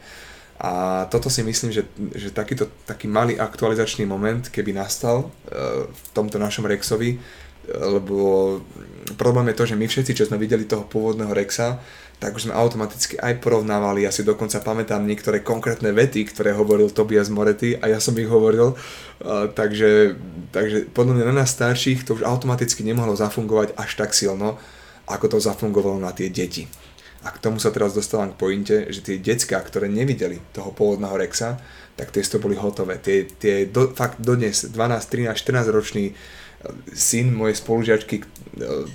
A 0.60 1.04
toto 1.10 1.26
si 1.26 1.42
myslím, 1.42 1.74
že, 1.74 1.82
že 2.14 2.30
takýto, 2.30 2.70
taký 2.86 3.10
malý 3.10 3.34
aktualizačný 3.34 4.06
moment, 4.06 4.46
keby 4.48 4.70
nastal 4.70 5.26
uh, 5.26 5.90
v 5.90 6.06
tomto 6.14 6.38
našom 6.38 6.64
Rexovi, 6.64 7.18
lebo 7.64 8.60
problém 9.16 9.48
je 9.48 9.56
to, 9.56 9.64
že 9.72 9.78
my 9.80 9.86
všetci, 9.88 10.12
čo 10.12 10.28
sme 10.28 10.36
videli 10.36 10.68
toho 10.68 10.84
pôvodného 10.84 11.32
Rexa, 11.32 11.80
tak 12.20 12.36
už 12.36 12.48
sme 12.48 12.54
automaticky 12.54 13.18
aj 13.18 13.42
porovnávali, 13.42 14.06
ja 14.06 14.12
si 14.14 14.22
dokonca 14.22 14.62
pamätám 14.62 15.02
niektoré 15.02 15.42
konkrétne 15.42 15.90
vety, 15.90 16.30
ktoré 16.30 16.54
hovoril 16.54 16.92
Tobias 16.92 17.28
Moretti 17.28 17.74
a 17.74 17.90
ja 17.90 17.98
som 17.98 18.14
ich 18.20 18.28
hovoril, 18.28 18.72
uh, 18.72 19.50
takže, 19.50 20.14
takže 20.54 20.92
podľa 20.94 21.20
mňa 21.20 21.24
na 21.34 21.34
nás 21.44 21.56
starších 21.56 22.06
to 22.06 22.20
už 22.20 22.22
automaticky 22.22 22.86
nemohlo 22.86 23.16
zafungovať 23.16 23.74
až 23.74 23.90
tak 23.98 24.14
silno, 24.14 24.60
ako 25.04 25.36
to 25.36 25.38
zafungovalo 25.40 26.00
na 26.00 26.14
tie 26.14 26.32
deti. 26.32 26.64
A 27.24 27.32
k 27.32 27.40
tomu 27.40 27.56
sa 27.56 27.72
teraz 27.72 27.96
dostávam 27.96 28.32
k 28.32 28.40
pointe, 28.40 28.76
že 28.92 29.00
tie 29.00 29.16
decka, 29.16 29.56
ktoré 29.64 29.88
nevideli 29.88 30.44
toho 30.52 30.76
pôvodného 30.76 31.16
Rexa, 31.16 31.56
tak 31.96 32.12
tie 32.12 32.20
to 32.20 32.36
boli 32.36 32.52
hotové. 32.58 33.00
Tie, 33.00 33.24
tie 33.24 33.64
do, 33.64 33.90
fakt 33.96 34.20
dodnes 34.20 34.68
12, 34.68 34.76
13, 34.76 35.32
14 35.32 35.72
ročný 35.72 36.12
syn 36.92 37.32
mojej 37.34 37.56
spolužiačky 37.60 38.16
e, 38.20 38.24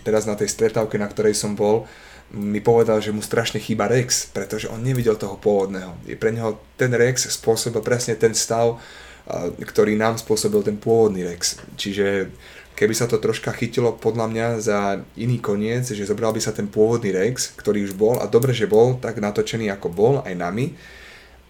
teraz 0.02 0.26
na 0.26 0.34
tej 0.34 0.50
stretávke, 0.50 0.98
na 0.98 1.10
ktorej 1.10 1.38
som 1.38 1.54
bol, 1.54 1.86
mi 2.30 2.62
povedal, 2.62 3.02
že 3.02 3.10
mu 3.10 3.26
strašne 3.26 3.58
chýba 3.58 3.90
Rex, 3.90 4.30
pretože 4.30 4.70
on 4.70 4.86
nevidel 4.86 5.18
toho 5.18 5.38
pôvodného. 5.42 5.98
Je 6.06 6.14
pre 6.14 6.30
neho 6.30 6.62
ten 6.78 6.94
Rex 6.94 7.26
spôsobil 7.34 7.82
presne 7.82 8.14
ten 8.14 8.34
stav, 8.38 8.78
e, 8.78 9.66
ktorý 9.66 9.98
nám 9.98 10.22
spôsobil 10.22 10.62
ten 10.62 10.78
pôvodný 10.78 11.26
Rex. 11.26 11.58
Čiže 11.78 12.30
keby 12.80 12.96
sa 12.96 13.12
to 13.12 13.20
troška 13.20 13.52
chytilo 13.52 13.92
podľa 13.92 14.32
mňa 14.32 14.48
za 14.64 14.80
iný 15.20 15.44
koniec, 15.44 15.92
že 15.92 16.08
zobral 16.08 16.32
by 16.32 16.40
sa 16.40 16.56
ten 16.56 16.72
pôvodný 16.72 17.12
Rex, 17.12 17.52
ktorý 17.60 17.84
už 17.84 18.00
bol 18.00 18.16
a 18.24 18.26
dobre, 18.32 18.56
že 18.56 18.72
bol 18.72 18.96
tak 18.96 19.20
natočený 19.20 19.68
ako 19.68 19.92
bol 19.92 20.14
aj 20.24 20.32
nami 20.40 20.80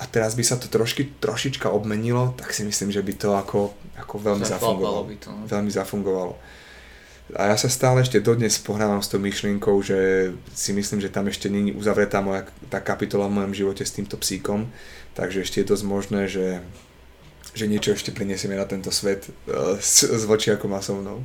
a 0.01 0.09
teraz 0.09 0.33
by 0.33 0.41
sa 0.41 0.57
to 0.57 0.71
trošky, 0.71 1.21
trošička 1.21 1.69
obmenilo, 1.69 2.33
tak 2.33 2.49
si 2.49 2.65
myslím, 2.65 2.89
že 2.89 3.05
by 3.05 3.13
to 3.13 3.29
ako, 3.37 3.77
ako 3.99 4.15
veľmi 4.17 4.47
zafungovalo. 4.47 5.05
By 5.05 5.15
to, 5.21 5.29
no. 5.29 5.43
Veľmi 5.45 5.69
zafungovalo. 5.69 6.33
A 7.37 7.53
ja 7.53 7.57
sa 7.61 7.69
stále 7.69 8.01
ešte 8.01 8.17
dodnes 8.23 8.57
pohrávam 8.57 9.03
s 9.03 9.11
tou 9.11 9.21
myšlienkou, 9.21 9.75
že 9.85 10.31
si 10.49 10.73
myslím, 10.73 10.97
že 10.97 11.13
tam 11.13 11.29
ešte 11.29 11.45
není 11.45 11.75
uzavretá 11.75 12.25
moja, 12.25 12.49
tá 12.73 12.81
kapitola 12.81 13.29
v 13.29 13.37
mojom 13.37 13.53
živote 13.53 13.85
s 13.85 13.93
týmto 13.93 14.17
psíkom, 14.17 14.65
takže 15.13 15.45
ešte 15.45 15.61
je 15.61 15.69
dosť 15.69 15.85
možné, 15.85 16.25
že 16.25 16.65
že 17.59 17.67
niečo 17.67 17.91
ešte 17.91 18.15
prinesieme 18.15 18.55
na 18.55 18.63
tento 18.63 18.87
svet 18.87 19.27
uh, 19.27 19.75
s, 19.75 20.07
s 20.07 20.23
vočiakom 20.23 20.71
a 20.71 20.79
so 20.79 20.95
mnou. 20.95 21.19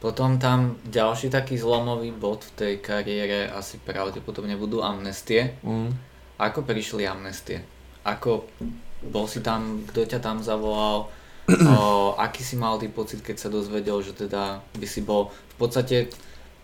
Potom 0.00 0.40
tam 0.40 0.80
ďalší 0.84 1.28
taký 1.28 1.56
zlomový 1.60 2.12
bod 2.12 2.44
v 2.44 2.52
tej 2.56 2.74
kariére 2.80 3.48
asi 3.52 3.80
pravdepodobne 3.80 4.56
budú 4.56 4.80
amnestie. 4.80 5.56
Mm. 5.64 5.92
Ako 6.36 6.64
prišli 6.64 7.08
amnestie? 7.08 7.64
Ako 8.04 8.44
bol 9.08 9.24
si 9.24 9.40
tam, 9.40 9.84
kto 9.88 10.04
ťa 10.04 10.20
tam 10.20 10.44
zavolal? 10.44 11.08
o, 11.48 12.12
aký 12.18 12.42
si 12.42 12.58
mal 12.60 12.76
ty 12.76 12.90
pocit, 12.90 13.22
keď 13.22 13.36
sa 13.38 13.48
dozvedel, 13.48 14.02
že 14.02 14.12
teda 14.12 14.60
by 14.76 14.86
si 14.86 15.00
bol 15.00 15.30
v 15.30 15.56
podstate, 15.56 16.10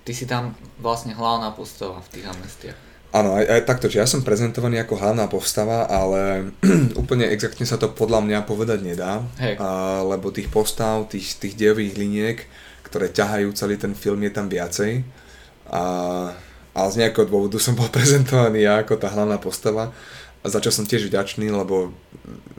ty 0.03 0.13
si 0.13 0.29
tam 0.29 0.53
vlastne 0.83 1.15
hlavná 1.17 1.55
postava 1.55 2.03
v 2.03 2.11
tých 2.19 2.27
amnestiách. 2.29 2.92
Áno, 3.13 3.37
aj, 3.37 3.45
aj 3.45 3.63
takto, 3.69 3.93
že 3.93 4.01
ja 4.01 4.09
som 4.09 4.25
prezentovaný 4.25 4.81
ako 4.81 4.97
hlavná 4.97 5.29
postava, 5.29 5.85
ale 5.85 6.49
úplne 7.03 7.29
exaktne 7.29 7.69
sa 7.69 7.77
to 7.77 7.93
podľa 7.93 8.25
mňa 8.25 8.39
povedať 8.49 8.81
nedá, 8.81 9.21
Hej. 9.37 9.61
A, 9.61 10.01
lebo 10.01 10.33
tých 10.33 10.49
postav, 10.49 11.13
tých, 11.13 11.37
tých 11.37 11.53
dejových 11.53 11.93
liniek, 12.01 12.39
ktoré 12.89 13.13
ťahajú 13.13 13.53
celý 13.53 13.77
ten 13.77 13.93
film 13.93 14.25
je 14.25 14.33
tam 14.33 14.49
viacej. 14.49 15.05
A, 15.69 15.83
ale 16.73 16.89
z 16.89 17.05
nejakého 17.05 17.29
dôvodu 17.29 17.61
som 17.61 17.77
bol 17.77 17.93
prezentovaný 17.93 18.65
ja 18.65 18.81
ako 18.81 18.97
tá 18.97 19.13
hlavná 19.13 19.37
postava, 19.37 19.93
za 20.41 20.59
čo 20.65 20.73
som 20.73 20.89
tiež 20.89 21.13
vďačný, 21.13 21.53
lebo 21.53 21.93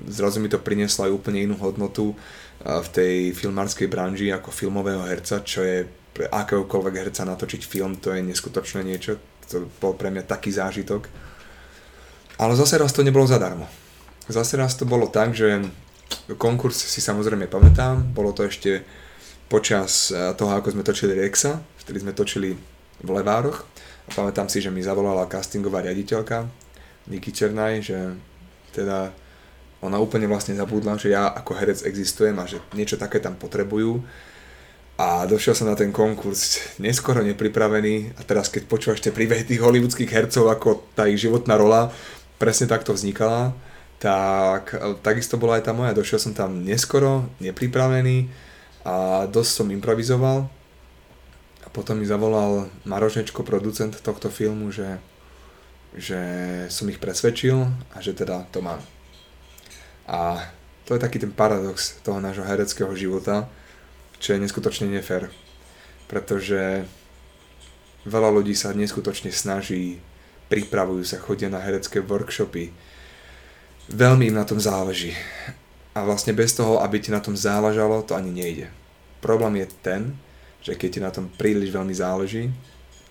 zrazu 0.06 0.38
mi 0.38 0.54
to 0.54 0.62
prinieslo 0.62 1.10
aj 1.10 1.18
úplne 1.18 1.49
inú 1.49 1.58
hodnotu 1.58 2.14
v 2.64 2.88
tej 2.93 3.16
filmárskej 3.36 3.89
branži 3.89 4.30
ako 4.30 4.54
filmového 4.54 5.01
herca, 5.04 5.41
čo 5.41 5.66
je 5.66 5.84
pre 6.14 6.30
akéhokoľvek 6.30 6.95
herca 6.95 7.26
natočiť 7.26 7.66
film, 7.66 7.97
to 7.97 8.14
je 8.14 8.22
neskutočné 8.22 8.86
niečo 8.86 9.18
to 9.54 9.70
bol 9.78 9.93
pre 9.93 10.10
mňa 10.10 10.26
taký 10.26 10.49
zážitok. 10.49 11.06
Ale 12.41 12.58
zase 12.58 12.82
raz 12.82 12.89
to 12.89 13.06
nebolo 13.06 13.30
zadarmo. 13.30 13.70
Zase 14.26 14.58
raz 14.58 14.74
to 14.74 14.89
bolo 14.89 15.06
tak, 15.06 15.38
že 15.38 15.62
konkurs 16.41 16.76
si 16.76 16.97
samozrejme 16.97 17.45
pamätám, 17.45 18.01
bolo 18.14 18.34
to 18.34 18.49
ešte 18.49 18.82
počas 19.45 20.10
eh, 20.10 20.34
toho, 20.34 20.58
ako 20.58 20.74
sme 20.74 20.84
točili 20.84 21.14
Rexa, 21.14 21.62
vtedy 21.86 22.01
sme 22.01 22.18
točili 22.18 22.58
v 23.04 23.10
Levároch 23.10 23.68
a 24.08 24.10
pamätám 24.18 24.49
si, 24.49 24.64
že 24.64 24.74
mi 24.74 24.82
zavolala 24.82 25.30
castingová 25.30 25.86
riaditeľka 25.86 26.49
Niky 27.12 27.36
Černaj, 27.36 27.84
že 27.84 27.97
teda 28.72 29.12
ona 29.84 29.99
úplne 29.99 30.32
vlastne 30.32 30.56
zabudla, 30.56 30.95
že 30.95 31.12
ja 31.12 31.28
ako 31.28 31.60
herec 31.60 31.84
existujem 31.84 32.39
a 32.39 32.47
že 32.47 32.64
niečo 32.72 32.95
také 32.95 33.20
tam 33.20 33.36
potrebujú 33.36 33.99
a 34.93 35.25
došiel 35.25 35.57
som 35.57 35.65
na 35.65 35.73
ten 35.73 35.89
konkurs 35.89 36.61
neskoro 36.77 37.25
nepripravený 37.25 38.13
a 38.13 38.21
teraz 38.21 38.53
keď 38.53 38.69
počúvaš 38.69 39.01
tie 39.01 39.09
príbehy 39.09 39.41
tých 39.41 39.63
hollywoodských 39.63 40.13
hercov, 40.13 40.53
ako 40.53 40.85
tá 40.93 41.09
ich 41.09 41.17
životná 41.17 41.57
rola 41.57 41.89
presne 42.37 42.69
takto 42.69 42.93
vznikala, 42.93 43.57
tak 43.97 44.75
takisto 45.01 45.39
bola 45.41 45.57
aj 45.57 45.65
tá 45.65 45.73
moja. 45.73 45.97
Došiel 45.97 46.19
som 46.21 46.33
tam 46.37 46.61
neskoro, 46.61 47.25
nepripravený 47.41 48.29
a 48.85 49.25
dosť 49.25 49.51
som 49.63 49.67
improvizoval 49.73 50.45
a 51.63 51.67
potom 51.71 51.97
mi 51.97 52.05
zavolal 52.05 52.69
Marožečko, 52.85 53.41
producent 53.41 53.97
tohto 53.97 54.29
filmu, 54.29 54.69
že, 54.69 55.01
že 55.97 56.21
som 56.69 56.85
ich 56.91 57.01
presvedčil 57.01 57.65
a 57.65 57.97
že 57.97 58.13
teda 58.13 58.45
to 58.53 58.61
mám. 58.61 58.83
A 60.05 60.37
to 60.83 60.93
je 60.93 61.01
taký 61.01 61.17
ten 61.17 61.31
paradox 61.31 61.97
toho 62.03 62.19
nášho 62.19 62.43
hereckého 62.43 62.91
života, 62.93 63.47
čo 64.24 64.32
je 64.32 64.39
neskutočne 64.39 64.88
nefér. 64.88 65.28
Pretože 66.07 66.88
veľa 68.07 68.30
ľudí 68.32 68.55
sa 68.55 68.71
neskutočne 68.71 69.36
snaží, 69.36 69.99
pripravujú 70.47 71.03
sa, 71.03 71.19
chodia 71.19 71.51
na 71.51 71.59
herecké 71.59 71.99
workshopy. 71.99 72.71
Veľmi 73.91 74.32
im 74.32 74.39
na 74.39 74.47
tom 74.47 74.63
záleží. 74.63 75.11
A 75.91 76.07
vlastne 76.07 76.32
bez 76.32 76.55
toho, 76.55 76.80
aby 76.80 77.03
ti 77.03 77.11
na 77.11 77.19
tom 77.19 77.36
záležalo, 77.36 78.07
to 78.07 78.15
ani 78.15 78.32
nejde. 78.32 78.71
Problém 79.19 79.59
je 79.59 79.67
ten, 79.84 80.01
že 80.63 80.80
keď 80.80 80.89
ti 80.89 80.99
na 81.03 81.11
tom 81.11 81.28
príliš 81.28 81.76
veľmi 81.76 81.91
záleží, 81.91 82.47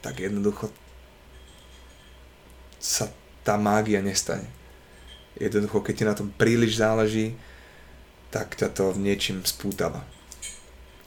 tak 0.00 0.24
jednoducho 0.24 0.72
sa 2.80 3.12
tá 3.44 3.60
mágia 3.60 4.00
nestane. 4.00 4.48
Jednoducho, 5.36 5.84
keď 5.84 5.94
ti 5.94 6.04
na 6.08 6.16
tom 6.16 6.32
príliš 6.32 6.80
záleží, 6.80 7.36
tak 8.32 8.56
ťa 8.56 8.72
to 8.72 8.96
v 8.96 9.04
niečím 9.04 9.44
spútava. 9.44 10.02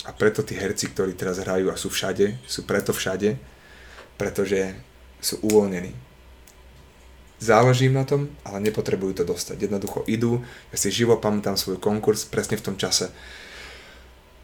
A 0.05 0.13
preto 0.13 0.45
tí 0.45 0.53
herci, 0.53 0.93
ktorí 0.93 1.17
teraz 1.17 1.41
hrajú 1.41 1.73
a 1.73 1.79
sú 1.79 1.89
všade, 1.89 2.37
sú 2.45 2.69
preto 2.69 2.93
všade, 2.93 3.41
pretože 4.21 4.77
sú 5.17 5.41
uvoľnení. 5.41 5.91
Záleží 7.41 7.91
im 7.91 7.97
na 7.99 8.07
tom, 8.07 8.31
ale 8.47 8.63
nepotrebujú 8.63 9.21
to 9.21 9.23
dostať. 9.27 9.67
Jednoducho 9.67 10.07
idú, 10.07 10.39
ja 10.71 10.77
si 10.77 10.93
živo 10.93 11.19
pamätám 11.19 11.59
svoj 11.59 11.81
konkurs 11.81 12.23
presne 12.23 12.55
v 12.55 12.65
tom 12.71 12.75
čase. 12.79 13.11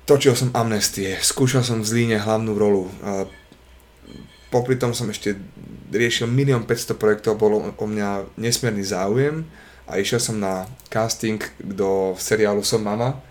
Točil 0.09 0.36
som 0.36 0.51
amnestie, 0.51 1.16
skúšal 1.22 1.64
som 1.64 1.80
v 1.80 1.88
Zlíne 1.88 2.18
hlavnú 2.20 2.57
rolu. 2.57 2.91
Popri 4.51 4.76
tom 4.76 4.91
som 4.91 5.07
ešte 5.07 5.39
riešil 5.93 6.28
milión 6.28 6.68
500 6.68 6.99
projektov, 6.99 7.39
bolo 7.39 7.64
o 7.64 7.86
mňa 7.88 8.36
nesmierny 8.36 8.84
záujem 8.84 9.47
a 9.88 9.95
išiel 9.95 10.20
som 10.20 10.36
na 10.36 10.68
casting 10.91 11.39
do 11.64 12.12
seriálu 12.20 12.59
Som 12.59 12.84
mama, 12.84 13.24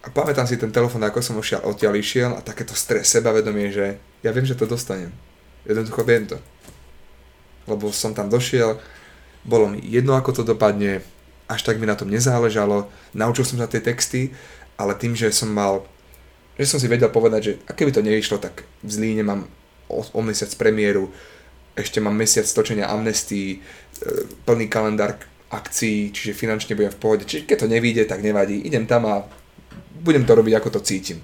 a 0.00 0.08
pamätám 0.08 0.48
si 0.48 0.56
ten 0.56 0.72
telefon, 0.72 1.04
ako 1.04 1.20
som 1.20 1.36
ošiel, 1.36 1.60
odtiaľ 1.60 2.00
išiel 2.00 2.32
a 2.32 2.40
takéto 2.40 2.72
stres, 2.72 3.04
sebavedomie, 3.12 3.68
že 3.68 4.00
ja 4.24 4.32
viem, 4.32 4.48
že 4.48 4.56
to 4.56 4.64
dostanem. 4.64 5.12
Jednoducho 5.68 6.00
viem 6.08 6.24
to. 6.24 6.40
Lebo 7.68 7.92
som 7.92 8.16
tam 8.16 8.32
došiel, 8.32 8.80
bolo 9.44 9.68
mi 9.68 9.84
jedno, 9.84 10.16
ako 10.16 10.40
to 10.40 10.42
dopadne, 10.42 11.04
až 11.44 11.60
tak 11.68 11.76
mi 11.76 11.84
na 11.84 12.00
tom 12.00 12.08
nezáležalo, 12.08 12.88
naučil 13.12 13.44
som 13.44 13.60
sa 13.60 13.68
tie 13.68 13.84
texty, 13.84 14.32
ale 14.80 14.96
tým, 14.96 15.12
že 15.12 15.28
som 15.36 15.52
mal, 15.52 15.84
že 16.56 16.64
som 16.64 16.80
si 16.80 16.88
vedel 16.88 17.12
povedať, 17.12 17.40
že 17.44 17.52
a 17.68 17.76
keby 17.76 17.92
to 17.92 18.00
nevyšlo, 18.00 18.40
tak 18.40 18.64
v 18.80 18.90
Zlíne 18.90 19.20
mám 19.20 19.44
o, 19.92 20.00
o 20.00 20.20
mesiac 20.24 20.48
premiéru, 20.56 21.12
ešte 21.76 22.00
mám 22.00 22.16
mesiac 22.16 22.48
točenia 22.48 22.88
amnestí, 22.88 23.56
e, 23.56 23.58
plný 24.48 24.72
kalendár 24.72 25.20
akcií, 25.50 26.14
čiže 26.14 26.32
finančne 26.32 26.78
budem 26.78 26.94
v 26.94 27.00
pohode. 27.02 27.24
Čiže 27.26 27.44
keď 27.44 27.56
to 27.66 27.68
nevíde, 27.68 28.02
tak 28.06 28.22
nevadí. 28.22 28.62
Idem 28.62 28.86
tam 28.86 29.04
a 29.10 29.26
budem 30.00 30.24
to 30.24 30.32
robiť, 30.34 30.54
ako 30.56 30.68
to 30.78 30.80
cítim. 30.86 31.20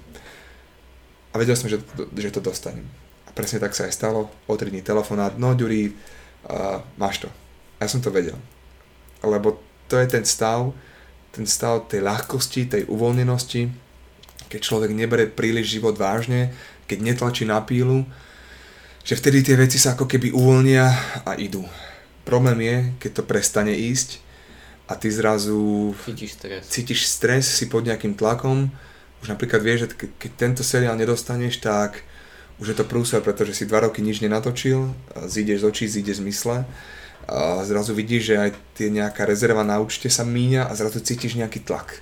A 1.33 1.41
vedel 1.41 1.57
som, 1.57 1.69
že, 1.69 1.81
že 2.17 2.33
to 2.33 2.41
dostanem. 2.41 2.85
A 3.27 3.33
presne 3.33 3.61
tak 3.61 3.73
sa 3.73 3.85
aj 3.85 3.93
stalo. 3.93 4.31
O 4.47 4.53
3 4.55 4.73
dní 4.73 4.81
telefonát, 4.81 5.35
no 5.37 5.53
Ďuri, 5.53 5.91
uh, 5.91 6.81
máš 6.97 7.25
to. 7.25 7.29
A 7.77 7.85
ja 7.85 7.89
som 7.91 8.01
to 8.01 8.13
vedel. 8.13 8.37
Lebo 9.21 9.59
to 9.85 9.97
je 9.97 10.07
ten 10.07 10.25
stav, 10.25 10.73
ten 11.31 11.45
stav 11.45 11.85
tej 11.89 12.01
ľahkosti, 12.01 12.65
tej 12.65 12.83
uvoľnenosti, 12.89 13.69
keď 14.47 14.59
človek 14.63 14.91
nebere 14.95 15.27
príliš 15.27 15.77
život 15.77 15.99
vážne, 15.99 16.55
keď 16.87 16.97
netlačí 17.03 17.43
na 17.43 17.59
pílu, 17.61 18.07
že 19.03 19.15
vtedy 19.15 19.43
tie 19.43 19.55
veci 19.55 19.79
sa 19.79 19.95
ako 19.95 20.07
keby 20.07 20.35
uvoľnia 20.35 20.85
a 21.23 21.35
idú. 21.39 21.63
Problém 22.27 22.59
je, 22.59 22.75
keď 22.99 23.11
to 23.21 23.23
prestane 23.23 23.71
ísť 23.71 24.19
a 24.87 24.95
ty 24.95 25.11
zrazu 25.11 25.91
cítiš 26.07 26.39
stres. 26.39 26.61
cítiš 26.67 27.01
stres, 27.11 27.45
si 27.45 27.67
pod 27.67 27.83
nejakým 27.83 28.15
tlakom, 28.15 28.71
už 29.21 29.27
napríklad 29.27 29.59
vieš, 29.59 29.87
že 29.87 30.07
keď 30.15 30.31
tento 30.39 30.63
seriál 30.63 30.95
nedostaneš, 30.95 31.59
tak 31.59 32.07
už 32.57 32.73
je 32.73 32.77
to 32.77 32.89
prúser, 32.89 33.21
pretože 33.21 33.53
si 33.53 33.69
dva 33.69 33.85
roky 33.85 34.01
nič 34.01 34.23
nenatočil, 34.23 34.89
zídeš 35.29 35.61
z 35.61 35.65
očí, 35.65 35.85
zídeš 35.85 36.23
z 36.23 36.25
mysle 36.25 36.57
a 37.27 37.61
zrazu 37.67 37.91
vidíš, 37.91 38.23
že 38.23 38.35
aj 38.39 38.49
tie 38.79 38.87
nejaká 38.87 39.27
rezerva 39.27 39.61
na 39.61 39.83
účte 39.83 40.07
sa 40.07 40.23
míňa 40.23 40.71
a 40.71 40.73
zrazu 40.73 41.03
cítiš 41.03 41.35
nejaký 41.35 41.59
tlak. 41.67 41.99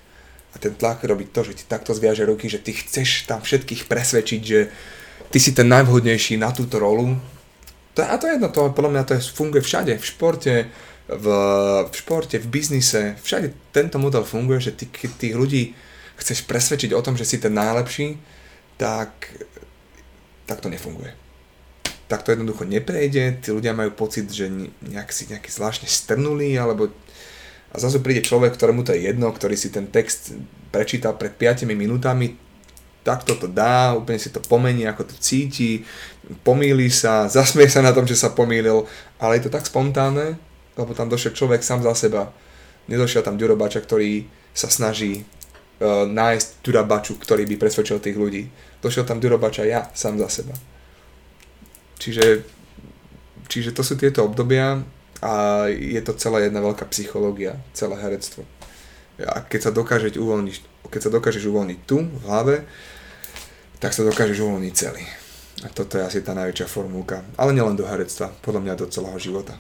A 0.54 0.62
ten 0.62 0.72
tlak 0.72 1.04
robí 1.04 1.28
to, 1.28 1.44
že 1.44 1.60
ti 1.60 1.64
takto 1.68 1.92
zviaže 1.92 2.24
ruky, 2.24 2.48
že 2.48 2.62
ty 2.62 2.72
chceš 2.72 3.28
tam 3.28 3.44
všetkých 3.44 3.90
presvedčiť, 3.90 4.42
že 4.46 4.72
ty 5.34 5.38
si 5.42 5.52
ten 5.52 5.68
najvhodnejší 5.68 6.40
na 6.40 6.54
túto 6.54 6.80
rolu. 6.80 7.18
A 8.00 8.16
to 8.16 8.28
je 8.28 8.40
jedno, 8.40 8.54
to 8.54 8.72
podľa 8.72 8.92
mňa 8.92 9.04
to 9.04 9.14
je, 9.18 9.22
funguje 9.36 9.64
všade, 9.64 9.98
v 10.00 10.06
športe, 10.06 10.54
v, 11.06 11.26
v 11.86 11.94
športe, 11.94 12.42
v 12.42 12.48
biznise, 12.50 13.16
všade 13.22 13.54
tento 13.70 14.02
model 14.02 14.26
funguje, 14.26 14.72
že 14.72 14.72
ty, 14.74 14.90
keď 14.90 15.12
tých 15.16 15.36
ľudí 15.38 15.64
chceš 16.18 16.48
presvedčiť 16.50 16.92
o 16.98 17.04
tom, 17.06 17.14
že 17.14 17.28
si 17.28 17.38
ten 17.38 17.54
najlepší, 17.54 18.18
tak, 18.82 19.30
tak 20.50 20.58
to 20.64 20.72
nefunguje. 20.72 21.14
Tak 22.06 22.22
to 22.22 22.34
jednoducho 22.34 22.66
neprejde, 22.66 23.42
tí 23.42 23.50
ľudia 23.50 23.78
majú 23.78 23.94
pocit, 23.94 24.30
že 24.30 24.50
nejak 24.82 25.10
si 25.10 25.30
nejaký 25.30 25.50
zvláštne 25.50 25.90
strnulí, 25.90 26.58
alebo 26.58 26.90
a 27.76 27.76
zase 27.76 28.00
príde 28.00 28.24
človek, 28.24 28.56
ktorému 28.56 28.88
to 28.88 28.96
je 28.96 29.12
jedno, 29.12 29.28
ktorý 29.36 29.60
si 29.60 29.68
ten 29.68 29.92
text 29.92 30.32
prečítal 30.72 31.20
pred 31.20 31.36
5 31.36 31.68
minútami, 31.68 32.40
takto 33.04 33.36
to 33.36 33.52
dá, 33.52 33.92
úplne 33.94 34.16
si 34.16 34.32
to 34.32 34.40
pomení, 34.40 34.88
ako 34.88 35.12
to 35.12 35.16
cíti, 35.20 35.84
pomýli 36.48 36.88
sa, 36.88 37.28
zasmie 37.36 37.68
sa 37.68 37.84
na 37.84 37.92
tom, 37.92 38.08
že 38.08 38.16
sa 38.16 38.32
pomýlil, 38.32 38.88
ale 39.20 39.38
je 39.38 39.46
to 39.46 39.54
tak 39.54 39.68
spontánne, 39.68 40.40
lebo 40.76 40.92
tam 40.94 41.08
došiel 41.08 41.36
človek 41.36 41.64
sám 41.64 41.84
za 41.84 41.96
seba. 41.96 42.32
Nedošiel 42.86 43.26
tam 43.26 43.40
Ďurobača, 43.40 43.82
ktorý 43.82 44.30
sa 44.54 44.70
snaží 44.70 45.26
uh, 45.26 46.06
nájsť 46.06 46.48
Ďurobaču, 46.62 47.18
ktorý 47.18 47.50
by 47.50 47.56
presvedčil 47.58 47.98
tých 48.00 48.16
ľudí. 48.20 48.48
Došiel 48.84 49.08
tam 49.08 49.18
Ďurobača 49.18 49.66
ja, 49.66 49.90
sám 49.98 50.22
za 50.22 50.30
seba. 50.30 50.54
Čiže, 51.98 52.44
čiže 53.48 53.72
to 53.72 53.82
sú 53.82 53.96
tieto 53.98 54.28
obdobia 54.28 54.84
a 55.24 55.66
je 55.72 55.98
to 56.04 56.14
celá 56.20 56.44
jedna 56.44 56.62
veľká 56.62 56.86
psychológia, 56.92 57.58
celé 57.74 57.96
herectvo. 57.98 58.44
A 59.24 59.42
keď 59.42 59.72
sa 59.72 59.72
dokážeš 59.72 60.20
uvoľniť, 60.20 60.56
keď 60.92 61.02
sa 61.02 61.10
dokážeš 61.10 61.48
uvoľniť 61.48 61.80
tu, 61.88 62.04
v 62.04 62.24
hlave, 62.28 62.68
tak 63.80 63.96
sa 63.96 64.04
dokážeš 64.04 64.44
uvoľniť 64.44 64.74
celý. 64.76 65.04
A 65.64 65.72
toto 65.72 65.96
je 65.96 66.04
asi 66.04 66.20
tá 66.20 66.36
najväčšia 66.36 66.68
formulka. 66.68 67.24
Ale 67.40 67.56
nielen 67.56 67.80
do 67.80 67.88
herectva, 67.88 68.36
podľa 68.44 68.62
mňa 68.62 68.74
do 68.76 68.86
celého 68.92 69.16
života. 69.18 69.56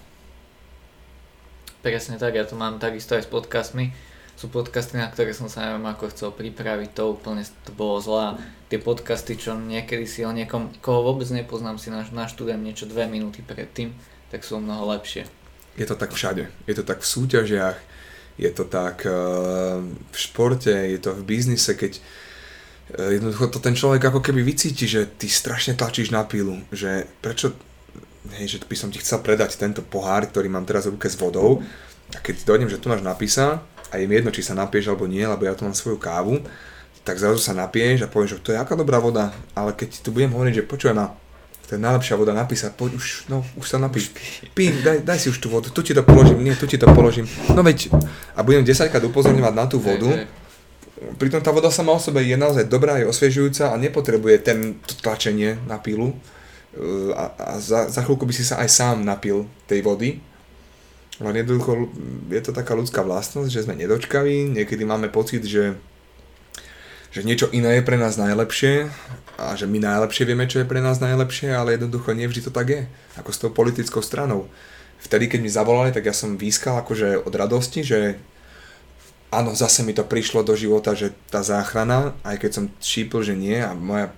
Presne 1.85 2.17
tak, 2.17 2.33
ja 2.33 2.49
to 2.49 2.57
mám 2.57 2.81
takisto 2.81 3.13
aj 3.13 3.29
s 3.29 3.29
podcastmi. 3.29 3.93
Sú 4.33 4.49
podcasty, 4.49 4.97
na 4.97 5.05
ktoré 5.05 5.37
som 5.37 5.45
sa 5.45 5.69
neviem 5.69 5.85
ako 5.85 6.09
chcel 6.09 6.33
pripraviť, 6.33 6.97
to 6.97 7.13
úplne 7.13 7.45
to 7.61 7.69
bolo 7.77 8.01
zlá. 8.01 8.41
Tie 8.73 8.81
podcasty, 8.81 9.37
čo 9.37 9.53
niekedy 9.53 10.09
si 10.09 10.25
o 10.25 10.33
niekom, 10.33 10.73
koho 10.81 11.05
vôbec 11.05 11.29
nepoznám, 11.29 11.77
si 11.77 11.93
naštudujem 11.93 12.57
niečo 12.57 12.89
dve 12.89 13.05
minúty 13.05 13.45
predtým, 13.45 13.93
tak 14.33 14.41
sú 14.41 14.57
mnoho 14.57 14.97
lepšie. 14.97 15.29
Je 15.77 15.85
to 15.85 15.93
tak 15.93 16.09
všade. 16.09 16.49
Je 16.65 16.73
to 16.73 16.81
tak 16.81 17.05
v 17.05 17.11
súťažiach, 17.13 17.77
je 18.41 18.49
to 18.49 18.65
tak 18.65 19.05
eh, 19.05 19.13
v 19.85 20.17
športe, 20.17 20.73
je 20.73 20.97
to 20.97 21.13
v 21.13 21.21
biznise, 21.21 21.69
keď 21.69 22.01
eh, 22.01 23.21
jednoducho 23.21 23.53
to 23.53 23.61
ten 23.61 23.77
človek 23.77 24.09
ako 24.09 24.25
keby 24.25 24.41
vycíti, 24.41 24.89
že 24.89 25.05
ty 25.05 25.29
strašne 25.29 25.77
tlačíš 25.77 26.09
na 26.09 26.25
pílu, 26.25 26.65
že 26.73 27.05
prečo 27.21 27.53
hej, 28.37 28.57
že 28.57 28.57
by 28.65 28.75
som 28.77 28.89
ti 28.89 28.97
chcel 28.97 29.21
predať 29.21 29.57
tento 29.59 29.85
pohár, 29.85 30.25
ktorý 30.25 30.49
mám 30.49 30.65
teraz 30.65 30.89
v 30.89 30.97
ruke 30.97 31.05
s 31.05 31.17
vodou. 31.17 31.61
A 32.13 32.21
keď 32.21 32.45
dojdem, 32.45 32.69
že 32.69 32.77
tu 32.77 32.89
máš 32.89 33.01
napísa 33.01 33.61
a 33.89 33.97
je 33.97 34.05
mi 34.05 34.17
jedno, 34.17 34.33
či 34.33 34.45
sa 34.45 34.57
napieš 34.57 34.93
alebo 34.93 35.05
nie, 35.09 35.25
lebo 35.25 35.45
ja 35.45 35.57
tu 35.57 35.65
mám 35.65 35.73
svoju 35.73 35.97
kávu, 35.97 36.41
tak 37.05 37.21
zrazu 37.21 37.37
sa 37.37 37.53
napieš 37.53 38.05
a 38.05 38.11
povieš, 38.11 38.37
že 38.37 38.41
to 38.41 38.49
je 38.53 38.57
aká 38.57 38.73
dobrá 38.73 38.97
voda, 38.97 39.29
ale 39.53 39.77
keď 39.77 40.01
tu 40.01 40.09
budem 40.09 40.33
hovoriť, 40.33 40.53
že 40.61 40.63
počujem 40.65 40.97
ma, 40.97 41.13
to 41.65 41.77
je 41.77 41.81
najlepšia 41.81 42.17
voda 42.17 42.33
napísať, 42.33 42.73
poď 42.77 42.97
už, 42.97 43.05
no, 43.29 43.45
už 43.57 43.65
sa 43.65 43.77
napíš, 43.77 44.13
pí, 44.53 44.69
daj, 44.85 45.01
daj 45.05 45.17
si 45.21 45.27
už 45.29 45.37
tú 45.37 45.49
vodu, 45.49 45.69
tu 45.69 45.81
ti 45.81 45.93
to 45.93 46.01
položím, 46.01 46.41
nie, 46.41 46.53
tu 46.57 46.65
ti 46.65 46.77
to 46.77 46.89
položím, 46.93 47.29
no 47.53 47.61
veď, 47.61 47.89
a 48.37 48.41
budem 48.41 48.65
10 48.65 48.89
krát 48.89 49.01
upozorňovať 49.01 49.53
na 49.53 49.65
tú 49.65 49.77
vodu, 49.77 50.25
pritom 51.17 51.41
tá 51.41 51.49
voda 51.53 51.69
sama 51.73 51.93
o 51.93 52.01
sebe 52.01 52.21
je 52.25 52.37
naozaj 52.37 52.69
dobrá, 52.69 52.97
je 53.01 53.09
osviežujúca 53.09 53.73
a 53.73 53.81
nepotrebuje 53.81 54.35
ten 54.45 54.77
tlačenie 55.01 55.57
na 55.65 55.77
pílu, 55.81 56.17
a, 57.15 57.55
a 57.55 57.55
za, 57.59 57.87
za 57.87 58.01
chvíľku 58.03 58.27
by 58.27 58.33
si 58.35 58.43
sa 58.43 58.59
aj 58.59 58.69
sám 58.69 58.97
napil 59.07 59.47
tej 59.65 59.79
vody. 59.81 60.19
Len 61.23 61.35
jednoducho 61.39 61.87
je 62.27 62.41
to 62.43 62.51
taká 62.51 62.75
ľudská 62.75 62.99
vlastnosť, 62.99 63.47
že 63.47 63.63
sme 63.63 63.79
nedočkaví, 63.79 64.51
niekedy 64.51 64.83
máme 64.83 65.07
pocit, 65.07 65.47
že, 65.47 65.79
že 67.15 67.23
niečo 67.23 67.47
iné 67.55 67.79
je 67.79 67.87
pre 67.87 67.95
nás 67.95 68.19
najlepšie 68.19 68.91
a 69.39 69.55
že 69.55 69.63
my 69.63 69.79
najlepšie 69.79 70.27
vieme, 70.27 70.43
čo 70.51 70.59
je 70.59 70.67
pre 70.67 70.83
nás 70.83 70.99
najlepšie, 70.99 71.55
ale 71.55 71.79
jednoducho 71.79 72.11
nevždy 72.11 72.43
to 72.43 72.51
tak 72.51 72.67
je, 72.67 72.81
ako 73.15 73.29
s 73.31 73.39
tou 73.39 73.51
politickou 73.51 74.03
stranou. 74.03 74.51
Vtedy, 74.99 75.31
keď 75.31 75.39
mi 75.39 75.51
zavolali, 75.51 75.95
tak 75.95 76.03
ja 76.03 76.15
som 76.15 76.35
výskal 76.35 76.83
akože 76.83 77.23
od 77.23 77.31
radosti, 77.31 77.79
že 77.87 78.19
áno, 79.31 79.55
zase 79.55 79.87
mi 79.87 79.95
to 79.95 80.03
prišlo 80.03 80.43
do 80.43 80.55
života, 80.55 80.91
že 80.95 81.15
tá 81.31 81.39
záchrana, 81.39 82.11
aj 82.27 82.43
keď 82.43 82.51
som 82.51 82.65
šípil, 82.83 83.23
že 83.23 83.35
nie 83.39 83.59
a 83.59 83.71
moja 83.71 84.11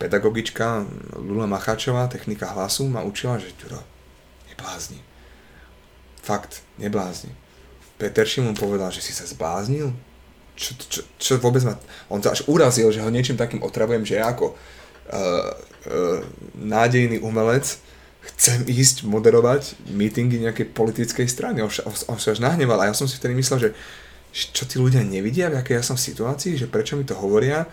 pedagogička 0.00 0.88
Lula 1.20 1.44
Macháčová, 1.44 2.08
technika 2.08 2.48
hlasu, 2.56 2.88
ma 2.88 3.04
učila, 3.04 3.36
že 3.36 3.52
Ďuro, 3.60 3.84
neblázni. 4.48 5.04
Fakt, 6.24 6.64
neblázni. 6.80 7.36
Peter 8.00 8.24
Šimon 8.24 8.56
povedal, 8.56 8.88
že 8.88 9.04
si 9.04 9.12
sa 9.12 9.28
zbláznil? 9.28 9.92
Čo, 10.56 10.72
čo, 10.88 11.00
čo 11.20 11.32
vôbec 11.36 11.60
ma... 11.68 11.76
On 12.08 12.16
sa 12.16 12.32
až 12.32 12.48
urazil, 12.48 12.88
že 12.88 13.04
ho 13.04 13.12
niečím 13.12 13.36
takým 13.36 13.60
otravujem, 13.60 14.08
že 14.08 14.16
ja 14.16 14.32
ako 14.32 14.52
uh, 14.52 14.56
uh, 14.56 16.20
nádejný 16.56 17.20
umelec 17.20 17.76
chcem 18.20 18.64
ísť 18.68 19.04
moderovať 19.04 19.76
mítingy 19.88 20.40
nejakej 20.40 20.72
politickej 20.72 21.28
strany. 21.28 21.60
On, 21.60 21.72
on 22.08 22.16
sa 22.20 22.32
až 22.32 22.40
nahneval 22.40 22.80
a 22.80 22.88
ja 22.88 22.96
som 22.96 23.08
si 23.08 23.16
vtedy 23.20 23.36
myslel, 23.36 23.68
že 23.68 23.70
čo 24.32 24.64
tí 24.64 24.76
ľudia 24.76 25.04
nevidia, 25.04 25.48
v 25.48 25.60
akej 25.60 25.80
ja 25.80 25.84
som 25.84 25.96
v 25.96 26.06
situácii, 26.08 26.56
že 26.56 26.68
prečo 26.68 26.96
mi 26.96 27.04
to 27.04 27.16
hovoria 27.16 27.64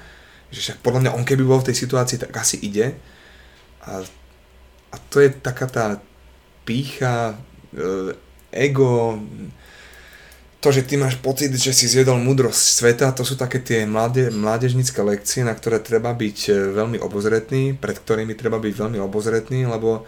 že 0.51 0.59
však 0.63 0.77
podľa 0.79 0.99
mňa 1.07 1.15
on 1.15 1.27
keby 1.27 1.43
bol 1.43 1.59
v 1.59 1.71
tej 1.71 1.87
situácii, 1.87 2.17
tak 2.21 2.31
asi 2.35 2.57
ide. 2.63 2.95
A, 3.83 4.03
a 4.91 4.95
to 5.11 5.19
je 5.19 5.29
taká 5.31 5.67
tá 5.67 5.85
pícha, 6.63 7.35
e, 7.75 8.15
ego, 8.51 9.19
to, 10.57 10.73
že 10.73 10.89
ty 10.89 10.97
máš 10.97 11.15
pocit, 11.21 11.53
že 11.53 11.71
si 11.71 11.85
zjedol 11.85 12.17
múdrosť 12.17 12.63
sveta, 12.81 13.15
to 13.15 13.21
sú 13.21 13.37
také 13.37 13.61
tie 13.61 13.85
mláde, 13.85 14.33
mládežnické 14.33 14.99
lekcie, 15.05 15.45
na 15.45 15.53
ktoré 15.53 15.79
treba 15.79 16.11
byť 16.11 16.37
e, 16.49 16.51
veľmi 16.75 16.97
obozretný, 16.99 17.77
pred 17.77 17.95
ktorými 17.95 18.33
treba 18.33 18.57
byť 18.57 18.73
veľmi 18.73 18.99
obozretný, 18.99 19.69
lebo 19.69 20.03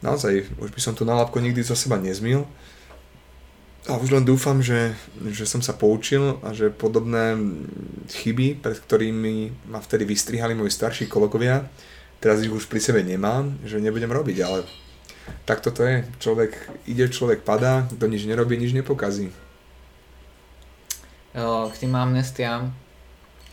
naozaj 0.00 0.56
už 0.56 0.72
by 0.72 0.80
som 0.80 0.96
tú 0.96 1.04
nálepku 1.04 1.36
nikdy 1.38 1.60
zo 1.60 1.76
seba 1.76 2.00
nezmil. 2.00 2.48
A 3.88 3.96
už 3.96 4.12
len 4.12 4.28
dúfam, 4.28 4.60
že, 4.60 4.92
že 5.32 5.48
som 5.48 5.64
sa 5.64 5.72
poučil 5.72 6.36
a 6.44 6.52
že 6.52 6.68
podobné 6.68 7.32
chyby, 8.12 8.60
pred 8.60 8.76
ktorými 8.76 9.66
ma 9.72 9.80
vtedy 9.80 10.04
vystrihali 10.04 10.52
moji 10.52 10.68
starší 10.68 11.08
kolegovia, 11.08 11.64
teraz 12.20 12.44
ich 12.44 12.52
už 12.52 12.68
pri 12.68 12.76
sebe 12.76 13.00
nemám, 13.00 13.56
že 13.64 13.80
nebudem 13.80 14.12
robiť, 14.12 14.36
ale 14.44 14.68
tak 15.48 15.64
toto 15.64 15.80
je. 15.80 16.04
Človek 16.20 16.84
ide, 16.84 17.08
človek 17.08 17.40
padá, 17.40 17.88
kto 17.88 18.04
nič 18.04 18.28
nerobí, 18.28 18.60
nič 18.60 18.76
nepokazí. 18.76 19.32
K 21.32 21.74
tým 21.80 21.94
amnestiám, 21.96 22.74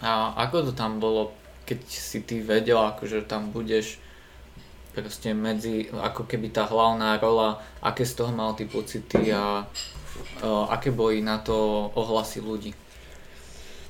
a 0.02 0.34
ako 0.44 0.70
to 0.70 0.72
tam 0.76 1.00
bolo, 1.00 1.34
keď 1.66 1.80
si 1.88 2.22
ty 2.22 2.44
vedel, 2.44 2.78
akože 2.78 3.26
tam 3.26 3.50
budeš 3.50 4.02
proste 4.98 5.30
medzi, 5.38 5.86
ako 5.94 6.26
keby 6.26 6.50
tá 6.50 6.66
hlavná 6.66 7.22
rola, 7.22 7.62
aké 7.86 8.02
z 8.02 8.18
toho 8.18 8.34
mal 8.34 8.58
ty 8.58 8.66
pocity 8.66 9.30
a 9.30 9.62
aké 10.74 10.90
boli 10.90 11.22
na 11.22 11.38
to 11.38 11.54
ohlasy 11.94 12.42
ľudí, 12.42 12.74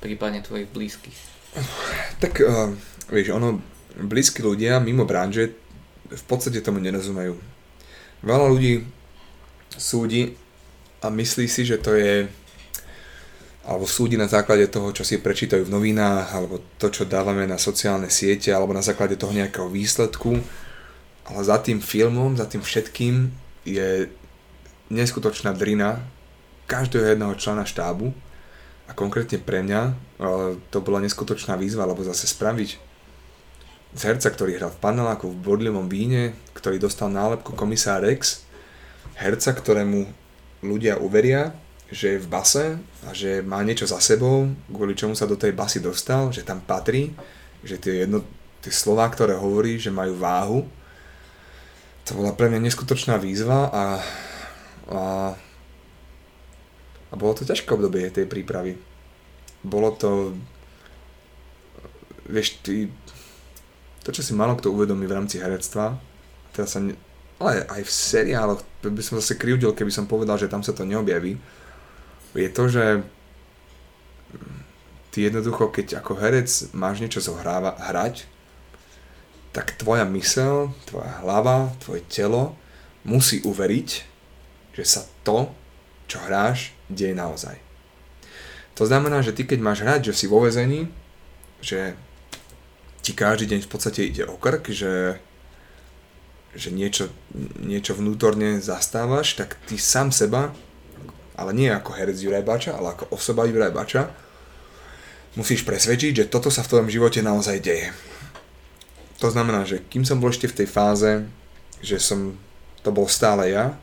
prípadne 0.04 0.44
tvojich 0.44 0.68
blízkych? 0.68 1.18
Tak 2.20 2.44
uh, 2.44 2.76
vieš, 3.08 3.32
ono, 3.32 3.56
blízki 3.96 4.44
ľudia 4.44 4.76
mimo 4.84 5.08
branže 5.08 5.56
v 6.12 6.24
podstate 6.28 6.60
tomu 6.60 6.84
nerozumejú. 6.84 7.40
Veľa 8.20 8.46
ľudí 8.52 8.84
súdi 9.72 10.36
a 11.00 11.08
myslí 11.08 11.48
si, 11.48 11.64
že 11.64 11.80
to 11.80 11.96
je 11.96 12.28
alebo 13.68 13.84
súdi 13.84 14.16
na 14.16 14.24
základe 14.24 14.64
toho, 14.72 14.96
čo 14.96 15.04
si 15.04 15.20
prečítajú 15.20 15.68
v 15.68 15.74
novinách, 15.76 16.32
alebo 16.32 16.56
to, 16.80 16.88
čo 16.88 17.04
dávame 17.04 17.44
na 17.44 17.60
sociálne 17.60 18.08
siete, 18.08 18.48
alebo 18.48 18.72
na 18.72 18.80
základe 18.80 19.20
toho 19.20 19.28
nejakého 19.28 19.68
výsledku. 19.68 20.40
Ale 21.28 21.44
za 21.44 21.60
tým 21.60 21.78
filmom, 21.84 22.36
za 22.36 22.48
tým 22.48 22.64
všetkým 22.64 23.28
je 23.68 24.08
neskutočná 24.88 25.52
drina 25.52 26.00
každého 26.64 27.16
jedného 27.16 27.36
člena 27.36 27.68
štábu 27.68 28.16
a 28.88 28.96
konkrétne 28.96 29.36
pre 29.36 29.60
mňa 29.60 29.92
to 30.72 30.78
bola 30.80 31.04
neskutočná 31.04 31.60
výzva, 31.60 31.84
lebo 31.84 32.00
zase 32.00 32.24
spraviť 32.24 32.70
z 33.92 34.00
herca, 34.04 34.28
ktorý 34.28 34.56
hral 34.60 34.72
v 34.72 34.80
paneláku 34.80 35.32
v 35.32 35.40
bodlivom 35.40 35.88
víne, 35.88 36.36
ktorý 36.52 36.76
dostal 36.80 37.08
nálepku 37.08 37.56
komisár 37.56 38.04
Rex, 38.04 38.44
herca, 39.16 39.52
ktorému 39.52 40.08
ľudia 40.60 41.00
uveria, 41.00 41.56
že 41.88 42.16
je 42.16 42.22
v 42.24 42.28
base 42.28 42.66
a 43.08 43.10
že 43.16 43.40
má 43.40 43.64
niečo 43.64 43.88
za 43.88 43.96
sebou, 43.96 44.52
kvôli 44.68 44.92
čomu 44.92 45.16
sa 45.16 45.24
do 45.24 45.40
tej 45.40 45.56
basy 45.56 45.80
dostal, 45.80 46.28
že 46.28 46.44
tam 46.44 46.60
patrí, 46.60 47.16
že 47.64 47.80
tie, 47.80 48.04
jedno, 48.04 48.20
tie 48.60 48.68
slová, 48.68 49.08
ktoré 49.08 49.32
hovorí, 49.32 49.80
že 49.80 49.88
majú 49.88 50.20
váhu. 50.20 50.60
To 52.08 52.16
bola 52.16 52.32
pre 52.32 52.48
mňa 52.48 52.64
neskutočná 52.64 53.20
výzva 53.20 53.68
a, 53.68 53.84
a, 54.88 55.02
a 57.12 57.14
bolo 57.20 57.36
to 57.36 57.44
ťažké 57.44 57.68
obdobie 57.68 58.08
tej 58.08 58.24
prípravy. 58.24 58.80
Bolo 59.60 59.92
to, 59.92 60.32
vieš, 62.24 62.64
ty, 62.64 62.88
to, 64.00 64.08
čo 64.08 64.24
si 64.24 64.32
malo 64.32 64.56
kto 64.56 64.72
uvedomí 64.72 65.04
v 65.04 65.16
rámci 65.20 65.36
herectva, 65.36 66.00
teraz 66.56 66.72
sa, 66.72 66.80
ne, 66.80 66.96
ale 67.36 67.68
aj 67.68 67.84
v 67.84 67.92
seriáloch, 67.92 68.64
by 68.80 69.02
som 69.04 69.20
zase 69.20 69.36
kryudil, 69.36 69.76
keby 69.76 69.92
som 69.92 70.08
povedal, 70.08 70.40
že 70.40 70.48
tam 70.48 70.64
sa 70.64 70.72
to 70.72 70.88
neobjaví, 70.88 71.36
je 72.32 72.48
to, 72.48 72.64
že 72.72 72.84
ty 75.10 75.28
jednoducho, 75.28 75.68
keď 75.68 76.00
ako 76.00 76.12
herec 76.22 76.48
máš 76.72 77.04
niečo 77.04 77.20
zohráva, 77.20 77.74
hrať, 77.76 78.37
tak 79.52 79.74
tvoja 79.80 80.04
mysel, 80.08 80.72
tvoja 80.84 81.20
hlava, 81.24 81.72
tvoje 81.82 82.04
telo 82.06 82.54
musí 83.02 83.40
uveriť, 83.42 83.88
že 84.76 84.84
sa 84.84 85.02
to, 85.24 85.50
čo 86.06 86.20
hráš, 86.22 86.76
deje 86.88 87.16
naozaj. 87.16 87.56
To 88.76 88.86
znamená, 88.86 89.24
že 89.24 89.34
ty 89.34 89.42
keď 89.42 89.58
máš 89.58 89.82
hrať, 89.82 90.12
že 90.12 90.14
si 90.14 90.26
vo 90.30 90.44
vezení, 90.44 90.86
že 91.58 91.98
ti 93.02 93.16
každý 93.16 93.50
deň 93.56 93.60
v 93.66 93.70
podstate 93.70 94.06
ide 94.06 94.22
o 94.28 94.38
krk, 94.38 94.70
že, 94.70 95.18
že 96.54 96.68
niečo, 96.70 97.10
niečo 97.58 97.98
vnútorne 97.98 98.62
zastávaš, 98.62 99.34
tak 99.34 99.58
ty 99.66 99.74
sám 99.80 100.14
seba 100.14 100.54
ale 101.38 101.54
nie 101.54 101.70
ako 101.70 101.94
herec 101.94 102.18
Juraj 102.18 102.42
Bača, 102.42 102.74
ale 102.74 102.98
ako 102.98 103.14
osoba 103.14 103.46
Juraj 103.46 103.70
Bača, 103.70 104.10
musíš 105.38 105.62
presvedčiť, 105.62 106.26
že 106.26 106.28
toto 106.28 106.50
sa 106.50 106.66
v 106.66 106.70
tvojom 106.74 106.88
živote 106.90 107.22
naozaj 107.22 107.62
deje. 107.62 107.94
To 109.18 109.28
znamená, 109.30 109.66
že 109.66 109.82
kým 109.82 110.06
som 110.06 110.22
bol 110.22 110.30
ešte 110.30 110.46
v 110.46 110.62
tej 110.62 110.68
fáze, 110.70 111.10
že 111.82 111.98
som 111.98 112.38
to 112.86 112.94
bol 112.94 113.10
stále 113.10 113.50
ja, 113.50 113.74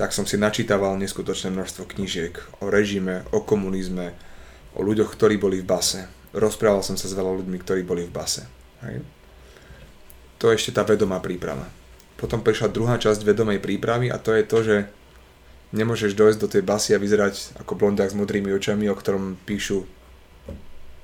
tak 0.00 0.16
som 0.16 0.24
si 0.24 0.40
načítaval 0.40 0.96
neskutočné 0.96 1.52
množstvo 1.52 1.84
knížiek 1.84 2.40
o 2.64 2.72
režime, 2.72 3.28
o 3.36 3.44
komunizme, 3.44 4.16
o 4.72 4.80
ľuďoch, 4.80 5.12
ktorí 5.12 5.36
boli 5.36 5.60
v 5.60 5.68
base. 5.68 6.08
Rozprával 6.32 6.80
som 6.80 6.96
sa 6.96 7.04
s 7.04 7.12
veľa 7.12 7.44
ľuďmi, 7.44 7.56
ktorí 7.60 7.84
boli 7.84 8.08
v 8.08 8.14
base. 8.14 8.48
Hej. 8.80 9.04
To 10.40 10.48
je 10.48 10.56
ešte 10.56 10.72
tá 10.72 10.88
vedomá 10.88 11.20
príprava. 11.20 11.68
Potom 12.16 12.40
prišla 12.40 12.72
druhá 12.72 12.96
časť 12.96 13.20
vedomej 13.20 13.60
prípravy 13.60 14.08
a 14.08 14.16
to 14.16 14.32
je 14.32 14.44
to, 14.48 14.58
že 14.64 14.76
nemôžeš 15.76 16.16
dojsť 16.16 16.38
do 16.40 16.48
tej 16.48 16.62
basy 16.64 16.96
a 16.96 17.02
vyzerať 17.02 17.60
ako 17.60 17.76
blondák 17.76 18.08
s 18.08 18.16
modrými 18.16 18.48
očami, 18.56 18.88
o 18.88 18.96
ktorom 18.96 19.36
píšu 19.44 19.84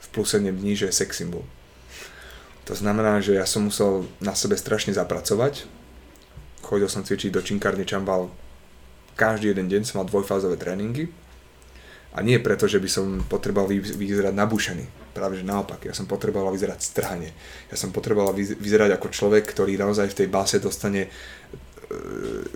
v 0.00 0.06
plus 0.08 0.32
7 0.32 0.48
dní, 0.48 0.72
že 0.72 0.88
je 0.88 0.98
sex 1.04 1.20
symbol. 1.20 1.44
To 2.66 2.74
znamená, 2.74 3.22
že 3.22 3.38
ja 3.38 3.46
som 3.46 3.70
musel 3.70 4.10
na 4.18 4.34
sebe 4.34 4.58
strašne 4.58 4.90
zapracovať. 4.90 5.66
Chodil 6.66 6.90
som 6.90 7.06
cvičiť 7.06 7.30
do 7.30 7.40
činkárne 7.40 7.86
Čambal 7.86 8.26
každý 9.14 9.54
jeden 9.54 9.70
deň, 9.70 9.86
som 9.86 10.02
mal 10.02 10.10
dvojfázové 10.10 10.58
tréningy. 10.58 11.08
A 12.16 12.24
nie 12.24 12.40
preto, 12.40 12.64
že 12.66 12.80
by 12.80 12.88
som 12.88 13.06
potreboval 13.28 13.70
vyzerať 13.70 14.34
nabúšený. 14.34 15.14
Práve 15.14 15.40
že 15.40 15.44
naopak, 15.44 15.84
ja 15.84 15.94
som 15.94 16.08
potreboval 16.08 16.52
vyzerať 16.52 16.80
strhane. 16.80 17.30
Ja 17.70 17.76
som 17.76 17.92
potreboval 17.92 18.34
vyzerať 18.36 18.96
ako 18.96 19.08
človek, 19.12 19.44
ktorý 19.46 19.76
naozaj 19.76 20.12
v 20.12 20.18
tej 20.24 20.28
base 20.32 20.56
dostane 20.56 21.06
e, 21.06 21.10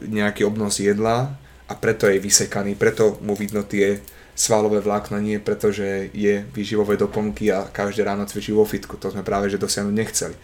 nejaký 0.08 0.48
obnos 0.48 0.80
jedla, 0.80 1.36
a 1.70 1.72
preto 1.78 2.10
je 2.10 2.18
vysekaný, 2.18 2.74
preto 2.74 3.22
mu 3.22 3.38
vidno 3.38 3.62
tie 3.62 4.02
svalové 4.40 4.80
vlákna, 4.80 5.20
nie 5.20 5.36
preto, 5.36 5.68
že 5.68 6.08
je 6.16 6.48
výživové 6.56 6.96
doplnky 6.96 7.52
a 7.52 7.68
každé 7.68 8.08
ráno 8.08 8.24
cvičí 8.24 8.56
vo 8.56 8.64
fitku. 8.64 8.96
To 8.96 9.12
sme 9.12 9.20
práve 9.20 9.52
že 9.52 9.60
dosiahnuť 9.60 9.92
nechceli. 9.92 10.36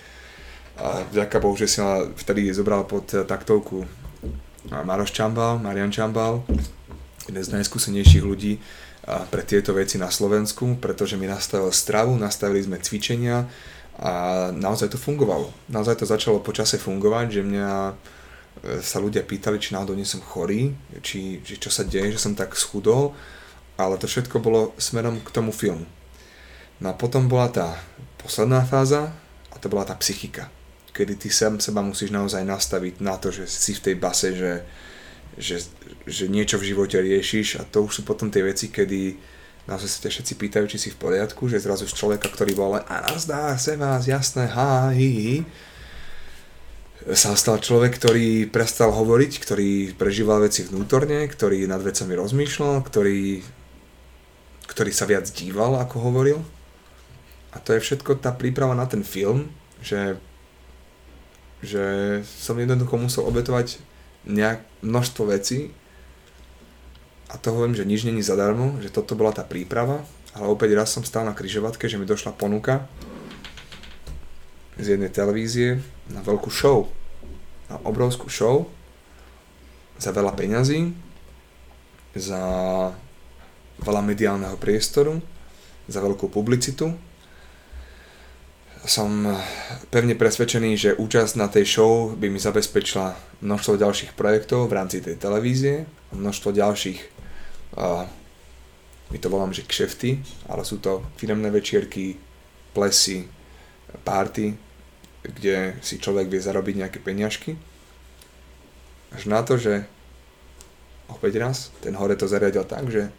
A 0.76 1.01
vďaka 1.09 1.40
Bohu, 1.40 1.57
že 1.57 1.64
si 1.64 1.80
ma 1.80 2.05
vtedy 2.05 2.53
zobral 2.53 2.84
pod 2.84 3.09
taktovku 3.09 3.88
Maroš 4.68 5.16
Čambal, 5.16 5.57
Marian 5.64 5.88
Čambal, 5.88 6.44
jeden 7.24 7.40
z 7.40 7.57
najskúsenejších 7.57 8.20
ľudí 8.20 8.61
pre 9.32 9.40
tieto 9.49 9.72
veci 9.72 9.97
na 9.97 10.12
Slovensku, 10.12 10.76
pretože 10.76 11.16
mi 11.16 11.24
nastavil 11.24 11.72
stravu, 11.72 12.20
nastavili 12.20 12.61
sme 12.61 12.76
cvičenia 12.76 13.49
a 13.97 14.12
naozaj 14.53 14.92
to 14.92 15.01
fungovalo. 15.01 15.49
Naozaj 15.72 16.05
to 16.05 16.05
začalo 16.05 16.44
počase 16.44 16.76
fungovať, 16.76 17.40
že 17.40 17.49
mňa 17.49 17.70
sa 18.84 18.99
ľudia 19.01 19.24
pýtali, 19.24 19.57
či 19.57 19.72
náhodou 19.72 19.97
nie 19.97 20.05
som 20.05 20.20
chorý, 20.20 20.76
či, 21.01 21.40
či 21.40 21.57
čo 21.57 21.72
sa 21.72 21.88
deje, 21.88 22.12
že 22.12 22.20
som 22.20 22.36
tak 22.36 22.53
schudol, 22.53 23.16
ale 23.77 24.01
to 24.01 24.09
všetko 24.09 24.41
bolo 24.41 24.72
smerom 24.81 25.20
k 25.20 25.33
tomu 25.33 25.53
filmu. 25.53 25.85
No 26.81 26.93
a 26.93 26.99
potom 26.99 27.29
bola 27.29 27.49
tá 27.49 27.68
posledná 28.20 28.64
fáza 28.64 29.12
a 29.53 29.57
to 29.57 29.72
bola 29.72 29.89
tá 29.89 29.97
psychika, 29.97 30.53
kedy 30.93 31.16
ty 31.16 31.29
sám 31.33 31.61
seba 31.61 31.81
musíš 31.81 32.12
naozaj 32.12 32.45
nastaviť 32.45 33.01
na 33.01 33.16
to, 33.16 33.33
že 33.33 33.49
si 33.49 33.72
v 33.72 33.85
tej 33.93 33.95
base, 33.97 34.29
že, 34.37 34.53
že, 35.41 35.57
že 36.05 36.24
niečo 36.29 36.61
v 36.61 36.68
živote 36.72 37.01
riešiš. 37.01 37.61
A 37.61 37.62
to 37.64 37.85
už 37.85 38.01
sú 38.01 38.03
potom 38.05 38.29
tie 38.29 38.45
veci, 38.45 38.68
kedy 38.68 39.16
naozaj 39.66 39.89
sa 39.89 39.99
ťa 40.07 40.11
všetci 40.12 40.35
pýtajú, 40.37 40.66
či 40.68 40.79
si 40.79 40.89
v 40.93 41.01
poriadku, 41.01 41.49
že 41.49 41.61
zrazu 41.61 41.89
z 41.91 41.97
človeka, 41.97 42.31
ktorý 42.31 42.53
bol 42.55 42.79
len 42.79 42.85
a 42.87 43.03
nazdá, 43.12 43.57
se 43.59 43.74
vás, 43.77 44.07
jasné, 44.07 44.47
ha, 44.47 44.95
hi, 44.95 45.09
hi, 45.11 45.37
sa 47.14 47.39
stal 47.39 47.62
človek, 47.62 47.95
ktorý 47.99 48.51
prestal 48.51 48.91
hovoriť, 48.91 49.33
ktorý 49.39 49.70
prežíval 49.95 50.43
veci 50.43 50.66
vnútorne, 50.66 51.22
ktorý 51.31 51.66
nad 51.70 51.79
vecami 51.79 52.18
rozmýšľal, 52.18 52.83
ktorý, 52.83 53.47
ktorý 54.77 54.93
sa 54.93 55.09
viac 55.09 55.24
díval, 55.33 55.81
ako 55.81 56.05
hovoril. 56.05 56.45
A 57.49 57.57
to 57.57 57.72
je 57.72 57.81
všetko 57.81 58.20
tá 58.20 58.29
príprava 58.37 58.77
na 58.77 58.85
ten 58.85 59.01
film, 59.01 59.49
že, 59.81 60.20
že 61.64 62.20
som 62.29 62.61
jednoducho 62.61 63.01
musel 63.01 63.24
obetovať 63.24 63.81
nejak 64.29 64.61
množstvo 64.85 65.33
vecí. 65.33 65.72
A 67.33 67.41
to 67.41 67.57
hovorím, 67.57 67.72
že 67.72 67.89
nič 67.89 68.05
není 68.05 68.20
zadarmo, 68.20 68.77
že 68.85 68.93
toto 68.93 69.16
bola 69.16 69.33
tá 69.33 69.49
príprava, 69.49 70.05
ale 70.37 70.45
opäť 70.53 70.77
raz 70.77 70.93
som 70.93 71.01
stál 71.01 71.24
na 71.24 71.33
kryžovatke, 71.33 71.89
že 71.89 71.97
mi 71.97 72.05
došla 72.05 72.37
ponuka 72.37 72.85
z 74.77 74.93
jednej 74.93 75.09
televízie 75.09 75.81
na 76.12 76.20
veľkú 76.20 76.53
show. 76.53 76.93
Na 77.72 77.81
obrovskú 77.81 78.29
show. 78.29 78.68
Za 79.97 80.12
veľa 80.12 80.37
peňazí, 80.37 80.93
za 82.12 82.45
veľa 83.83 84.03
mediálneho 84.05 84.57
priestoru, 84.57 85.20
za 85.87 86.03
veľkú 86.03 86.31
publicitu. 86.31 86.95
Som 88.87 89.27
pevne 89.91 90.14
presvedčený, 90.14 90.70
že 90.79 90.99
účasť 90.99 91.35
na 91.39 91.51
tej 91.51 91.66
show 91.66 92.14
by 92.14 92.31
mi 92.31 92.39
zabezpečila 92.39 93.18
množstvo 93.43 93.83
ďalších 93.83 94.12
projektov 94.14 94.70
v 94.70 94.77
rámci 94.79 95.03
tej 95.03 95.18
televízie, 95.18 95.87
množstvo 96.14 96.55
ďalších, 96.55 97.01
uh, 97.74 98.07
my 99.11 99.18
to 99.22 99.31
volám, 99.31 99.55
že 99.55 99.66
kšefty, 99.66 100.18
ale 100.51 100.66
sú 100.66 100.83
to 100.83 101.03
firemné 101.18 101.51
večierky, 101.51 102.18
plesy, 102.74 103.27
party, 104.03 104.55
kde 105.22 105.79
si 105.83 105.99
človek 105.99 106.27
vie 106.27 106.43
zarobiť 106.43 106.74
nejaké 106.83 106.99
peňažky. 107.03 107.55
Až 109.14 109.31
na 109.31 109.43
to, 109.47 109.59
že 109.59 109.87
opäť 111.07 111.39
raz, 111.39 111.57
ten 111.79 111.95
hore 111.95 112.18
to 112.18 112.27
zariadil 112.27 112.66
tak, 112.66 112.91
že 112.91 113.11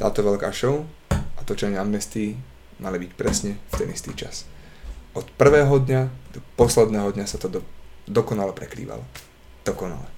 táto 0.00 0.24
veľká 0.24 0.52
show 0.52 0.84
a 1.12 1.40
točenie 1.44 1.76
Amnesty 1.76 2.36
mali 2.80 2.96
byť 3.00 3.10
presne 3.16 3.56
v 3.56 3.74
ten 3.76 3.88
istý 3.92 4.12
čas. 4.16 4.48
Od 5.12 5.26
prvého 5.36 5.76
dňa 5.82 6.02
do 6.36 6.40
posledného 6.54 7.12
dňa 7.12 7.26
sa 7.26 7.36
to 7.36 7.48
do, 7.50 7.60
dokonale 8.08 8.54
prekrývalo. 8.56 9.02
Dokonale. 9.66 10.08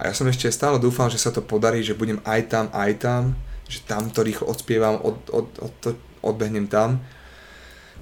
A 0.00 0.08
ja 0.08 0.12
som 0.16 0.26
ešte 0.26 0.48
stále 0.48 0.80
dúfal, 0.80 1.12
že 1.12 1.20
sa 1.20 1.30
to 1.30 1.44
podarí, 1.44 1.84
že 1.84 1.98
budem 1.98 2.18
aj 2.24 2.40
tam, 2.48 2.66
aj 2.72 2.92
tam, 2.98 3.22
že 3.68 3.84
tam 3.84 4.08
to 4.08 4.24
rýchlo 4.24 4.48
odspievam, 4.48 4.98
od, 4.98 5.18
od, 5.30 5.48
od, 5.60 5.74
od, 5.92 5.96
odbehnem 6.24 6.66
tam. 6.66 7.02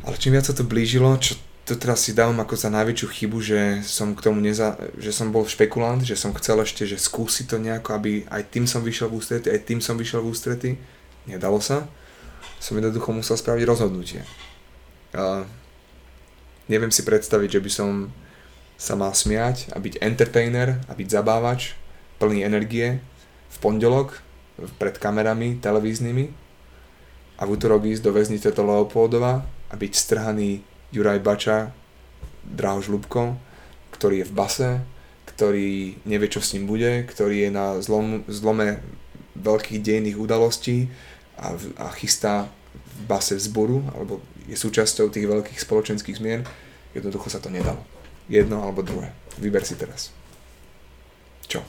Ale 0.07 0.17
čím 0.17 0.39
viac 0.39 0.49
sa 0.49 0.57
to 0.57 0.65
blížilo, 0.65 1.13
čo 1.21 1.37
to 1.71 1.79
teraz 1.79 2.03
si 2.03 2.11
dávam 2.11 2.35
ako 2.43 2.59
za 2.59 2.67
najväčšiu 2.67 3.07
chybu, 3.07 3.39
že 3.39 3.61
som 3.87 4.11
k 4.19 4.27
tomu 4.27 4.43
neza, 4.43 4.75
že 4.99 5.15
som 5.15 5.31
bol 5.31 5.47
špekulant, 5.47 6.03
že 6.03 6.19
som 6.19 6.35
chcel 6.35 6.59
ešte, 6.67 6.83
že 6.83 6.99
skúsiť 6.99 7.47
to 7.47 7.63
nejako, 7.63 7.95
aby 7.95 8.27
aj 8.27 8.43
tým 8.51 8.67
som 8.67 8.83
vyšiel 8.83 9.07
v 9.07 9.23
ústrety, 9.23 9.55
aj 9.55 9.71
tým 9.71 9.79
som 9.79 9.95
vyšiel 9.95 10.19
v 10.19 10.35
ústrety. 10.35 10.71
Nedalo 11.31 11.63
sa. 11.63 11.87
som 12.59 12.75
jednoducho 12.75 13.15
musel 13.15 13.39
spraviť 13.39 13.63
rozhodnutie. 13.65 14.21
A 15.15 15.47
neviem 16.67 16.91
si 16.91 17.07
predstaviť, 17.07 17.57
že 17.57 17.63
by 17.63 17.71
som 17.71 17.91
sa 18.75 18.99
mal 18.99 19.15
smiať 19.15 19.71
a 19.71 19.79
byť 19.79 20.03
entertainer 20.03 20.83
a 20.91 20.93
byť 20.99 21.07
zabávač 21.07 21.79
plný 22.19 22.43
energie 22.43 22.99
v 23.47 23.57
pondelok 23.63 24.19
pred 24.77 24.99
kamerami 24.99 25.63
televíznymi 25.63 26.35
a 27.39 27.47
v 27.47 27.53
útorok 27.55 27.87
ísť 27.87 28.03
do 28.03 28.11
väznice 28.11 28.51
to 28.51 28.63
Leopoldova 28.67 29.47
a 29.71 29.75
byť 29.79 29.93
strhaný 29.95 30.67
Juraj 30.91 31.23
Bača, 31.23 31.71
Drahoš 32.45 32.91
Lubko, 32.91 33.39
ktorý 33.95 34.23
je 34.23 34.29
v 34.29 34.37
base, 34.37 34.71
ktorý 35.29 35.97
nevie, 36.05 36.29
čo 36.29 36.43
s 36.43 36.53
ním 36.53 36.67
bude, 36.67 37.07
ktorý 37.07 37.47
je 37.47 37.51
na 37.55 37.79
zlom, 37.79 38.27
zlome 38.27 38.83
veľkých 39.39 39.81
dejných 39.81 40.19
udalostí 40.19 40.91
a, 41.39 41.55
a 41.81 41.87
chystá 41.97 42.51
v 42.75 43.01
base 43.07 43.39
vzboru, 43.39 43.87
alebo 43.95 44.21
je 44.51 44.57
súčasťou 44.59 45.09
tých 45.09 45.31
veľkých 45.31 45.63
spoločenských 45.63 46.19
zmien, 46.19 46.43
jednoducho 46.93 47.31
sa 47.31 47.39
to 47.39 47.49
nedalo. 47.49 47.81
Jedno 48.27 48.63
alebo 48.63 48.83
druhé. 48.83 49.15
Vyber 49.39 49.63
si 49.63 49.79
teraz. 49.79 50.11
Čo? 51.47 51.63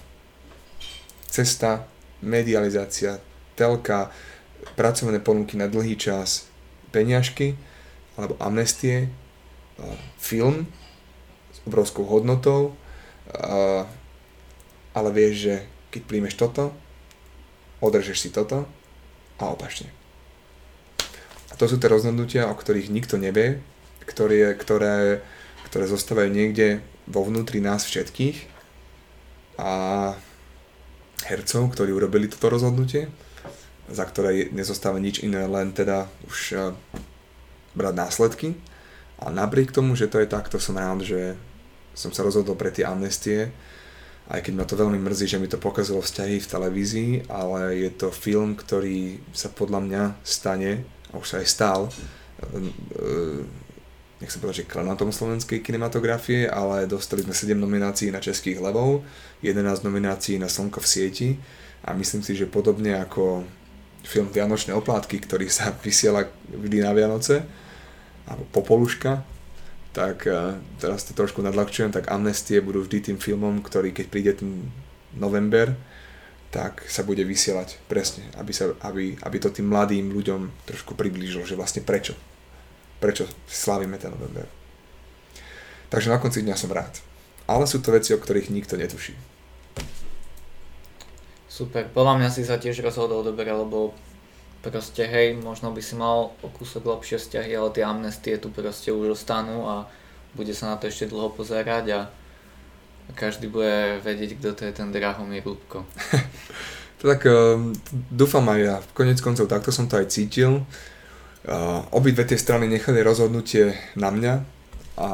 Cesta, 1.30 1.86
medializácia, 2.22 3.22
telka, 3.55 4.09
pracovné 4.76 5.22
ponuky 5.22 5.57
na 5.57 5.69
dlhý 5.69 5.97
čas, 5.97 6.49
peňažky, 6.91 7.55
alebo 8.22 8.38
amnestie, 8.38 9.09
film 10.22 10.69
s 11.49 11.57
obrovskou 11.65 12.05
hodnotou, 12.05 12.78
ale 14.93 15.09
vieš, 15.09 15.34
že 15.49 15.55
keď 15.89 16.01
príjmeš 16.05 16.38
toto, 16.38 16.69
održeš 17.82 18.22
si 18.22 18.30
toto 18.30 18.69
a 19.41 19.43
opačne. 19.49 19.89
A 21.49 21.57
to 21.57 21.65
sú 21.65 21.82
tie 21.82 21.89
rozhodnutia, 21.89 22.45
o 22.45 22.53
ktorých 22.53 22.93
nikto 22.93 23.17
nevie, 23.17 23.57
ktoré, 24.05 24.53
ktoré 24.53 25.26
ktoré 25.72 25.88
zostávajú 25.88 26.28
niekde 26.28 26.84
vo 27.07 27.24
vnútri 27.24 27.63
nás 27.63 27.88
všetkých 27.88 28.43
a 29.55 29.72
hercov, 31.24 31.72
ktorí 31.72 31.95
urobili 31.95 32.28
toto 32.28 32.51
rozhodnutie, 32.51 33.07
za 33.88 34.03
ktoré 34.03 34.51
nezostáva 34.51 34.99
nič 34.99 35.24
iné, 35.24 35.47
len 35.47 35.72
teda 35.72 36.11
už 36.28 36.76
brať 37.78 37.93
následky. 37.95 38.49
A 39.22 39.30
napriek 39.30 39.69
tomu, 39.69 39.93
že 39.93 40.09
to 40.09 40.17
je 40.17 40.28
takto, 40.28 40.57
som 40.57 40.78
rád, 40.78 41.05
že 41.05 41.38
som 41.93 42.09
sa 42.09 42.26
rozhodol 42.26 42.57
pre 42.57 42.74
tie 42.74 42.88
amnestie, 42.88 43.53
aj 44.32 44.47
keď 44.47 44.53
ma 44.55 44.65
to 44.65 44.80
veľmi 44.80 44.97
mrzí, 44.97 45.28
že 45.28 45.41
mi 45.41 45.51
to 45.51 45.59
pokazilo 45.59 45.99
vzťahy 45.99 46.39
v 46.39 46.49
televízii, 46.49 47.11
ale 47.28 47.84
je 47.84 47.91
to 47.91 48.15
film, 48.15 48.55
ktorý 48.55 49.19
sa 49.36 49.51
podľa 49.51 49.80
mňa 49.84 50.03
stane, 50.24 50.88
a 51.11 51.19
už 51.19 51.28
sa 51.28 51.38
aj 51.43 51.47
stal, 51.51 51.80
nechcem 54.22 54.39
povedať, 54.39 54.63
že 54.63 54.72
klanatom 54.72 55.09
slovenskej 55.09 55.59
kinematografie, 55.65 56.45
ale 56.45 56.86
dostali 56.86 57.26
sme 57.26 57.34
7 57.34 57.57
nominácií 57.57 58.13
na 58.13 58.24
Českých 58.24 58.61
levov, 58.61 59.03
11 59.43 59.84
nominácií 59.84 60.38
na 60.38 60.47
Slnko 60.47 60.80
v 60.80 60.88
sieti 60.88 61.30
a 61.84 61.91
myslím 61.97 62.22
si, 62.22 62.38
že 62.38 62.45
podobne 62.45 62.95
ako 63.01 63.43
film 64.05 64.30
Vianočné 64.30 64.78
oplátky, 64.78 65.26
ktorý 65.26 65.49
sa 65.49 65.74
vysiela 65.86 66.30
vždy 66.53 66.86
na 66.86 66.93
Vianoce, 66.93 67.43
alebo 68.32 68.48
Popoluška, 68.56 69.28
tak 69.92 70.24
uh, 70.26 70.56
teraz 70.80 71.04
to 71.04 71.12
trošku 71.12 71.44
nadľahčujem, 71.44 71.92
tak 71.92 72.08
Amnestie 72.08 72.64
budú 72.64 72.88
vždy 72.88 73.12
tým 73.12 73.18
filmom, 73.20 73.60
ktorý 73.60 73.92
keď 73.92 74.06
príde 74.08 74.32
ten 74.40 74.72
november, 75.20 75.76
tak 76.52 76.88
sa 76.88 77.04
bude 77.04 77.28
vysielať 77.28 77.80
presne, 77.92 78.28
aby, 78.40 78.52
sa, 78.56 78.72
aby, 78.88 79.20
aby 79.20 79.38
to 79.40 79.52
tým 79.52 79.68
mladým 79.68 80.12
ľuďom 80.16 80.68
trošku 80.68 80.96
priblížilo, 80.96 81.44
že 81.44 81.60
vlastne 81.60 81.84
prečo 81.84 82.16
prečo 83.02 83.26
slavíme 83.50 83.98
ten 83.98 84.14
november. 84.14 84.46
Takže 85.90 86.14
na 86.14 86.22
konci 86.22 86.46
dňa 86.46 86.56
som 86.56 86.70
rád. 86.70 87.02
Ale 87.50 87.66
sú 87.66 87.82
to 87.82 87.92
veci, 87.92 88.14
o 88.14 88.22
ktorých 88.22 88.54
nikto 88.54 88.78
netuší. 88.78 89.18
Super, 91.50 91.90
podľa 91.92 92.22
mňa 92.22 92.30
si 92.32 92.48
sa 92.48 92.62
tiež 92.62 92.80
rozhodol 92.86 93.26
dobre, 93.26 93.50
lebo 93.50 93.92
proste 94.62 95.09
hej, 95.09 95.34
možno 95.41 95.74
by 95.74 95.82
si 95.82 95.97
mal 95.97 96.38
o 96.39 96.47
kúsok 96.53 96.86
lepšie 96.86 97.18
vzťahy, 97.18 97.51
ale 97.57 97.74
tie 97.74 97.84
amnestie 97.84 98.38
tu 98.38 98.53
proste 98.53 98.93
už 98.93 99.18
ostanú 99.18 99.66
a 99.66 99.89
bude 100.38 100.53
sa 100.53 100.72
na 100.72 100.76
to 100.78 100.88
ešte 100.88 101.09
dlho 101.09 101.34
pozerať 101.34 101.86
a 101.91 101.99
každý 103.18 103.51
bude 103.51 103.99
vedieť, 104.05 104.39
kto 104.39 104.49
to 104.55 104.62
je 104.70 104.74
ten 104.74 104.93
Drahomír 104.93 105.43
Lubko. 105.43 105.84
tak 107.01 107.26
um, 107.26 107.74
dúfam 108.14 108.45
aj 108.47 108.59
ja. 108.62 108.76
Konec 108.93 109.20
koncov 109.20 109.49
takto 109.49 109.74
som 109.74 109.89
to 109.89 109.97
aj 109.97 110.07
cítil. 110.14 110.64
Uh, 111.41 111.82
obidve 111.89 112.22
tie 112.24 112.38
strany 112.38 112.70
nechali 112.70 113.01
rozhodnutie 113.01 113.74
na 113.97 114.14
mňa 114.14 114.34
a, 115.01 115.12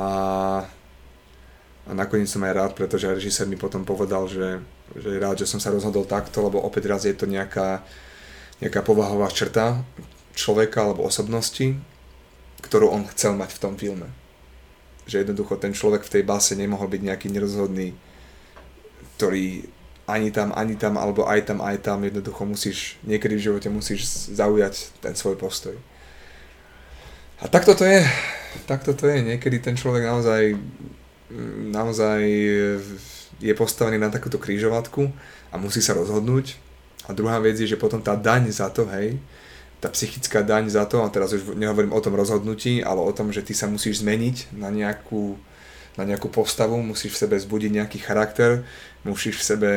a 1.87 1.91
nakoniec 1.95 2.27
som 2.27 2.43
aj 2.43 2.53
rád, 2.53 2.71
pretože 2.75 3.07
režisér 3.07 3.47
mi 3.47 3.55
potom 3.55 3.87
povedal, 3.87 4.27
že, 4.27 4.59
že 4.99 5.07
je 5.15 5.23
rád, 5.23 5.39
že 5.39 5.47
som 5.47 5.63
sa 5.63 5.71
rozhodol 5.71 6.03
takto, 6.03 6.43
lebo 6.43 6.59
opäť 6.59 6.83
raz 6.91 7.01
je 7.07 7.15
to 7.15 7.23
nejaká, 7.23 7.79
nejaká 8.63 8.81
povahová 8.81 9.29
črta 9.29 9.85
človeka 10.33 10.85
alebo 10.85 11.05
osobnosti, 11.05 11.77
ktorú 12.61 12.89
on 12.89 13.05
chcel 13.13 13.37
mať 13.37 13.53
v 13.57 13.61
tom 13.61 13.73
filme. 13.77 14.07
Že 15.05 15.25
jednoducho 15.25 15.57
ten 15.61 15.73
človek 15.73 16.05
v 16.05 16.13
tej 16.19 16.23
base 16.25 16.53
nemohol 16.57 16.89
byť 16.89 17.01
nejaký 17.01 17.27
nerozhodný, 17.31 17.93
ktorý 19.17 19.65
ani 20.07 20.31
tam, 20.31 20.55
ani 20.55 20.79
tam, 20.79 20.95
alebo 20.95 21.27
aj 21.27 21.51
tam, 21.51 21.59
aj 21.59 21.83
tam, 21.83 21.99
jednoducho 21.99 22.47
musíš, 22.47 22.95
niekedy 23.03 23.35
v 23.35 23.45
živote 23.51 23.67
musíš 23.67 24.31
zaujať 24.31 25.03
ten 25.03 25.13
svoj 25.13 25.35
postoj. 25.35 25.75
A 27.43 27.51
takto 27.51 27.75
to 27.75 27.83
je. 27.83 28.01
Takto 28.65 28.95
to 28.95 29.05
je. 29.05 29.21
Niekedy 29.21 29.59
ten 29.59 29.75
človek 29.77 30.07
naozaj, 30.07 30.57
naozaj 31.69 32.21
je 33.37 33.53
postavený 33.53 34.01
na 34.01 34.09
takúto 34.09 34.41
krížovatku 34.41 35.11
a 35.53 35.55
musí 35.59 35.83
sa 35.83 35.93
rozhodnúť. 35.93 36.66
A 37.07 37.15
druhá 37.15 37.39
vec 37.39 37.55
je, 37.55 37.67
že 37.67 37.79
potom 37.79 38.03
tá 38.03 38.13
daň 38.19 38.51
za 38.51 38.67
to, 38.67 38.83
hej, 38.91 39.15
tá 39.79 39.87
psychická 39.93 40.43
daň 40.43 40.67
za 40.67 40.83
to, 40.85 41.01
a 41.01 41.07
teraz 41.07 41.31
už 41.31 41.55
nehovorím 41.55 41.95
o 41.95 42.03
tom 42.03 42.17
rozhodnutí, 42.17 42.83
ale 42.83 42.99
o 42.99 43.11
tom, 43.15 43.31
že 43.31 43.45
ty 43.45 43.55
sa 43.55 43.71
musíš 43.71 44.03
zmeniť 44.03 44.51
na 44.57 44.67
nejakú, 44.73 45.37
na 45.95 46.03
nejakú 46.03 46.27
postavu, 46.27 46.75
musíš 46.83 47.15
v 47.15 47.21
sebe 47.27 47.35
zbudiť 47.39 47.71
nejaký 47.71 47.99
charakter, 48.03 48.67
musíš 49.07 49.39
v 49.39 49.47
sebe 49.47 49.71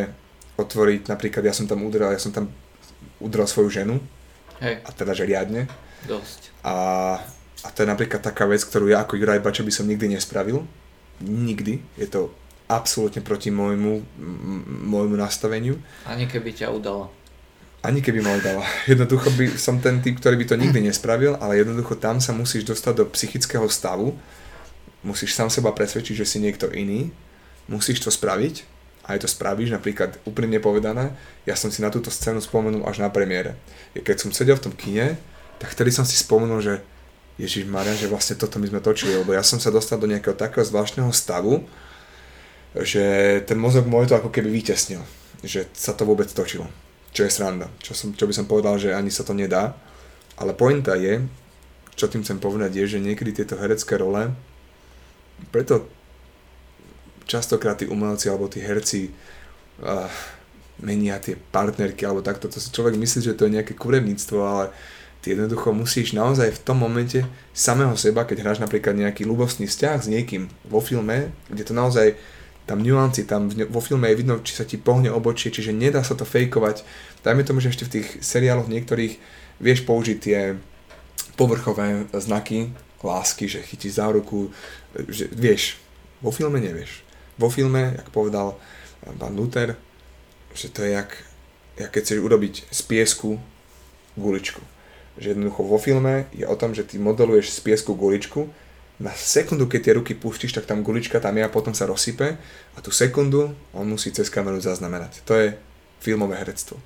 otvoriť, 0.58 1.06
napríklad 1.06 1.46
ja 1.46 1.54
som 1.54 1.70
tam 1.70 1.86
udrel, 1.86 2.10
ja 2.10 2.20
som 2.20 2.34
tam 2.34 2.50
udrel 3.22 3.46
svoju 3.46 3.70
ženu, 3.70 3.96
Hej. 4.58 4.82
a 4.84 4.88
teda 4.90 5.12
že 5.14 5.28
riadne. 5.28 5.68
Dosť. 6.08 6.50
A 6.64 6.74
a 7.60 7.68
to 7.68 7.84
je 7.84 7.88
napríklad 7.92 8.24
taká 8.24 8.48
vec, 8.48 8.64
ktorú 8.64 8.88
ja 8.88 9.04
ako 9.04 9.20
Juraj 9.20 9.44
Bača 9.44 9.60
by 9.60 9.72
som 9.72 9.84
nikdy 9.84 10.16
nespravil. 10.16 10.64
Nikdy. 11.20 12.00
Je 12.00 12.08
to 12.08 12.32
absolútne 12.70 13.20
proti 13.20 13.52
môjmu, 13.52 14.00
môjmu 14.88 15.16
nastaveniu. 15.20 15.76
Ani 16.08 16.24
keby 16.24 16.56
ťa 16.56 16.72
udala. 16.72 17.12
Ani 17.80 18.04
keby 18.04 18.20
ma. 18.20 18.36
Jednoducho 18.84 19.32
by 19.40 19.56
som 19.56 19.80
ten 19.80 20.04
typ, 20.04 20.20
ktorý 20.20 20.36
by 20.36 20.46
to 20.52 20.56
nikdy 20.60 20.84
nespravil, 20.84 21.40
ale 21.40 21.64
jednoducho 21.64 21.96
tam 21.96 22.20
sa 22.20 22.36
musíš 22.36 22.68
dostať 22.68 22.94
do 23.00 23.04
psychického 23.08 23.64
stavu, 23.72 24.12
musíš 25.00 25.32
sám 25.32 25.48
seba 25.48 25.72
presvedčiť, 25.72 26.20
že 26.20 26.28
si 26.28 26.38
niekto 26.44 26.68
iný, 26.68 27.08
musíš 27.72 28.04
to 28.04 28.12
spraviť 28.12 28.80
aj 29.10 29.26
to 29.26 29.28
spravíš, 29.28 29.74
napríklad 29.74 30.22
úprimne 30.22 30.62
povedané, 30.62 31.10
ja 31.42 31.58
som 31.58 31.72
si 31.72 31.82
na 31.82 31.90
túto 31.90 32.12
scénu 32.12 32.38
spomenul 32.38 32.86
až 32.86 33.02
na 33.02 33.10
premiére. 33.10 33.58
Keď 33.96 34.16
som 34.16 34.30
sedel 34.30 34.54
v 34.54 34.70
tom 34.70 34.74
kine, 34.74 35.18
tak 35.58 35.74
vtedy 35.74 35.90
som 35.90 36.06
si 36.06 36.14
spomenul, 36.14 36.62
že 36.62 36.74
Ježiš 37.40 37.66
Maria, 37.66 37.96
že 37.96 38.06
vlastne 38.06 38.38
toto 38.38 38.60
my 38.62 38.68
sme 38.70 38.84
točili, 38.84 39.16
lebo 39.16 39.34
ja 39.34 39.42
som 39.42 39.58
sa 39.58 39.72
dostal 39.72 39.98
do 39.98 40.06
nejakého 40.06 40.36
takého 40.36 40.62
zvláštneho 40.62 41.10
stavu, 41.10 41.64
že 42.76 43.02
ten 43.48 43.58
mozog 43.58 43.88
môj 43.88 44.06
to 44.06 44.14
ako 44.14 44.30
keby 44.30 44.52
vytesnil, 44.52 45.02
že 45.42 45.66
sa 45.74 45.96
to 45.96 46.06
vôbec 46.06 46.28
točilo, 46.30 46.68
čo 47.11 47.26
je 47.26 47.30
sranda, 47.30 47.66
čo, 47.82 47.92
som, 47.94 48.14
čo 48.14 48.24
by 48.26 48.34
som 48.34 48.46
povedal, 48.46 48.78
že 48.78 48.94
ani 48.94 49.11
sa 49.11 49.26
to 49.26 49.34
nedá, 49.34 49.74
ale 50.38 50.54
pointa 50.54 50.94
je, 50.94 51.22
čo 51.98 52.06
tým 52.06 52.22
chcem 52.22 52.38
povedať 52.38 52.80
je, 52.80 52.96
že 52.96 53.04
niekedy 53.04 53.34
tieto 53.34 53.58
herecké 53.58 53.98
role, 53.98 54.30
preto 55.50 55.90
častokrát 57.26 57.78
tí 57.78 57.86
umelci 57.86 58.26
alebo 58.26 58.50
tí 58.50 58.62
herci 58.62 59.11
uh, 59.82 60.11
menia 60.80 61.20
tie 61.20 61.36
partnerky 61.36 62.02
alebo 62.08 62.24
takto, 62.24 62.48
to 62.48 62.58
si 62.58 62.72
človek 62.72 62.96
myslí, 62.96 63.20
že 63.30 63.36
to 63.36 63.46
je 63.46 63.54
nejaké 63.61 63.76
kurevníctvo, 63.76 64.38
ale 64.40 64.64
ty 65.20 65.36
jednoducho 65.36 65.76
musíš 65.76 66.16
naozaj 66.16 66.56
v 66.56 66.62
tom 66.64 66.80
momente 66.80 67.20
samého 67.52 67.92
seba, 67.94 68.24
keď 68.24 68.42
hráš 68.42 68.58
napríklad 68.64 68.96
nejaký 68.96 69.28
ľubostný 69.28 69.68
vzťah 69.68 69.98
s 70.00 70.08
niekým 70.08 70.48
vo 70.64 70.80
filme, 70.80 71.30
kde 71.52 71.62
to 71.68 71.76
naozaj 71.76 72.16
tam 72.70 72.86
nuanci, 72.86 73.26
tam 73.26 73.50
vo 73.50 73.82
filme 73.82 74.06
je 74.14 74.18
vidno, 74.22 74.38
či 74.46 74.54
sa 74.54 74.62
ti 74.62 74.78
pohne 74.78 75.10
obočie, 75.10 75.50
čiže 75.50 75.74
nedá 75.74 76.06
sa 76.06 76.14
to 76.14 76.22
fejkovať. 76.22 76.86
Dajme 77.26 77.42
tomu, 77.42 77.58
že 77.58 77.74
ešte 77.74 77.90
v 77.90 77.94
tých 77.98 78.08
seriáloch 78.22 78.70
niektorých 78.70 79.18
vieš 79.58 79.82
použiť 79.82 80.18
tie 80.22 80.54
povrchové 81.34 82.06
znaky 82.14 82.70
lásky, 83.02 83.50
že 83.50 83.66
chytíš 83.66 83.98
za 83.98 84.06
ruku, 84.14 84.54
že 85.10 85.26
vieš, 85.34 85.82
vo 86.22 86.30
filme 86.30 86.62
nevieš. 86.62 87.02
Vo 87.34 87.50
filme, 87.50 87.98
jak 87.98 88.08
povedal 88.14 88.54
pán 89.18 89.34
Luther, 89.34 89.74
že 90.54 90.70
to 90.70 90.86
je 90.86 90.94
jak, 90.94 91.10
jak 91.74 91.90
keď 91.90 92.02
chceš 92.06 92.20
urobiť 92.22 92.54
z 92.70 92.80
piesku 92.86 93.40
guličku 94.14 94.62
že 95.20 95.36
jednoducho 95.36 95.62
vo 95.62 95.78
filme 95.78 96.24
je 96.32 96.48
o 96.48 96.56
tom, 96.56 96.72
že 96.72 96.88
ty 96.88 96.96
modeluješ 96.96 97.52
z 97.52 97.60
piesku 97.60 97.92
guličku, 97.92 98.48
na 99.01 99.16
sekundu, 99.16 99.64
keď 99.64 99.80
tie 99.80 99.96
ruky 99.96 100.12
pustíš, 100.12 100.53
tak 100.53 100.68
tam 100.68 100.84
gulička 100.84 101.16
tam 101.24 101.32
je 101.40 101.44
a 101.44 101.48
potom 101.48 101.72
sa 101.72 101.88
rozsype 101.88 102.36
a 102.76 102.78
tú 102.84 102.92
sekundu 102.92 103.57
on 103.72 103.88
musí 103.88 104.12
cez 104.12 104.28
kameru 104.28 104.61
zaznamenať. 104.61 105.24
To 105.24 105.32
je 105.40 105.57
filmové 106.05 106.36
herectvo. 106.36 106.76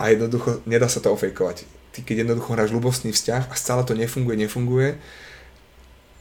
A 0.00 0.08
jednoducho 0.08 0.64
nedá 0.64 0.88
sa 0.88 1.04
to 1.04 1.12
ofejkovať. 1.12 1.68
Ty 1.92 2.00
keď 2.00 2.24
jednoducho 2.24 2.52
hráš 2.56 2.72
ľubostný 2.72 3.12
vzťah 3.12 3.52
a 3.52 3.54
stále 3.54 3.84
to 3.84 3.92
nefunguje, 3.92 4.40
nefunguje, 4.40 4.96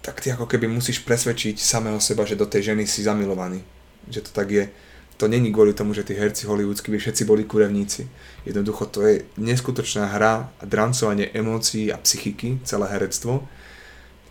tak 0.04 0.20
ty 0.20 0.36
ako 0.36 0.44
keby 0.44 0.68
musíš 0.68 1.00
presvedčiť 1.08 1.56
samého 1.56 1.98
seba, 2.04 2.28
že 2.28 2.36
do 2.36 2.46
tej 2.46 2.76
ženy 2.76 2.84
si 2.84 3.08
zamilovaný. 3.08 3.64
Že 4.12 4.28
to 4.28 4.32
tak 4.36 4.52
je. 4.52 4.68
To 5.16 5.32
není 5.32 5.56
kvôli 5.56 5.72
tomu, 5.72 5.96
že 5.96 6.04
tí 6.04 6.12
herci 6.12 6.44
hollywoodsky 6.44 6.92
by 6.92 7.00
všetci 7.00 7.24
boli 7.24 7.48
kurevníci. 7.48 8.04
Jednoducho 8.44 8.92
to 8.92 9.08
je 9.08 9.24
neskutočná 9.40 10.12
hra 10.12 10.52
a 10.60 10.64
drancovanie 10.68 11.32
emócií 11.32 11.88
a 11.88 11.98
psychiky, 11.98 12.60
celé 12.68 12.92
herectvo 12.92 13.48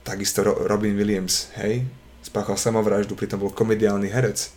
Takisto 0.05 0.45
Robin 0.45 0.93
Williams, 0.93 1.49
hej, 1.57 1.89
spáchal 2.21 2.61
samovraždu, 2.61 3.17
pritom 3.17 3.41
bol 3.41 3.53
komediálny 3.53 4.13
herec. 4.13 4.53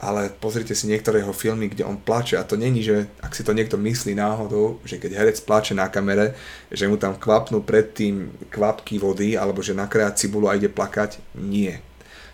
Ale 0.00 0.32
pozrite 0.32 0.72
si 0.72 0.88
niektoré 0.88 1.20
jeho 1.20 1.36
filmy, 1.36 1.68
kde 1.68 1.84
on 1.84 2.00
plače 2.00 2.40
a 2.40 2.48
to 2.48 2.56
není, 2.56 2.80
že 2.80 3.04
ak 3.20 3.36
si 3.36 3.44
to 3.44 3.52
niekto 3.52 3.76
myslí 3.76 4.16
náhodou, 4.16 4.80
že 4.80 4.96
keď 4.96 5.12
herec 5.12 5.38
plače 5.44 5.76
na 5.76 5.92
kamere, 5.92 6.32
že 6.72 6.88
mu 6.88 6.96
tam 6.96 7.20
kvapnú 7.20 7.60
predtým 7.60 8.32
kvapky 8.48 8.96
vody 8.96 9.36
alebo 9.36 9.60
že 9.60 9.76
nakrája 9.76 10.16
cibulu 10.16 10.48
a 10.48 10.56
ide 10.56 10.72
plakať. 10.72 11.20
Nie. 11.36 11.84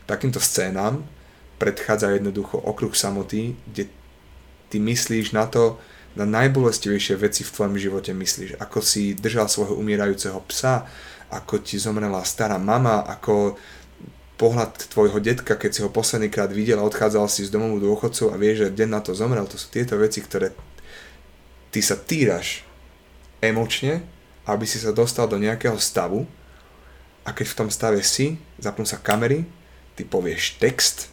Takýmto 0.07 0.39
scénám 0.39 1.03
predchádza 1.59 2.15
jednoducho 2.15 2.63
okruh 2.63 2.95
samoty, 2.95 3.59
kde 3.67 3.91
ty 4.71 4.79
myslíš 4.79 5.35
na 5.35 5.51
to, 5.51 5.75
na 6.17 6.25
najbolestivejšie 6.25 7.19
veci 7.19 7.45
v 7.45 7.53
tvojom 7.53 7.77
živote 7.77 8.15
myslíš. 8.15 8.63
Ako 8.63 8.79
si 8.79 9.13
držal 9.13 9.51
svojho 9.51 9.75
umierajúceho 9.77 10.41
psa, 10.49 10.87
ako 11.31 11.63
ti 11.63 11.77
zomrela 11.81 12.23
stará 12.23 12.59
mama, 12.59 13.03
ako 13.03 13.59
pohľad 14.37 14.93
tvojho 14.93 15.19
detka, 15.19 15.57
keď 15.57 15.71
si 15.73 15.81
ho 15.81 15.89
posledný 15.89 16.29
krát 16.29 16.53
videl 16.53 16.77
a 16.77 16.87
odchádzal 16.87 17.27
si 17.27 17.49
z 17.49 17.53
domovu 17.53 17.81
dôchodcov 17.81 18.31
a 18.31 18.37
vieš, 18.37 18.69
že 18.69 18.77
deň 18.85 18.89
na 18.93 19.01
to 19.01 19.17
zomrel, 19.17 19.49
to 19.49 19.57
sú 19.57 19.73
tieto 19.73 19.97
veci, 19.97 20.21
ktoré 20.21 20.53
ty 21.73 21.81
sa 21.81 21.97
týraš 21.97 22.63
emočne, 23.41 24.05
aby 24.45 24.69
si 24.69 24.79
sa 24.79 24.93
dostal 24.95 25.27
do 25.27 25.41
nejakého 25.41 25.77
stavu. 25.81 26.29
A 27.27 27.35
keď 27.35 27.47
v 27.51 27.59
tom 27.59 27.69
stave 27.73 27.99
si, 28.07 28.39
zapnú 28.61 28.87
sa 28.87 29.03
kamery, 29.03 29.43
ty 29.99 30.07
povieš 30.07 30.63
text 30.63 31.11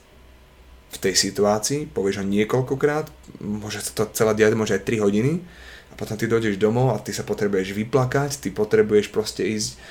v 0.93 0.97
tej 1.01 1.18
situácii, 1.18 1.89
povieš 1.89 2.22
ho 2.22 2.26
niekoľkokrát, 2.28 3.09
môže 3.41 3.82
sa 3.82 3.91
to 3.97 4.03
celé 4.14 4.38
diať, 4.38 4.53
môže 4.53 4.78
aj 4.78 4.86
3 4.86 5.01
hodiny 5.01 5.41
a 5.89 5.93
potom 5.97 6.14
ty 6.14 6.30
dojdeš 6.30 6.61
domov 6.61 6.93
a 6.93 7.01
ty 7.01 7.09
sa 7.09 7.26
potrebuješ 7.26 7.74
vyplakať, 7.74 8.45
ty 8.45 8.53
potrebuješ 8.53 9.09
proste 9.09 9.41
ísť 9.41 9.82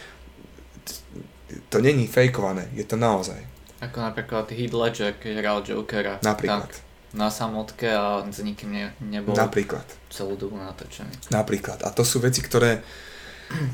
to 1.68 1.78
není 1.80 2.06
fejkované, 2.06 2.68
je 2.72 2.84
to 2.84 2.96
naozaj. 2.96 3.38
Ako 3.82 3.98
napríklad 3.98 4.46
Heath 4.54 4.74
Ledger, 4.74 5.12
keď 5.18 5.32
hral 5.42 5.58
Jokera. 5.66 6.22
Napríklad. 6.22 6.70
Tak 6.70 6.92
na 7.12 7.28
samotke 7.28 7.92
a 7.92 8.24
s 8.24 8.40
nikým 8.40 8.72
ne, 8.72 8.84
nebol 9.04 9.36
Napríklad. 9.36 9.84
celú 10.08 10.32
dobu 10.32 10.56
natočený. 10.56 11.28
Napríklad. 11.28 11.84
A 11.84 11.92
to 11.92 12.08
sú 12.08 12.24
veci, 12.24 12.40
ktoré, 12.40 12.80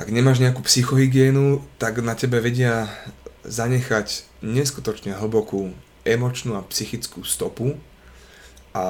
ak 0.02 0.10
nemáš 0.10 0.42
nejakú 0.42 0.58
psychohygienu, 0.66 1.62
tak 1.78 2.02
na 2.02 2.18
tebe 2.18 2.42
vedia 2.42 2.90
zanechať 3.46 4.26
neskutočne 4.42 5.14
hlbokú 5.14 5.70
emočnú 6.02 6.58
a 6.58 6.66
psychickú 6.66 7.22
stopu 7.22 7.78
a 8.74 8.84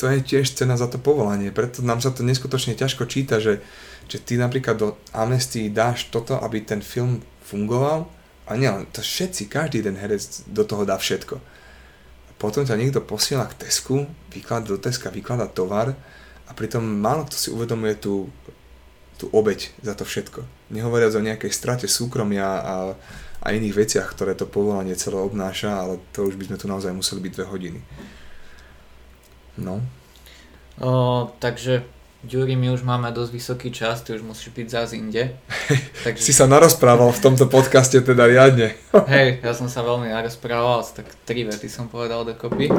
to 0.00 0.10
je 0.10 0.24
tiež 0.24 0.56
cena 0.56 0.74
za 0.74 0.88
to 0.90 0.96
povolanie, 0.98 1.54
preto 1.54 1.84
nám 1.84 2.00
sa 2.00 2.10
to 2.10 2.26
neskutočne 2.26 2.74
ťažko 2.74 3.04
číta, 3.06 3.38
že 3.38 3.62
že 4.08 4.20
ty 4.20 4.36
napríklad 4.36 4.76
do 4.76 4.88
Amnesty 5.16 5.72
dáš 5.72 6.12
toto, 6.12 6.36
aby 6.36 6.60
ten 6.60 6.84
film 6.84 7.24
fungoval 7.44 8.08
a 8.44 8.56
nie, 8.56 8.68
to 8.92 9.00
všetci, 9.00 9.48
každý 9.48 9.80
ten 9.84 9.96
herec 9.96 10.44
do 10.48 10.64
toho 10.64 10.84
dá 10.84 11.00
všetko. 11.00 11.36
A 12.28 12.30
potom 12.36 12.64
ťa 12.64 12.76
niekto 12.76 13.00
posiela 13.00 13.48
k 13.48 13.68
Tesku, 13.68 14.04
vyklada 14.32 14.68
do 14.68 14.76
Teska, 14.80 15.08
vyklada 15.08 15.48
tovar 15.48 15.96
a 16.44 16.50
pritom 16.52 16.84
málo 16.84 17.24
kto 17.24 17.36
si 17.36 17.48
uvedomuje 17.48 17.96
tú, 17.96 18.28
tú 19.16 19.32
obeď 19.32 19.72
za 19.80 19.96
to 19.96 20.04
všetko. 20.04 20.44
Nehovoriac 20.72 21.16
o 21.16 21.24
nejakej 21.24 21.52
strate 21.52 21.86
súkromia 21.88 22.44
a, 22.44 22.74
a 23.40 23.46
iných 23.52 23.76
veciach, 23.76 24.12
ktoré 24.12 24.36
to 24.36 24.44
povolanie 24.44 24.92
celé 24.92 25.16
obnáša, 25.20 25.72
ale 25.72 26.00
to 26.12 26.28
už 26.28 26.36
by 26.36 26.44
sme 26.52 26.60
tu 26.60 26.66
naozaj 26.68 26.92
museli 26.92 27.24
byť 27.24 27.32
dve 27.32 27.46
hodiny. 27.48 27.80
No. 29.64 29.80
O, 30.82 31.30
takže 31.38 31.86
Ďuri, 32.24 32.56
my 32.56 32.72
už 32.72 32.88
máme 32.88 33.12
dosť 33.12 33.32
vysoký 33.36 33.68
čas, 33.68 34.00
ty 34.00 34.16
už 34.16 34.24
musíš 34.24 34.48
byť 34.56 34.66
zás 34.72 34.96
inde. 34.96 35.36
Takže... 36.08 36.24
si 36.24 36.32
sa 36.32 36.48
narozprával 36.48 37.12
v 37.12 37.20
tomto 37.20 37.44
podcaste 37.52 38.00
teda 38.00 38.24
riadne. 38.24 38.72
Hej, 39.12 39.44
ja 39.44 39.52
som 39.52 39.68
sa 39.68 39.84
veľmi 39.84 40.08
narozprával, 40.08 40.80
tak 40.88 41.12
tri 41.28 41.44
vety 41.44 41.68
som 41.68 41.92
povedal 41.92 42.24
dokopy. 42.24 42.72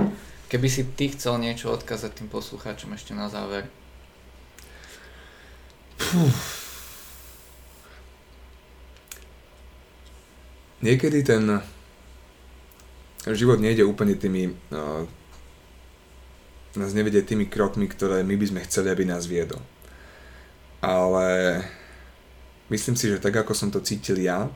Keby 0.49 0.65
si 0.65 0.89
ty 0.97 1.13
chcel 1.13 1.37
niečo 1.37 1.69
odkázať 1.69 2.25
tým 2.25 2.29
poslucháčom 2.33 2.97
ešte 2.97 3.13
na 3.13 3.29
záver. 3.29 3.69
Puh. 6.01 6.33
Niekedy 10.81 11.21
ten 11.21 11.61
život 13.29 13.61
nejde 13.61 13.85
úplne 13.85 14.17
tými 14.17 14.53
uh, 14.73 15.05
nás 16.81 16.95
nevedie 16.95 17.21
tými 17.21 17.45
krokmi, 17.47 17.87
ktoré 17.87 18.23
my 18.23 18.35
by 18.35 18.45
sme 18.49 18.65
chceli, 18.65 18.91
aby 18.91 19.03
nás 19.07 19.29
viedol. 19.29 19.61
Ale 20.83 21.61
myslím 22.69 22.95
si, 22.95 23.09
že 23.09 23.21
tak 23.21 23.35
ako 23.35 23.53
som 23.55 23.69
to 23.71 23.81
cítil 23.81 24.19
ja, 24.19 24.51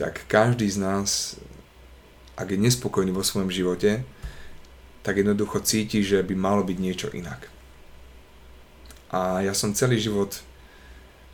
tak 0.00 0.24
každý 0.26 0.64
z 0.68 0.80
nás, 0.80 1.36
ak 2.36 2.56
je 2.56 2.58
nespokojný 2.58 3.12
vo 3.12 3.20
svojom 3.20 3.52
živote, 3.52 4.00
tak 5.00 5.20
jednoducho 5.20 5.60
cíti, 5.60 6.04
že 6.04 6.24
by 6.24 6.34
malo 6.36 6.64
byť 6.64 6.78
niečo 6.80 7.08
inak. 7.12 7.48
A 9.10 9.42
ja 9.44 9.52
som 9.56 9.76
celý 9.76 10.00
život, 10.00 10.40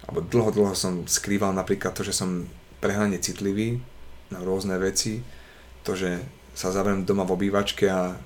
alebo 0.07 0.23
dlho, 0.23 0.51
dlho 0.55 0.75
som 0.75 1.05
skrýval 1.07 1.53
napríklad 1.55 1.93
to, 1.95 2.07
že 2.07 2.15
som 2.15 2.47
prehnane 2.79 3.19
citlivý 3.19 3.83
na 4.31 4.43
rôzne 4.43 4.79
veci, 4.79 5.23
to, 5.83 5.95
že 5.95 6.23
sa 6.57 6.73
zavriem 6.73 7.05
doma 7.05 7.27
v 7.29 7.35
obývačke 7.37 7.87
a 7.91 8.17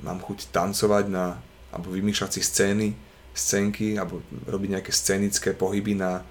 mám 0.00 0.20
chuť 0.20 0.52
tancovať 0.52 1.04
na, 1.08 1.40
alebo 1.72 1.92
vymýšľať 1.92 2.30
si 2.36 2.42
scény, 2.44 2.88
scénky, 3.36 3.96
alebo 4.00 4.24
robiť 4.48 4.80
nejaké 4.80 4.92
scénické 4.92 5.52
pohyby 5.52 5.96
na 5.96 6.24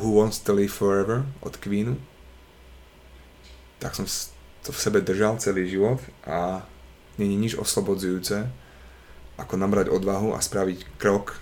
Who 0.00 0.16
Wants 0.16 0.40
to 0.44 0.56
Live 0.56 0.76
Forever 0.76 1.24
od 1.44 1.56
Queenu. 1.60 1.96
Tak 3.80 3.96
som 3.96 4.06
to 4.62 4.70
v 4.70 4.82
sebe 4.82 5.02
držal 5.02 5.42
celý 5.42 5.66
život 5.66 5.98
a 6.22 6.62
není 7.18 7.34
nič 7.34 7.58
oslobodzujúce, 7.58 8.46
ako 9.36 9.54
nabrať 9.58 9.90
odvahu 9.90 10.36
a 10.36 10.40
spraviť 10.44 11.00
krok 11.00 11.40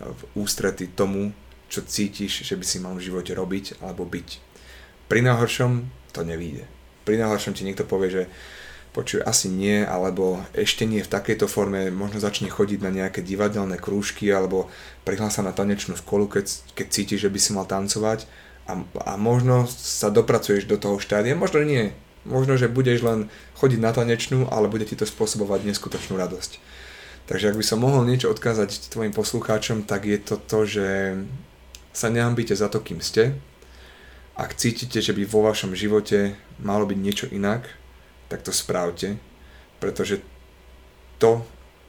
v 0.00 0.22
ústrety 0.38 0.88
tomu, 0.88 1.34
čo 1.68 1.84
cítiš, 1.84 2.46
že 2.46 2.56
by 2.56 2.64
si 2.64 2.78
mal 2.80 2.96
v 2.96 3.04
živote 3.04 3.36
robiť 3.36 3.82
alebo 3.84 4.08
byť. 4.08 4.28
Pri 5.10 5.20
najhoršom 5.26 5.86
to 6.14 6.20
nevíde. 6.22 6.64
Pri 7.04 7.18
najhoršom 7.18 7.52
ti 7.52 7.66
niekto 7.66 7.84
povie, 7.84 8.10
že 8.10 8.22
počuje 8.90 9.22
asi 9.22 9.46
nie, 9.46 9.86
alebo 9.86 10.42
ešte 10.50 10.82
nie 10.82 11.02
v 11.02 11.12
takejto 11.12 11.46
forme, 11.46 11.94
možno 11.94 12.18
začne 12.18 12.50
chodiť 12.50 12.78
na 12.82 12.90
nejaké 12.90 13.22
divadelné 13.22 13.78
krúžky, 13.78 14.26
alebo 14.34 14.66
prihlása 15.06 15.46
na 15.46 15.54
tanečnú 15.54 15.94
školu, 15.94 16.26
keď, 16.26 16.46
keď 16.74 16.86
cíti, 16.90 17.14
že 17.14 17.30
by 17.30 17.38
si 17.38 17.50
mal 17.54 17.70
tancovať 17.70 18.26
a, 18.66 18.82
a 19.06 19.12
možno 19.14 19.70
sa 19.70 20.10
dopracuješ 20.10 20.66
do 20.66 20.74
toho 20.74 20.98
štádia, 20.98 21.38
možno 21.38 21.62
nie. 21.62 21.94
Možno, 22.28 22.60
že 22.60 22.68
budeš 22.68 23.00
len 23.00 23.32
chodiť 23.56 23.80
na 23.80 23.96
tanečnú, 23.96 24.44
ale 24.52 24.68
bude 24.68 24.84
ti 24.84 24.92
to 24.92 25.08
spôsobovať 25.08 25.64
neskutočnú 25.64 26.20
radosť. 26.20 26.60
Takže 27.30 27.54
ak 27.54 27.56
by 27.56 27.64
som 27.64 27.78
mohol 27.80 28.04
niečo 28.04 28.28
odkázať 28.28 28.90
tvojim 28.90 29.14
poslucháčom, 29.14 29.86
tak 29.86 30.04
je 30.04 30.18
to 30.18 30.36
to, 30.36 30.58
že 30.66 30.88
sa 31.94 32.10
nehambíte 32.10 32.52
za 32.52 32.68
to, 32.68 32.82
kým 32.82 32.98
ste. 33.00 33.38
Ak 34.34 34.58
cítite, 34.58 35.00
že 35.00 35.14
by 35.14 35.24
vo 35.24 35.46
vašom 35.46 35.72
živote 35.72 36.34
malo 36.60 36.84
byť 36.84 36.98
niečo 36.98 37.26
inak, 37.30 37.79
tak 38.30 38.46
to 38.46 38.54
správte, 38.54 39.18
pretože 39.82 40.22
to, 41.18 41.42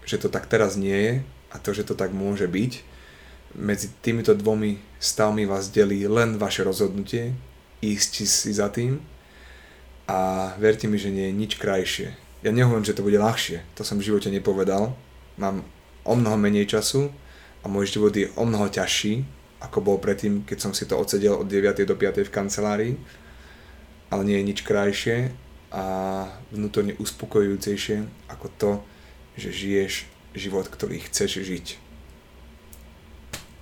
že 0.03 0.17
to 0.17 0.27
tak 0.33 0.49
teraz 0.49 0.73
nie 0.73 0.97
je 0.97 1.13
a 1.53 1.61
to, 1.61 1.69
že 1.77 1.85
to 1.85 1.93
tak 1.93 2.09
môže 2.09 2.49
byť, 2.49 2.81
medzi 3.53 3.93
týmito 4.01 4.33
dvomi 4.33 4.81
stavmi 4.97 5.45
vás 5.45 5.69
delí 5.69 6.07
len 6.09 6.41
vaše 6.41 6.65
rozhodnutie, 6.65 7.37
ísť 7.83 8.11
si 8.25 8.51
za 8.51 8.73
tým 8.73 8.97
a 10.09 10.51
verte 10.57 10.89
mi, 10.89 10.97
že 10.97 11.13
nie 11.13 11.29
je 11.29 11.37
nič 11.37 11.51
krajšie. 11.61 12.15
Ja 12.41 12.49
nehovorím, 12.49 12.87
že 12.87 12.97
to 12.97 13.05
bude 13.05 13.21
ľahšie, 13.21 13.61
to 13.77 13.85
som 13.85 14.01
v 14.01 14.07
živote 14.09 14.33
nepovedal, 14.33 14.97
mám 15.37 15.61
o 16.01 16.13
mnoho 16.17 16.41
menej 16.41 16.65
času 16.65 17.13
a 17.61 17.69
môj 17.69 17.93
život 17.93 18.15
je 18.17 18.33
o 18.33 18.43
mnoho 18.47 18.65
ťažší, 18.71 19.21
ako 19.61 19.77
bol 19.85 19.97
predtým, 20.01 20.41
keď 20.41 20.57
som 20.57 20.71
si 20.73 20.89
to 20.89 20.97
odsedel 20.97 21.37
od 21.37 21.45
9. 21.45 21.85
do 21.85 21.93
5. 21.93 22.25
v 22.25 22.33
kancelárii, 22.33 22.93
ale 24.09 24.21
nie 24.25 24.41
je 24.41 24.47
nič 24.47 24.59
krajšie 24.65 25.29
a 25.71 25.83
vnútorne 26.51 26.99
uspokojujúcejšie 26.99 28.27
ako 28.27 28.47
to, 28.59 28.71
že 29.39 29.55
žiješ 29.55 29.93
život, 30.35 30.67
ktorý 30.67 30.99
chceš 30.99 31.41
žiť. 31.41 31.67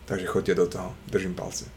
Takže 0.09 0.25
choďte 0.25 0.53
do 0.57 0.65
toho, 0.65 0.89
držím 1.05 1.37
palce. 1.37 1.69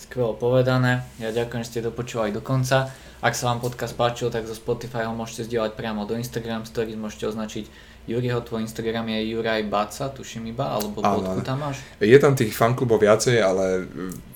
Skvelo 0.00 0.32
povedané, 0.32 1.04
ja 1.20 1.32
ďakujem, 1.32 1.64
že 1.64 1.70
ste 1.76 1.80
dopočúvali 1.84 2.32
do 2.32 2.40
konca. 2.40 2.88
Ak 3.24 3.32
sa 3.36 3.52
vám 3.52 3.60
podcast 3.60 3.96
páčil, 3.96 4.28
tak 4.28 4.44
zo 4.44 4.56
Spotify 4.56 5.08
ho 5.08 5.16
môžete 5.16 5.48
zdieľať 5.48 5.76
priamo 5.76 6.04
do 6.04 6.16
Instagram 6.16 6.68
stories, 6.68 6.96
môžete 6.96 7.28
označiť 7.32 7.64
Juriho, 8.04 8.44
tvoj 8.44 8.68
Instagram 8.68 9.08
je 9.16 9.32
Juraj 9.32 9.64
Baca, 9.64 10.12
tuším 10.12 10.52
iba, 10.52 10.76
alebo 10.76 11.00
bodku 11.00 11.40
tam 11.40 11.64
máš? 11.64 11.80
Je 12.04 12.16
tam 12.20 12.36
tých 12.36 12.52
fanklubov 12.52 13.00
viacej, 13.00 13.40
ale 13.40 13.88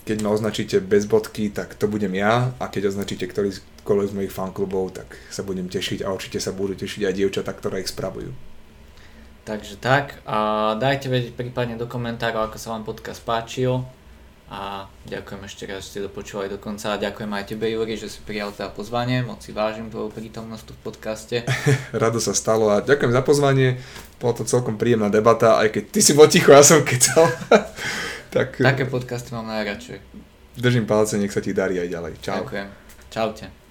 keď 0.09 0.24
ma 0.24 0.32
označíte 0.32 0.80
bez 0.80 1.05
bodky, 1.05 1.53
tak 1.53 1.76
to 1.76 1.84
budem 1.84 2.16
ja 2.16 2.49
a 2.57 2.64
keď 2.72 2.96
označíte 2.96 3.28
ktorý 3.28 3.53
z 4.05 4.12
mojich 4.12 4.34
fanklubov, 4.34 4.93
tak 4.93 5.16
sa 5.32 5.41
budem 5.41 5.72
tešiť 5.72 6.05
a 6.05 6.12
určite 6.12 6.36
sa 6.36 6.53
budú 6.53 6.76
tešiť 6.76 7.09
aj 7.09 7.16
dievčatá, 7.16 7.57
ktoré 7.57 7.80
ich 7.80 7.89
spravujú. 7.89 8.28
Takže 9.49 9.80
tak 9.80 10.20
a 10.28 10.72
dajte 10.76 11.09
vedieť 11.09 11.32
prípadne 11.32 11.80
do 11.80 11.89
komentárov, 11.89 12.53
ako 12.53 12.61
sa 12.61 12.76
vám 12.76 12.84
podcast 12.84 13.24
páčil 13.24 13.80
a 14.49 14.89
ďakujem 15.09 15.41
ešte 15.45 15.64
raz, 15.68 15.84
že 15.84 15.89
ste 15.89 15.99
dopočúvali 16.05 16.49
do 16.49 16.57
konca 16.61 16.97
a 16.97 17.01
ďakujem 17.01 17.32
aj 17.32 17.45
tebe 17.53 17.68
Juri, 17.68 18.01
že 18.01 18.09
si 18.09 18.20
prijal 18.24 18.53
teda 18.53 18.72
pozvanie, 18.72 19.20
moc 19.20 19.45
si 19.45 19.53
vážim 19.53 19.93
tvoju 19.93 20.12
prítomnosť 20.12 20.64
tu 20.68 20.72
v 20.72 20.80
podcaste. 20.84 21.36
Rado 21.97 22.20
sa 22.20 22.32
stalo 22.32 22.72
a 22.72 22.84
ďakujem 22.84 23.12
za 23.12 23.20
pozvanie, 23.24 23.80
bola 24.20 24.32
to 24.36 24.49
celkom 24.49 24.80
príjemná 24.80 25.12
debata, 25.12 25.61
aj 25.61 25.72
keď 25.72 25.84
ty 25.97 26.01
si 26.01 26.12
bol 26.16 26.28
ticho, 26.28 26.53
ja 26.53 26.64
som 26.64 26.80
kecal. 26.80 27.28
tak, 28.36 28.57
Také 28.57 28.84
podcasty 28.89 29.36
mám 29.36 29.49
najradšej. 29.49 30.01
Držím 30.57 30.89
palce, 30.89 31.20
nech 31.20 31.32
sa 31.32 31.45
ti 31.45 31.53
darí 31.53 31.80
aj 31.80 31.89
ďalej. 31.89 32.12
Čau. 32.24 32.45
Ďakujem. 32.45 32.68
Čaute. 33.12 33.68